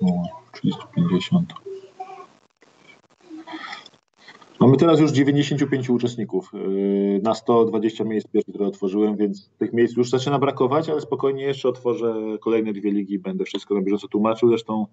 [0.00, 0.22] No,
[0.52, 1.54] 30, 50.
[4.60, 10.10] Mamy teraz już 95 uczestników yy, na 120 miejsc które otworzyłem, więc tych miejsc już
[10.10, 14.48] zaczyna brakować, ale spokojnie jeszcze otworzę kolejne dwie ligi i będę wszystko na bieżąco tłumaczył.
[14.48, 14.86] Zresztą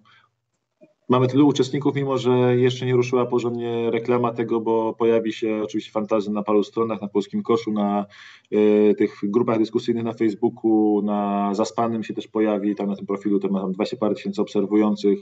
[1.10, 5.92] Mamy tylu uczestników, mimo że jeszcze nie ruszyła porządnie reklama tego, bo pojawi się oczywiście
[5.92, 8.06] fantazy na paru stronach, na polskim koszu, na
[8.52, 13.38] y, tych grupach dyskusyjnych na Facebooku, na Zaspanym się też pojawi, tam na tym profilu
[13.38, 15.18] to ma tam 20 parę tysięcy obserwujących.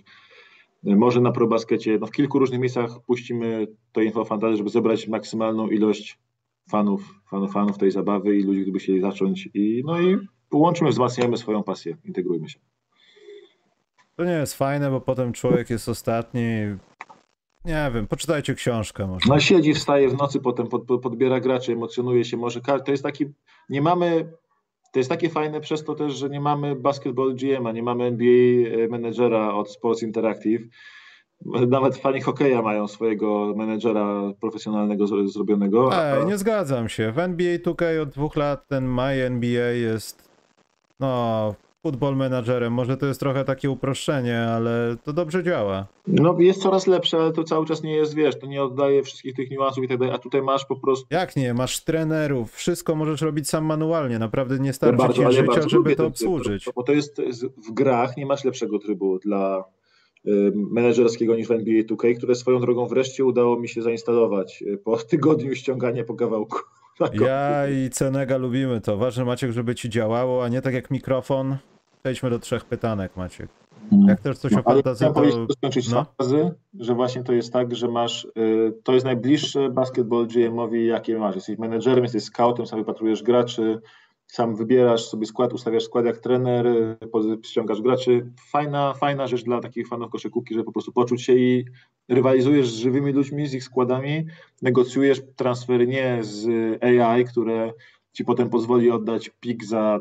[0.82, 5.09] Może na ProBaskecie, no w kilku różnych miejscach puścimy to info o fantazy, żeby zebrać
[5.09, 6.19] maksymalną ilość
[6.70, 10.16] fanów, fanów, fanów tej zabawy i ludzi, którzy by chcieli zacząć i no i
[10.48, 12.59] połączmy, wzmacniajmy swoją pasję, integrujmy się.
[14.19, 16.43] To nie jest fajne, bo potem człowiek jest ostatni.
[17.65, 19.28] Nie wiem, poczytajcie książkę może.
[19.28, 23.03] No siedzi, wstaje w nocy, potem pod, pod, podbiera graczy, emocjonuje się, może to jest
[23.03, 23.27] taki,
[23.69, 24.32] nie mamy,
[24.93, 28.89] to jest takie fajne przez to też, że nie mamy basketball GM-a, nie mamy NBA
[28.89, 30.62] menedżera od Sports Interactive,
[31.69, 35.90] nawet fani hokeja mają swojego menedżera profesjonalnego zro- zrobionego.
[36.03, 37.12] Ej, nie zgadzam się.
[37.12, 40.28] W NBA 2K od dwóch lat ten My NBA jest
[41.01, 42.73] no, football managerem.
[42.73, 45.87] Może to jest trochę takie uproszczenie, ale to dobrze działa.
[46.07, 49.35] No jest coraz lepsze, ale to cały czas nie jest, wiesz, to nie oddaje wszystkich
[49.35, 51.55] tych niuansów i tak dalej, a tutaj masz po prostu Jak nie?
[51.55, 54.19] Masz trenerów, wszystko możesz robić sam manualnie.
[54.19, 56.69] Naprawdę nie starczy bardzo, ci ja życia, żeby to ten tryb, obsłużyć.
[56.75, 57.21] Bo to jest
[57.69, 59.65] w grach nie masz lepszego trybu dla
[60.55, 64.97] menedżerskiego niż w NBA 2K, które swoją drogą wreszcie udało mi się zainstalować y, po
[65.11, 66.59] tygodniu ściągania po kawałku.
[67.12, 68.97] Ja i Cenega lubimy to.
[68.97, 71.57] Ważne, Maciek, żeby ci działało, a nie tak jak mikrofon.
[72.03, 73.49] Przejdźmy do trzech pytanek, Maciek.
[73.91, 74.11] komputerze.
[74.11, 75.53] Jak też coś No, o fantazy, powiedzieć, to...
[75.55, 76.07] skończyć no.
[76.19, 76.51] fazy,
[76.81, 81.35] że właśnie to jest tak, że masz, y, to jest najbliższe basketball GM-owi, jakie masz.
[81.35, 83.81] Jesteś menedżerem, jesteś scoutem, sam wypatrujesz graczy,
[84.29, 86.67] sam wybierasz sobie skład, ustawiasz skład jak trener,
[87.43, 88.33] ściągasz graczy.
[88.51, 91.65] Fajna, fajna rzecz dla takich fanów koszykówki, żeby po prostu poczuć się i
[92.09, 94.27] rywalizujesz z żywymi ludźmi, z ich składami,
[94.63, 96.49] negocjujesz transfery nie z
[96.83, 97.73] AI, które
[98.13, 100.01] ci potem pozwoli oddać pik za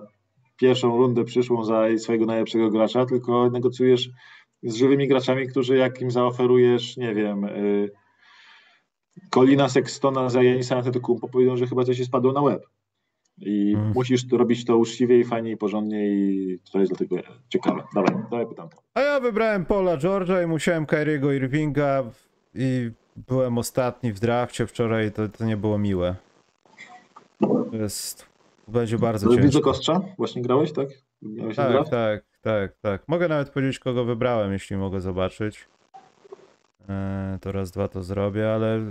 [0.58, 4.10] pierwszą rundę przyszłą za swojego najlepszego gracza, tylko negocjujesz
[4.64, 7.91] z żywymi graczami, którzy jak im zaoferujesz, nie wiem, y,
[9.30, 12.68] Colina Sextona za Janisa Antetokounmpo, powiedzą, że chyba coś się spadło na łeb.
[13.41, 13.91] I Mm.
[13.95, 17.15] musisz to robić to uczciwie i fajnie i porządnie i to jest dlatego
[17.49, 17.84] ciekawe.
[17.95, 18.81] Dawaj, dawaj pytanko.
[18.93, 22.03] A ja wybrałem Paula George'a i musiałem Kyriego Irvinga
[22.55, 22.91] i
[23.27, 26.15] byłem ostatni w drafcie wczoraj, to, to nie było miłe.
[27.72, 28.26] To jest...
[28.68, 29.61] Będzie bardzo Widzę ciężko.
[29.61, 30.01] Kostrza?
[30.18, 30.88] Właśnie grałeś, tak?
[31.22, 31.91] Miałeś Tak, draft?
[31.91, 33.03] tak, tak, tak.
[33.07, 35.65] Mogę nawet powiedzieć, kogo wybrałem, jeśli mogę zobaczyć.
[36.89, 38.81] Eee, to raz, dwa to zrobię, ale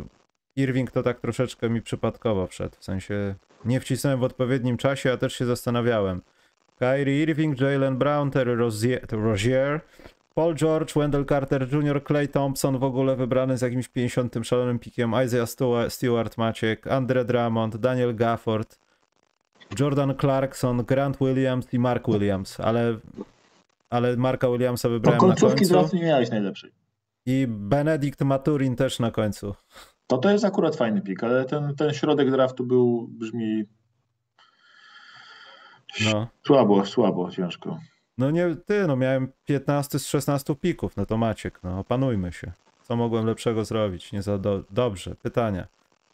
[0.56, 2.76] Irving to tak troszeczkę mi przypadkowo wszedł.
[2.78, 3.34] W sensie
[3.64, 6.22] nie wcisnąłem w odpowiednim czasie, a też się zastanawiałem.
[6.78, 9.80] Kyrie Irving, Jalen Brown, Terry Rozier, Rozier,
[10.34, 15.14] Paul George, Wendell Carter Jr., Clay Thompson w ogóle wybrany z jakimś 50 szalonym pikiem,
[15.24, 15.48] Isaiah
[15.88, 18.78] Stewart, Maciek, Andre Drummond, Daniel Gafford,
[19.80, 22.96] Jordan Clarkson, Grant Williams i Mark Williams, ale,
[23.90, 26.70] ale Marka Williamsa To wybrałem na końcówki końcu draftu nie miałeś najlepszej.
[27.26, 29.54] i Benedict Maturin też na końcu.
[30.06, 33.64] To to jest akurat fajny pik, ale ten, ten środek draftu był, brzmi
[36.12, 36.28] No.
[36.46, 37.78] słabo, słabo, ciężko.
[38.18, 42.52] No nie, ty, no miałem 15 z 16 pików, no to Maciek, no opanujmy się.
[42.82, 44.12] Co mogłem lepszego zrobić?
[44.12, 44.62] Nie za do...
[44.70, 45.66] Dobrze, pytania.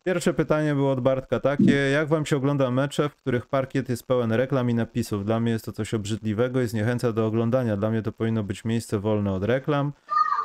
[0.04, 4.06] Pierwsze pytanie było od Bartka takie, jak wam się ogląda mecze, w których parkiet jest
[4.06, 5.24] pełen reklam i napisów?
[5.24, 7.76] Dla mnie jest to coś obrzydliwego i zniechęca do oglądania.
[7.76, 9.92] Dla mnie to powinno być miejsce wolne od reklam.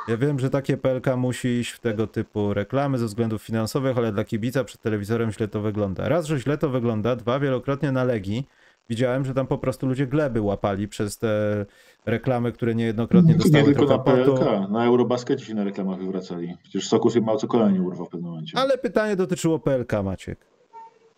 [0.08, 4.12] Ja wiem, że takie PLK musi iść w tego typu reklamy ze względów finansowych, ale
[4.12, 6.08] dla kibica przed telewizorem źle to wygląda.
[6.08, 8.46] Raz, że źle to wygląda, dwa, wielokrotnie na Legii
[8.88, 11.66] widziałem, że tam po prostu ludzie gleby łapali przez te
[12.06, 14.24] reklamy, które niejednokrotnie Nie dostały tylko trochę na.
[14.24, 16.56] PLK, na Eurobaskecie się na reklamach wywracali.
[16.62, 18.58] Przecież Sokus im mało co kolana nie urwał w pewnym momencie.
[18.58, 20.38] Ale pytanie dotyczyło PLK, Maciek.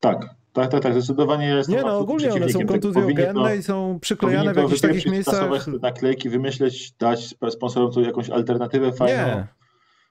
[0.00, 3.62] Tak, tak, tak, tak, zdecydowanie ja jestem Nie no, ogólnie one są kontuzjogenne to- i
[3.62, 5.66] są przyklejane w jakichś takich miejscach.
[5.82, 9.26] naklejki, wymyśleć, dać sp- sponsorom to jakąś alternatywę fajną.
[9.26, 9.46] Nie,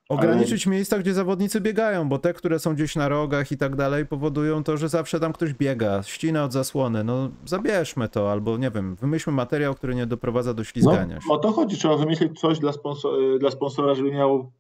[0.09, 4.05] Ograniczyć miejsca, gdzie zawodnicy biegają, bo te, które są gdzieś na rogach i tak dalej,
[4.05, 7.03] powodują to, że zawsze tam ktoś biega, ścina od zasłony.
[7.03, 11.27] No zabierzmy to, albo nie wiem, wymyślmy materiał, który nie doprowadza do ślizgania no, się.
[11.29, 14.51] O to chodzi, trzeba wymyślić coś dla, sponsor, y, dla sponsora, żeby miał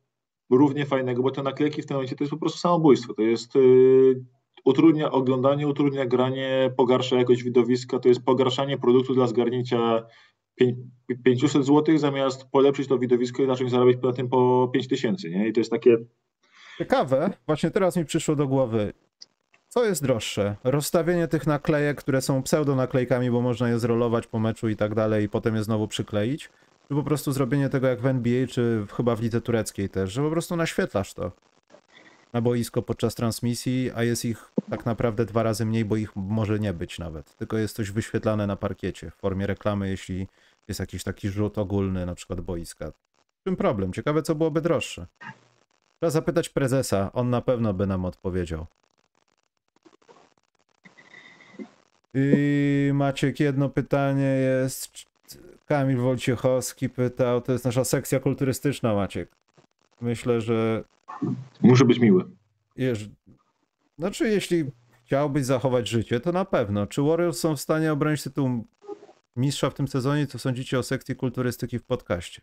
[0.49, 3.13] równie fajnego, bo te naklejki w tym momencie to jest po prostu samobójstwo.
[3.13, 4.23] To jest yy,
[4.65, 10.05] utrudnia oglądanie, utrudnia granie, pogarsza jakość widowiska, to jest pogarszanie produktu dla zgarnięcia
[11.23, 15.47] 500 zł zamiast polepszyć to widowisko i zacząć zarabiać na tym po 5000, nie?
[15.47, 15.97] I to jest takie...
[16.77, 18.93] Ciekawe, właśnie teraz mi przyszło do głowy,
[19.69, 20.55] co jest droższe?
[20.63, 24.95] Rozstawienie tych naklejek, które są pseudo naklejkami, bo można je zrolować po meczu i tak
[24.95, 26.49] dalej i potem je znowu przykleić?
[26.87, 30.21] Czy po prostu zrobienie tego jak w NBA, czy chyba w lidze tureckiej też, że
[30.21, 31.31] po prostu naświetlasz to
[32.33, 36.59] na boisko podczas transmisji, a jest ich tak naprawdę dwa razy mniej, bo ich może
[36.59, 37.35] nie być nawet.
[37.35, 40.27] Tylko jest coś wyświetlane na parkiecie w formie reklamy, jeśli
[40.67, 42.91] jest jakiś taki rzut ogólny, na przykład boiska.
[43.39, 43.93] W czym problem?
[43.93, 45.05] Ciekawe, co byłoby droższe.
[45.99, 48.65] Trzeba zapytać prezesa, on na pewno by nam odpowiedział.
[52.13, 55.09] I Maciek, jedno pytanie jest.
[55.65, 59.29] Kamil Wojciechowski pytał, to jest nasza sekcja kulturystyczna, Maciek.
[60.01, 60.83] Myślę, że.
[61.61, 62.25] Muszę być miły.
[62.75, 63.09] Jeż...
[63.99, 64.65] Znaczy, jeśli
[65.05, 66.87] chciałbyś zachować życie, to na pewno.
[66.87, 68.65] Czy Warriors są w stanie obronić tytuł
[69.35, 70.27] mistrza w tym sezonie?
[70.27, 72.41] Co sądzicie o sekcji kulturystyki w podcaście?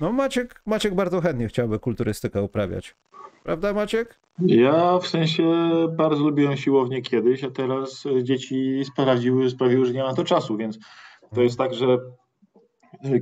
[0.00, 2.94] No, Maciek, Maciek bardzo chętnie chciałby kulturystykę uprawiać.
[3.42, 4.18] Prawda, Maciek?
[4.38, 5.52] Ja w sensie
[5.96, 10.78] bardzo lubiłem siłownię kiedyś, a teraz dzieci sprawiły, sprawiły że nie ma to czasu, więc
[11.34, 11.98] to jest tak, że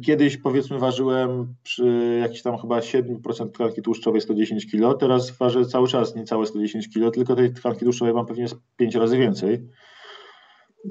[0.05, 5.89] Kiedyś powiedzmy ważyłem przy jakiejś tam chyba 7% tkanki tłuszczowej 110 kg, teraz ważę cały
[5.89, 8.47] czas niecałe 110 kg, tylko tej tkanki tłuszczowej mam pewnie
[8.77, 9.69] 5 razy więcej.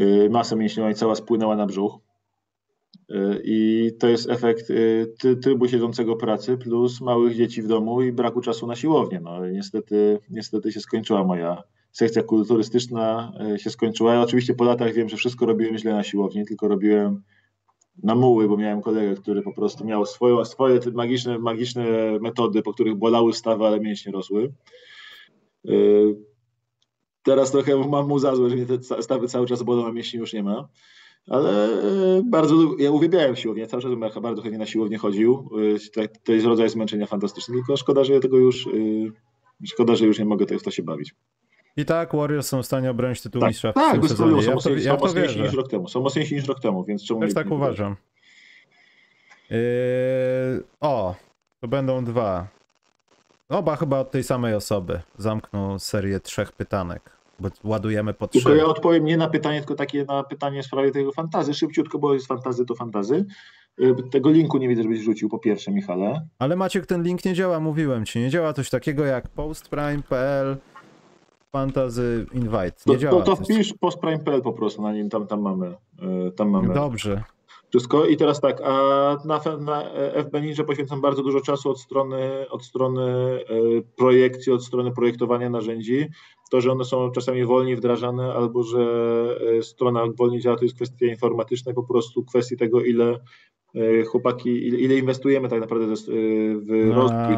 [0.02, 2.00] Y, Masa mięśniowa cała spłynęła na brzuch.
[3.12, 8.12] Y, I to jest efekt y, trybu siedzącego pracy plus małych dzieci w domu i
[8.12, 9.20] braku czasu na siłownię.
[9.20, 14.14] No, niestety, niestety się skończyła moja sekcja kulturystyczna, się skończyła.
[14.14, 17.22] Ja oczywiście po latach wiem, że wszystko robiłem źle na siłowni, tylko robiłem
[18.04, 21.86] na muły, bo miałem kolegę, który po prostu miał swoje, swoje magiczne, magiczne
[22.22, 24.54] metody, po których bolały stawy, ale mięśnie rosły.
[25.70, 26.16] Y,
[27.24, 30.20] teraz trochę mam mu za złe, że mnie te stawy cały czas bolą, a mięśni
[30.20, 30.68] już nie ma.
[31.28, 31.70] Ale
[32.18, 35.50] y, bardzo, ja uwielbiałem siłownię, cały czas bym bardzo chętnie na siłownię chodził.
[35.98, 38.70] Y, to jest rodzaj zmęczenia fantastyczny, tylko szkoda, że ja tego już,
[39.66, 41.16] szkoda, że już nie mogę w to się bawić.
[41.80, 44.42] I tak Warriors są w stanie obronić tytuł tak, mistrza w tak, tym bez sezonie.
[44.42, 45.88] Są, ja mocniejsi, ja są mocniejsi niż rok temu.
[45.88, 47.96] Są mocniejsi niż rok temu, więc czemu Też tak uważam.
[49.50, 49.58] Yy,
[50.82, 51.16] o,
[51.62, 52.48] to będą dwa.
[53.50, 55.00] Oba chyba od tej samej osoby.
[55.18, 58.40] Zamkną serię trzech pytanek, bo ładujemy po trzy.
[58.40, 61.54] Tylko ja odpowiem nie na pytanie, tylko takie na pytanie w sprawie tego fantazy.
[61.54, 63.26] Szybciutko, bo jest fantazy to fantazy.
[63.78, 66.28] Yy, tego linku nie widzę, żebyś rzucił po pierwsze, Michale.
[66.40, 68.20] Ale Maciek, ten link nie działa, mówiłem ci.
[68.20, 70.58] Nie działa coś takiego jak postprime.pl
[71.52, 72.76] Fantasy Invite.
[72.86, 73.22] Nie to, działa.
[73.24, 75.76] To, to wpisz postprime.pl po prostu na nim, tam, tam mamy.
[76.02, 76.74] Yy, tam mamy.
[76.74, 77.24] Dobrze.
[77.70, 78.06] Wszystko.
[78.06, 78.72] I teraz tak, a
[79.26, 79.84] na, na
[80.24, 83.46] FB Ninja poświęcam bardzo dużo czasu od strony, od strony e,
[83.96, 86.08] projekcji, od strony projektowania narzędzi.
[86.52, 88.80] To, że one są czasami wolniej wdrażane, albo że
[89.58, 93.20] e, strona wolniej działa, to jest kwestia informatyczna, po prostu kwestii tego, ile
[93.76, 97.36] e, chłopaki, ile, ile inwestujemy tak naprawdę w rozwój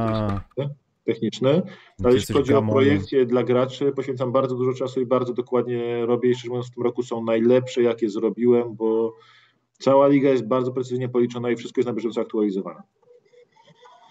[1.06, 1.61] techniczny.
[2.03, 6.30] Ale jeśli chodzi o projekcje dla graczy, poświęcam bardzo dużo czasu i bardzo dokładnie robię.
[6.30, 9.15] I szczerze mówiąc, w tym roku są najlepsze, jakie zrobiłem, bo
[9.82, 12.82] Cała liga jest bardzo precyzyjnie policzona i wszystko jest na bieżąco aktualizowane.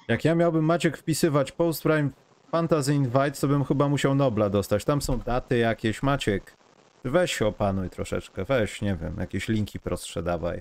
[0.09, 2.11] Jak ja miałbym Maciek wpisywać Post Prime
[2.51, 4.85] Fantasy Invite, to bym chyba musiał Nobla dostać.
[4.85, 6.03] Tam są daty jakieś.
[6.03, 6.57] Maciek,
[7.05, 8.45] weź się opanuj troszeczkę.
[8.45, 10.61] Weź, nie wiem, jakieś linki prostsze dawaj.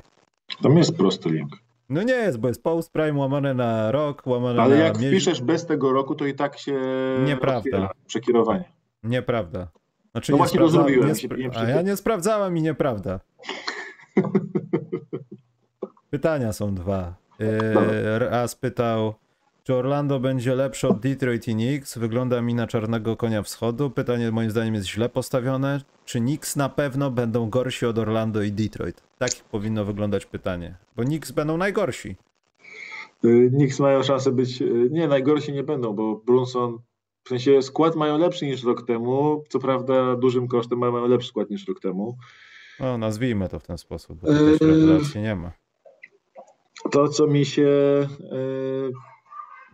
[0.62, 1.52] Tam jest prosty link.
[1.90, 4.76] No nie jest, bo jest Post Prime łamane na rok, łamane Ale na...
[4.76, 6.80] Ale jak wpiszesz bez tego roku, to i tak się
[7.26, 7.90] Nieprawda.
[8.08, 8.64] przekierowanie.
[9.04, 9.68] Nieprawda.
[10.12, 11.08] Znaczy no właśnie to zrobiłem.
[11.08, 11.38] Nie spra...
[11.56, 13.20] A ja nie sprawdzałem i nieprawda.
[16.10, 17.16] Pytania są dwa.
[17.40, 19.14] Yy, raz pytał,
[19.70, 21.98] czy Orlando będzie lepsze od Detroit i Knicks?
[21.98, 23.90] Wygląda mi na czarnego konia wschodu.
[23.90, 25.82] Pytanie moim zdaniem jest źle postawione.
[26.06, 29.04] Czy Knicks na pewno będą gorsi od Orlando i Detroit?
[29.18, 30.78] Tak powinno wyglądać pytanie.
[30.96, 32.16] Bo Knicks będą najgorsi.
[33.24, 34.62] Yy, Knicks mają szansę być...
[34.62, 36.80] Yy, nie, najgorsi nie będą, bo Brunson...
[37.24, 39.44] W sensie skład mają lepszy niż rok temu.
[39.50, 42.18] Co prawda dużym kosztem mają lepszy skład niż rok temu.
[42.80, 44.68] No, nazwijmy to w ten sposób, bo to
[45.00, 45.52] też nie ma.
[46.92, 47.70] To, co mi się.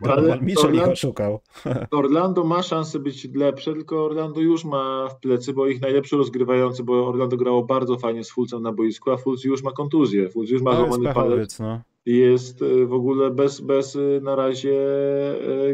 [0.02, 1.40] Ale Mitchell ich oszukał.
[1.90, 6.84] Orlando ma szansę być lepsze, tylko Orlando już ma w plecy, bo ich najlepszy rozgrywający,
[6.84, 10.28] bo Orlando grało bardzo fajnie z Fulcem na boisku, a Fulc już ma kontuzję.
[10.28, 11.58] Fulc już ma złamany palec.
[11.58, 11.80] No.
[12.06, 14.78] jest w ogóle bez, bez na razie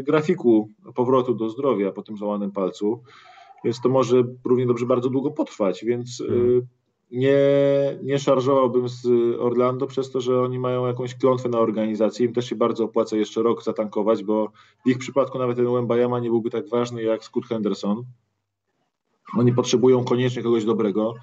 [0.03, 3.01] grafiku powrotu do zdrowia po tym złamanym palcu,
[3.63, 6.67] więc to może równie dobrze bardzo długo potrwać, więc hmm
[7.13, 7.37] nie,
[8.03, 9.07] nie szarżowałbym z
[9.39, 12.25] Orlando przez to, że oni mają jakąś klątwę na organizację.
[12.25, 14.51] Im też się bardzo opłaca jeszcze rok zatankować, bo
[14.85, 18.03] w ich przypadku nawet ten Wembayama nie byłby tak ważny jak Scott Henderson.
[19.37, 21.13] Oni potrzebują koniecznie kogoś dobrego.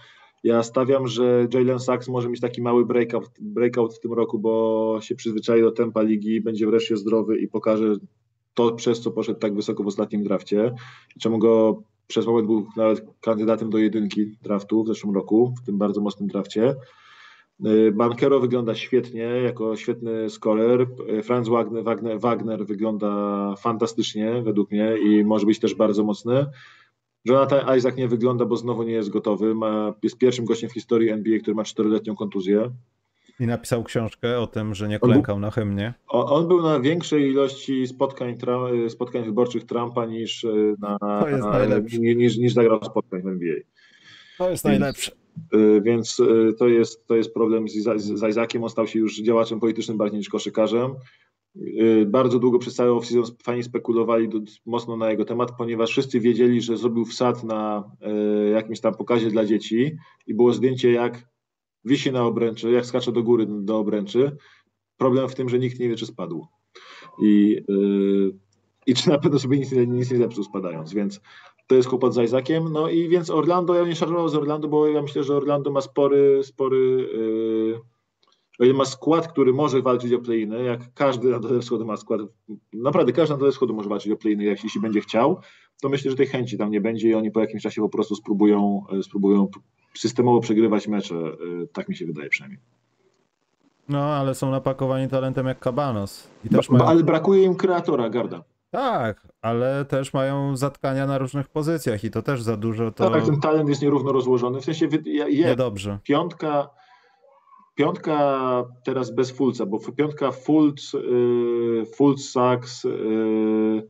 [0.45, 4.99] Ja stawiam, że Jalen Sachs może mieć taki mały breakout, breakout w tym roku, bo
[5.01, 7.97] się przyzwyczai do tempa ligi, będzie wreszcie zdrowy i pokaże
[8.55, 10.75] to, przez co poszedł tak wysoko w ostatnim drafcie.
[11.21, 15.79] Czemu go przez moment był nawet kandydatem do jedynki draftu w zeszłym roku, w tym
[15.79, 16.75] bardzo mocnym drafcie.
[17.67, 20.87] Y, Bankero wygląda świetnie, jako świetny scorer.
[21.19, 26.47] Y, Franz Wagner, Wagner, Wagner wygląda fantastycznie według mnie i może być też bardzo mocny.
[27.25, 29.55] Jonathan Isaac nie wygląda, bo znowu nie jest gotowy.
[29.55, 32.71] Ma, jest pierwszym gościem w historii NBA, który ma czteroletnią kontuzję.
[33.41, 35.95] I napisał książkę o tym, że nie klękał na hymnie.
[36.09, 38.39] On, on, był na większej ilości spotkań,
[38.89, 40.49] spotkań wyborczych Trumpa niż e,
[40.79, 43.55] na, na niż, niż zagrał spotkań w NBA.
[44.39, 45.13] To jest najlepsze.
[45.53, 47.73] Więc, więc e, to jest, to jest problem z,
[48.03, 48.65] z, Isaaciem.
[48.65, 50.95] On stał się już działaczem politycznym bardziej niż koszykarzem.
[51.57, 54.29] E, bardzo długo przez cały off-season fani spekulowali
[54.67, 57.91] mocno na jego temat, ponieważ wszyscy wiedzieli, że zrobił wsad na
[58.53, 59.97] jakimś tam pokazie dla dzieci
[60.27, 61.30] i było zdjęcie jak
[61.85, 64.37] wisi na obręczy, jak skacze do góry do obręczy.
[64.97, 66.47] Problem w tym, że nikt nie wie, czy spadł.
[67.23, 68.35] I, yy,
[68.87, 71.21] i czy na pewno sobie nic, nic nie zepsuł spadając, więc
[71.67, 72.73] to jest kłopot z Isaaciem.
[72.73, 75.81] No i więc Orlando, ja nie szarżował z Orlando, bo ja myślę, że Orlando ma
[75.81, 77.09] spory, spory
[78.61, 82.21] yy, ma skład, który może walczyć o play-iny, jak każdy na dole wschodu ma skład,
[82.73, 85.41] naprawdę każdy na dole wschodu może walczyć o play-iny, jak jeśli będzie chciał,
[85.83, 88.15] to myślę, że tej chęci tam nie będzie i oni po jakimś czasie po prostu
[88.15, 89.49] spróbują, spróbują
[89.95, 91.15] systemowo przegrywać mecze.
[91.15, 92.61] Y, tak mi się wydaje przynajmniej.
[93.89, 96.29] No, ale są napakowani talentem jak Cabanos.
[96.45, 96.91] I też ba, mają...
[96.91, 98.45] Ale brakuje im kreatora, Garda.
[98.71, 102.91] Tak, ale też mają zatkania na różnych pozycjach i to też za dużo.
[102.91, 103.11] To...
[103.11, 104.61] Tak, ten talent jest nierówno rozłożony.
[104.61, 105.99] W sensie je, Niedobrze.
[106.03, 106.71] Piątka,
[107.75, 113.89] piątka teraz bez Fulca, bo piątka Fulc, yy, Fulc Sachs, yy,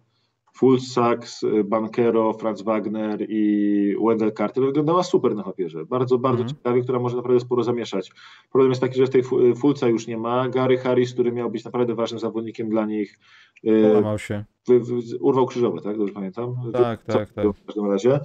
[0.60, 5.86] Full Sachs, Bankero, Franz Wagner i Wendell Carter wyglądała super na papierze.
[5.86, 6.48] Bardzo, bardzo mm.
[6.48, 8.12] ciekawie, która może naprawdę sporo zamieszać.
[8.52, 9.22] Problem jest taki, że w tej
[9.56, 10.48] Fulca już nie ma.
[10.48, 13.18] Gary Harris, który miał być naprawdę ważnym zawodnikiem dla nich,
[13.64, 14.44] Połamał się.
[14.68, 15.98] W, w, urwał krzyżowe, tak?
[15.98, 16.54] Dobrze pamiętam?
[16.72, 17.46] Tak, tak, tak.
[17.46, 18.20] W każdym razie.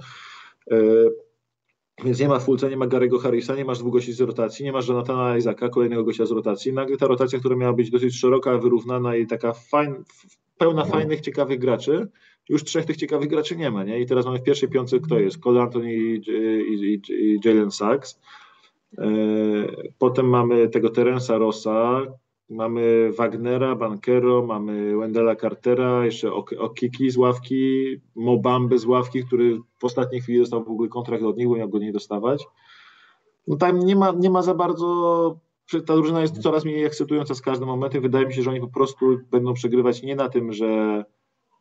[2.04, 4.72] Więc nie ma Fulca, nie ma Gary'ego Harrisa, nie masz dwóch gości z rotacji, nie
[4.72, 6.72] masz Jonathana Isaaca, kolejnego gościa z rotacji.
[6.72, 9.96] Nagle ta rotacja, która miała być dosyć szeroka, wyrównana i taka fajna,
[10.58, 12.08] pełna fajnych, ciekawych graczy.
[12.48, 14.00] Już trzech tych ciekawych graczy nie ma, nie?
[14.00, 15.38] I teraz mamy w pierwszej piątce kto jest?
[15.38, 16.20] Cole Anthony i,
[16.70, 18.20] i, i Jalen Sachs.
[18.98, 19.08] E,
[19.98, 22.02] potem mamy tego Terensa Rossa,
[22.48, 29.84] mamy Wagnera, Bankero, mamy Wendela Cartera, jeszcze Okiki z ławki, Mobambe z ławki, który w
[29.84, 32.46] ostatniej chwili dostał w ogóle kontrakt od nich, bo miał go nie dostawać.
[33.46, 35.40] No tam nie ma, nie ma za bardzo
[35.86, 38.02] ta drużyna jest coraz mniej ekscytująca z każdym momentem.
[38.02, 41.04] Wydaje mi się, że oni po prostu będą przegrywać nie na tym, że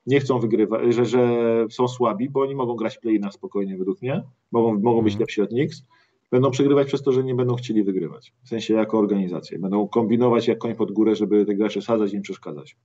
[0.06, 1.30] nie chcą wygrywać, że, że
[1.70, 5.20] są słabi, bo oni mogą grać play na spokojnie według mnie, mogą, mogą być mhm.
[5.20, 5.84] lepsi od Knicks.
[6.32, 8.34] Będą przegrywać przez to, że nie będą chcieli wygrywać.
[8.44, 9.60] W sensie jako organizację.
[9.60, 12.78] Będą kombinować jak koń pod górę, żeby te gracze sadzać i im przeszkadzać.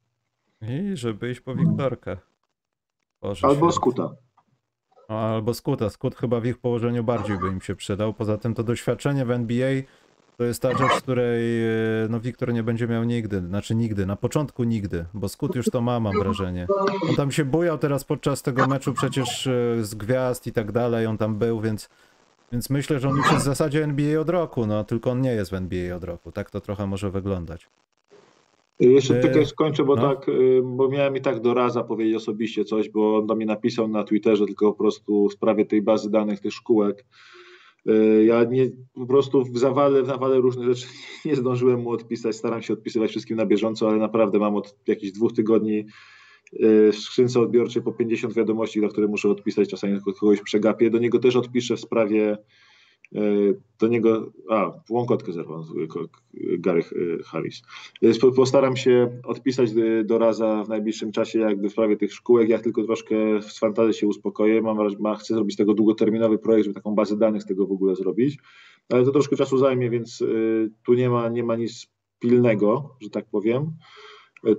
[0.63, 2.17] I żeby iść po Wiktorkę.
[3.23, 3.75] Boże Albo świat.
[3.75, 4.15] Skuta.
[5.09, 5.91] No, albo Skuta.
[5.91, 8.15] Skut chyba w ich położeniu bardziej by im się przydał.
[8.15, 9.83] Poza tym to doświadczenie w NBA
[10.41, 11.69] to jest ta rzecz, której e,
[12.11, 15.81] no Wiktor nie będzie miał nigdy, znaczy nigdy, na początku nigdy, bo Skut już to
[15.81, 16.67] ma, mam wrażenie.
[17.09, 21.07] On tam się bujał teraz podczas tego meczu przecież e, z gwiazd i tak dalej,
[21.07, 21.89] on tam był, więc,
[22.53, 25.33] więc myślę, że on już jest w zasadzie NBA od roku, no tylko on nie
[25.33, 27.69] jest w NBA od roku, tak to trochę może wyglądać.
[28.81, 29.29] Jeszcze Ty...
[29.29, 30.03] tylko skończę, bo no.
[30.03, 33.47] tak, y, bo miałem i tak do raza powiedzieć osobiście coś, bo on do mnie
[33.47, 37.05] napisał na Twitterze, tylko po prostu w sprawie tej bazy danych, tych szkółek,
[37.87, 40.87] E, ja nie, po prostu w zawale, w nawale różnych rzeczy
[41.25, 42.37] nie zdążyłem mu odpisać.
[42.37, 45.87] Staram się odpisywać wszystkim na bieżąco, ale naprawdę mam od jakichś dwóch tygodni
[46.93, 49.69] w skrzynce odbiorczej po 50 wiadomości, na które muszę odpisać.
[49.69, 50.91] Czasami kogoś przegapię.
[50.91, 52.37] Do niego też odpiszę w sprawie
[53.15, 53.21] E,
[53.79, 55.65] do niego, a, łąkotkę zerwał
[56.35, 56.83] Gary
[57.25, 57.63] Harris.
[58.37, 59.71] Postaram się odpisać
[60.05, 63.95] do Raza w najbliższym czasie jakby w sprawie tych szkółek, jak tylko troszkę z fantazji
[63.95, 67.47] się uspokoję, mam, mam, chcę zrobić z tego długoterminowy projekt, żeby taką bazę danych z
[67.47, 68.39] tego w ogóle zrobić,
[68.89, 71.87] ale to troszkę czasu zajmie, więc y, tu nie ma, nie ma nic
[72.19, 73.73] pilnego, że tak powiem.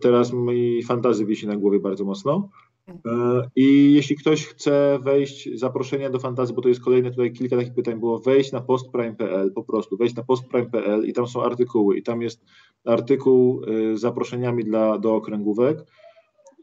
[0.02, 2.50] Teraz mi fantazy wisi na głowie bardzo mocno.
[2.90, 7.58] E, I jeśli ktoś chce wejść, zaproszenia do fantazji, bo to jest kolejne tutaj kilka
[7.58, 11.98] takich pytań było, wejść na postprime.pl po prostu, wejść na postprime.pl i tam są artykuły
[11.98, 12.46] i tam jest
[12.86, 13.62] artykuł
[13.94, 15.86] z zaproszeniami dla, do okręgówek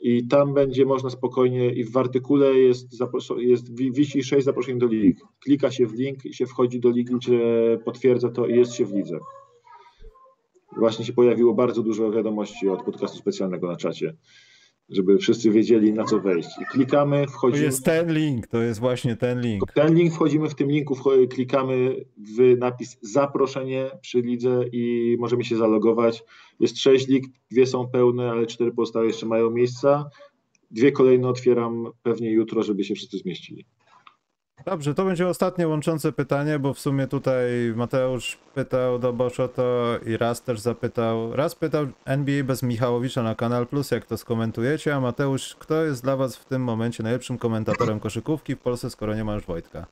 [0.00, 2.88] i tam będzie można spokojnie i w artykule jest,
[3.36, 5.18] jest wisi sześć zaproszeń do lig.
[5.40, 7.40] Klika się w link i się wchodzi do ligi, gdzie
[7.84, 9.18] potwierdza to i jest się w lidze.
[10.76, 14.14] Właśnie się pojawiło bardzo dużo wiadomości od podcastu specjalnego na czacie
[14.88, 16.48] żeby wszyscy wiedzieli na co wejść.
[16.62, 17.60] I klikamy, wchodzimy.
[17.60, 19.72] To jest ten link, to jest właśnie ten link.
[19.72, 20.96] Ten link, wchodzimy w tym linku,
[21.30, 26.24] klikamy w napis zaproszenie przy lidze i możemy się zalogować.
[26.60, 30.10] Jest sześć lig, dwie są pełne, ale cztery pozostałe jeszcze mają miejsca.
[30.70, 33.66] Dwie kolejne otwieram pewnie jutro, żeby się wszyscy zmieścili.
[34.70, 40.16] Dobrze, to będzie ostatnie łączące pytanie, bo w sumie tutaj Mateusz pytał do to i
[40.16, 45.00] raz też zapytał, raz pytał NBA bez Michałowicza na Kanal Plus, jak to skomentujecie, a
[45.00, 49.24] Mateusz, kto jest dla was w tym momencie najlepszym komentatorem koszykówki w Polsce, skoro nie
[49.24, 49.86] ma już Wojtka?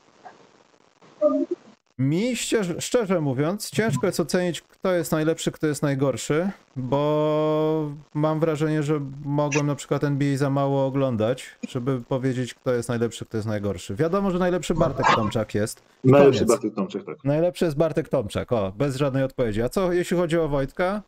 [1.98, 8.40] Mi szczerze, szczerze, mówiąc, ciężko jest ocenić, kto jest najlepszy, kto jest najgorszy, bo mam
[8.40, 13.36] wrażenie, że mogłem na przykład NBA za mało oglądać, żeby powiedzieć, kto jest najlepszy, kto
[13.36, 13.94] jest najgorszy.
[13.94, 15.82] Wiadomo, że najlepszy Bartek Tomczak jest.
[16.04, 17.24] Najlepszy Bartek Tomczak, tak.
[17.24, 19.62] Najlepszy jest Bartek Tomczak, o, bez żadnej odpowiedzi.
[19.62, 21.02] A co jeśli chodzi o Wojtka?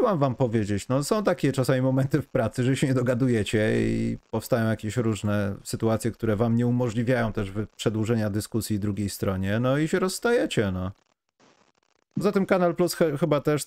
[0.00, 0.88] Co mam wam powiedzieć?
[0.88, 5.54] No, są takie czasami momenty w pracy, że się nie dogadujecie i powstają jakieś różne
[5.64, 10.90] sytuacje, które wam nie umożliwiają też przedłużenia dyskusji drugiej stronie, no i się rozstajecie, no.
[12.14, 13.62] Poza tym Kanal Plus ch chyba też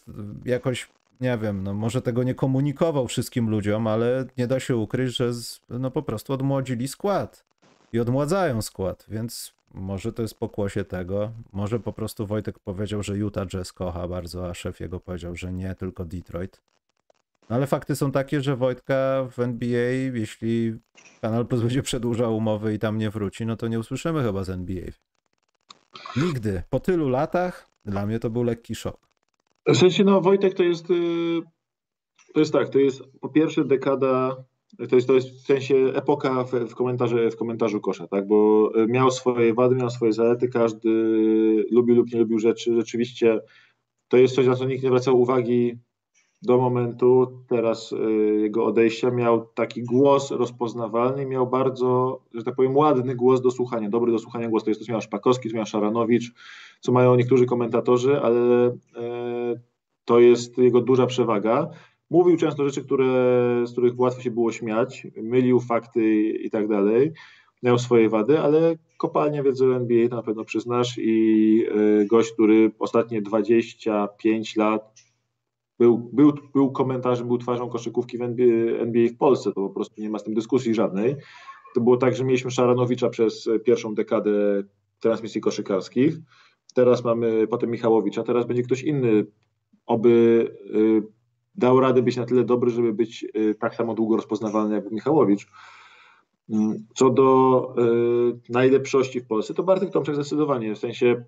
[0.45, 0.89] jakoś,
[1.21, 5.33] nie wiem, no może tego nie komunikował wszystkim ludziom, ale nie da się ukryć, że
[5.33, 7.43] z, no po prostu odmłodzili skład
[7.93, 11.31] i odmładzają skład, więc może to jest pokłosie tego.
[11.53, 15.53] Może po prostu Wojtek powiedział, że Utah Jazz kocha bardzo, a szef jego powiedział, że
[15.53, 16.61] nie, tylko Detroit.
[17.49, 20.73] No ale fakty są takie, że Wojtka w NBA, jeśli
[21.21, 24.49] Kanal Plus będzie przedłużał umowy i tam nie wróci, no to nie usłyszymy chyba z
[24.49, 24.85] NBA.
[26.15, 26.63] Nigdy.
[26.69, 28.97] Po tylu latach dla mnie to był lekki szok.
[29.67, 31.41] W sensie, no Wojtek to jest, y,
[32.33, 34.43] to jest tak, to jest po pierwsze dekada
[34.89, 38.27] to jest, to jest w sensie epoka w, w, komentarze, w komentarzu kosza, tak?
[38.27, 40.89] bo e, miał swoje wady, miał swoje zalety, każdy
[41.71, 42.75] lubił lub nie lubił rzeczy.
[42.75, 43.41] Rzeczywiście
[44.07, 45.77] to jest coś, na co nikt nie zwracał uwagi
[46.41, 49.11] do momentu teraz e, jego odejścia.
[49.11, 54.19] Miał taki głos rozpoznawalny, miał bardzo, że tak powiem, ładny głos do słuchania, dobry do
[54.19, 54.63] słuchania głos.
[54.63, 56.33] To jest to, co miał Szpakowski, co miał Szaranowicz,
[56.79, 58.73] co mają niektórzy komentatorzy, ale e,
[60.05, 61.69] to jest jego duża przewaga.
[62.13, 63.07] Mówił często rzeczy, które,
[63.67, 67.11] z których łatwo się było śmiać, mylił fakty i tak dalej.
[67.63, 71.65] Miał swoje wady, ale kopalnia wiedzy o NBA to na pewno przyznasz i
[72.01, 75.03] e, gość, który ostatnie 25 lat
[75.79, 80.01] był, był, był komentarzem, był twarzą koszykówki w NBA, NBA w Polsce, to po prostu
[80.01, 81.15] nie ma z tym dyskusji żadnej.
[81.75, 84.63] To było tak, że mieliśmy Szaranowicza przez pierwszą dekadę
[84.99, 86.13] transmisji koszykarskich,
[86.75, 89.25] teraz mamy potem Michałowicza, teraz będzie ktoś inny,
[89.85, 90.11] oby
[90.75, 91.22] y,
[91.55, 95.47] dał radę być na tyle dobry, żeby być y, tak samo długo rozpoznawalny jak Michałowicz.
[96.49, 101.23] Mm, co do y, najlepszości w Polsce, to Bartek Tomczak zdecydowanie, w sensie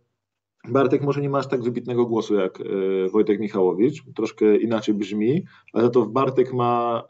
[0.68, 5.46] Bartek może nie ma aż tak wybitnego głosu jak y, Wojtek Michałowicz, troszkę inaczej brzmi,
[5.74, 7.04] ale za to Bartek ma,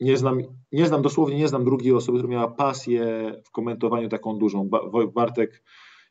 [0.00, 0.38] nie znam,
[0.72, 3.06] nie znam dosłownie, nie znam drugiej osoby, która miała pasję
[3.44, 4.70] w komentowaniu taką dużą.
[5.14, 5.62] Bartek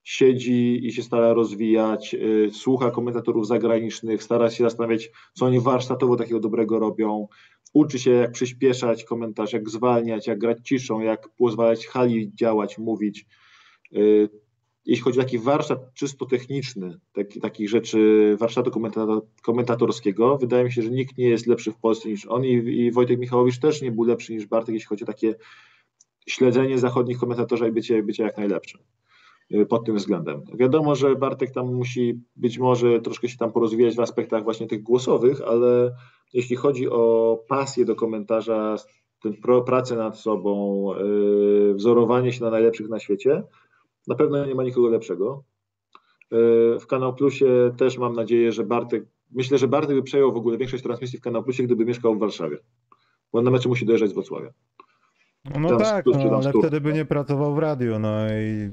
[0.03, 6.15] siedzi i się stara rozwijać, y, słucha komentatorów zagranicznych, stara się zastanawiać, co oni warsztatowo
[6.15, 7.28] takiego dobrego robią,
[7.73, 13.26] uczy się, jak przyspieszać komentarz, jak zwalniać, jak grać ciszą, jak pozwalać hali działać, mówić.
[13.95, 14.30] Y,
[14.86, 18.72] jeśli chodzi o taki warsztat czysto techniczny, taki, takich rzeczy, warsztatu
[19.41, 22.91] komentatorskiego, wydaje mi się, że nikt nie jest lepszy w Polsce niż on i, i
[22.91, 25.36] Wojtek Michałowicz też nie był lepszy niż Bartek, jeśli chodzi o takie
[26.28, 28.82] śledzenie zachodnich komentatorów i bycie, bycie jak najlepszym.
[29.53, 30.41] Y, pod tym względem.
[30.53, 34.84] Wiadomo, że Bartek tam musi być może troszkę się tam porozwijać w aspektach właśnie tych
[34.84, 35.95] głosowych, ale
[36.34, 38.76] jeśli chodzi o pasję do komentarza,
[39.22, 39.34] ten
[39.65, 43.44] pracę nad sobą, yy, wzorowanie się na najlepszych na świecie,
[44.07, 45.44] na pewno nie ma nikogo lepszego.
[46.32, 50.38] Yy, w Kanał Plusie też mam nadzieję, że Bartek, myślę, że Bartek by przejął w
[50.38, 52.57] ogóle większość transmisji w Kanał Plusie, gdyby mieszkał w Warszawie,
[53.34, 54.53] bo on na mecze musi dojeżdżać z Wrocławia.
[55.45, 58.72] No, no tak, no, ale wtedy by nie pracował w radiu, no i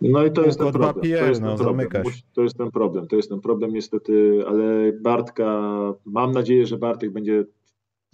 [0.00, 0.94] no i to jest ten problem.
[0.94, 1.88] Papier, to, jest no, ten problem.
[2.34, 3.08] to jest ten problem.
[3.08, 5.70] To jest ten problem niestety, ale Bartka,
[6.04, 7.44] mam nadzieję, że Bartek będzie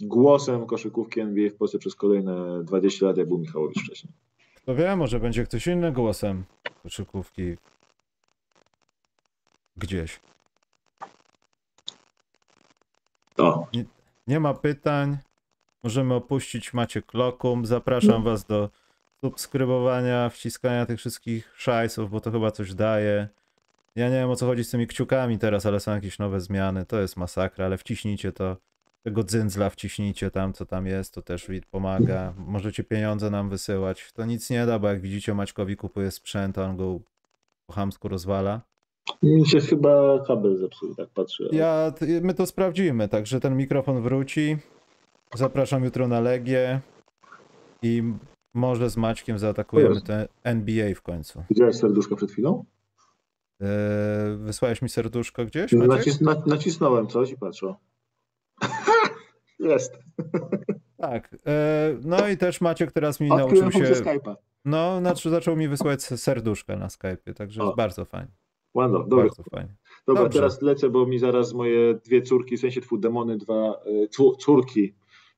[0.01, 4.13] głosem koszykówki NBA w Polsce przez kolejne 20 lat, jak był Michałowicz wcześniej.
[4.65, 6.43] To wiem, może będzie ktoś inny głosem
[6.83, 7.55] koszykówki
[9.77, 10.19] gdzieś.
[13.35, 13.67] To.
[13.73, 13.85] Nie,
[14.27, 15.17] nie ma pytań.
[15.83, 17.65] możemy opuścić Maciek Lokum.
[17.65, 18.69] Zapraszam was do
[19.23, 23.27] subskrybowania, wciskania tych wszystkich szajsów, bo to chyba coś daje.
[23.95, 26.85] Ja nie wiem o co chodzi z tymi kciukami teraz, ale są jakieś nowe zmiany.
[26.85, 28.57] To jest masakra, ale wciśnijcie to.
[29.03, 32.33] Tego dzyndzla wciśnijcie tam, co tam jest, to też pomaga.
[32.37, 34.11] Możecie pieniądze nam wysyłać.
[34.13, 36.99] To nic nie da, bo jak widzicie, Maćkowi kupuje sprzęt, a on go
[37.67, 38.61] po chamsku rozwala.
[39.23, 41.43] Mi się chyba kabel zepsuł, tak patrzę.
[41.51, 44.57] Ja, my to sprawdzimy, także ten mikrofon wróci.
[45.35, 46.79] Zapraszam jutro na Legię
[47.81, 48.03] i
[48.53, 51.43] może z Maćkiem zaatakujemy te NBA w końcu.
[51.49, 52.65] Widziałeś serduszko przed chwilą?
[53.61, 53.67] Eee,
[54.37, 55.87] wysłałeś mi serduszko gdzieś, Maciek?
[55.89, 57.75] Nacis, na, nacisnąłem coś i patrzę.
[59.59, 59.97] Jest.
[60.97, 61.35] Tak.
[61.45, 63.93] Eee, no i też Maciek teraz mi Odkryłem nauczył się...
[63.93, 64.35] Skype'a.
[64.65, 67.65] No, znaczy zaczął mi wysyłać se- serduszka na Skype'ie, także O.
[67.65, 68.31] jest bardzo fajnie.
[68.73, 69.17] Ładno, dobra.
[69.25, 69.75] Bardzo fajnie.
[70.07, 70.39] Dobra, Dobrze.
[70.39, 74.37] teraz lecę, bo mi zaraz moje dwie córki, w sensie twój demony, dwa y, cór-
[74.37, 74.93] córki,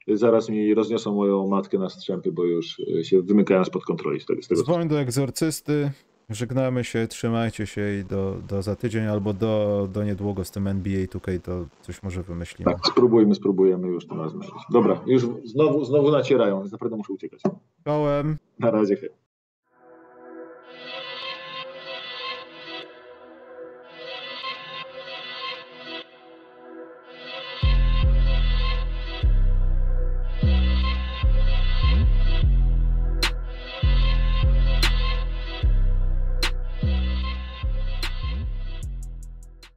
[0.07, 4.25] zaraz mi rozniosą moją matkę na strzępy, bo już y, się wymykają spod kontroli z
[4.25, 4.41] tego.
[4.41, 5.91] Z tego Dzwoń do egzorcysty.
[6.29, 10.67] Żegnamy się, trzymajcie się i do, do za tydzień albo do, do niedługo z tym
[10.67, 12.71] NBA tutaj to coś może wymyślimy.
[12.71, 14.53] tak, spróbujmy, spróbujemy już to znaleźć.
[14.71, 17.41] Dobra, już znowu, znowu nacierają, więc naprawdę muszę uciekać.
[17.83, 18.37] Kołem.
[18.59, 19.24] Na razie, hej.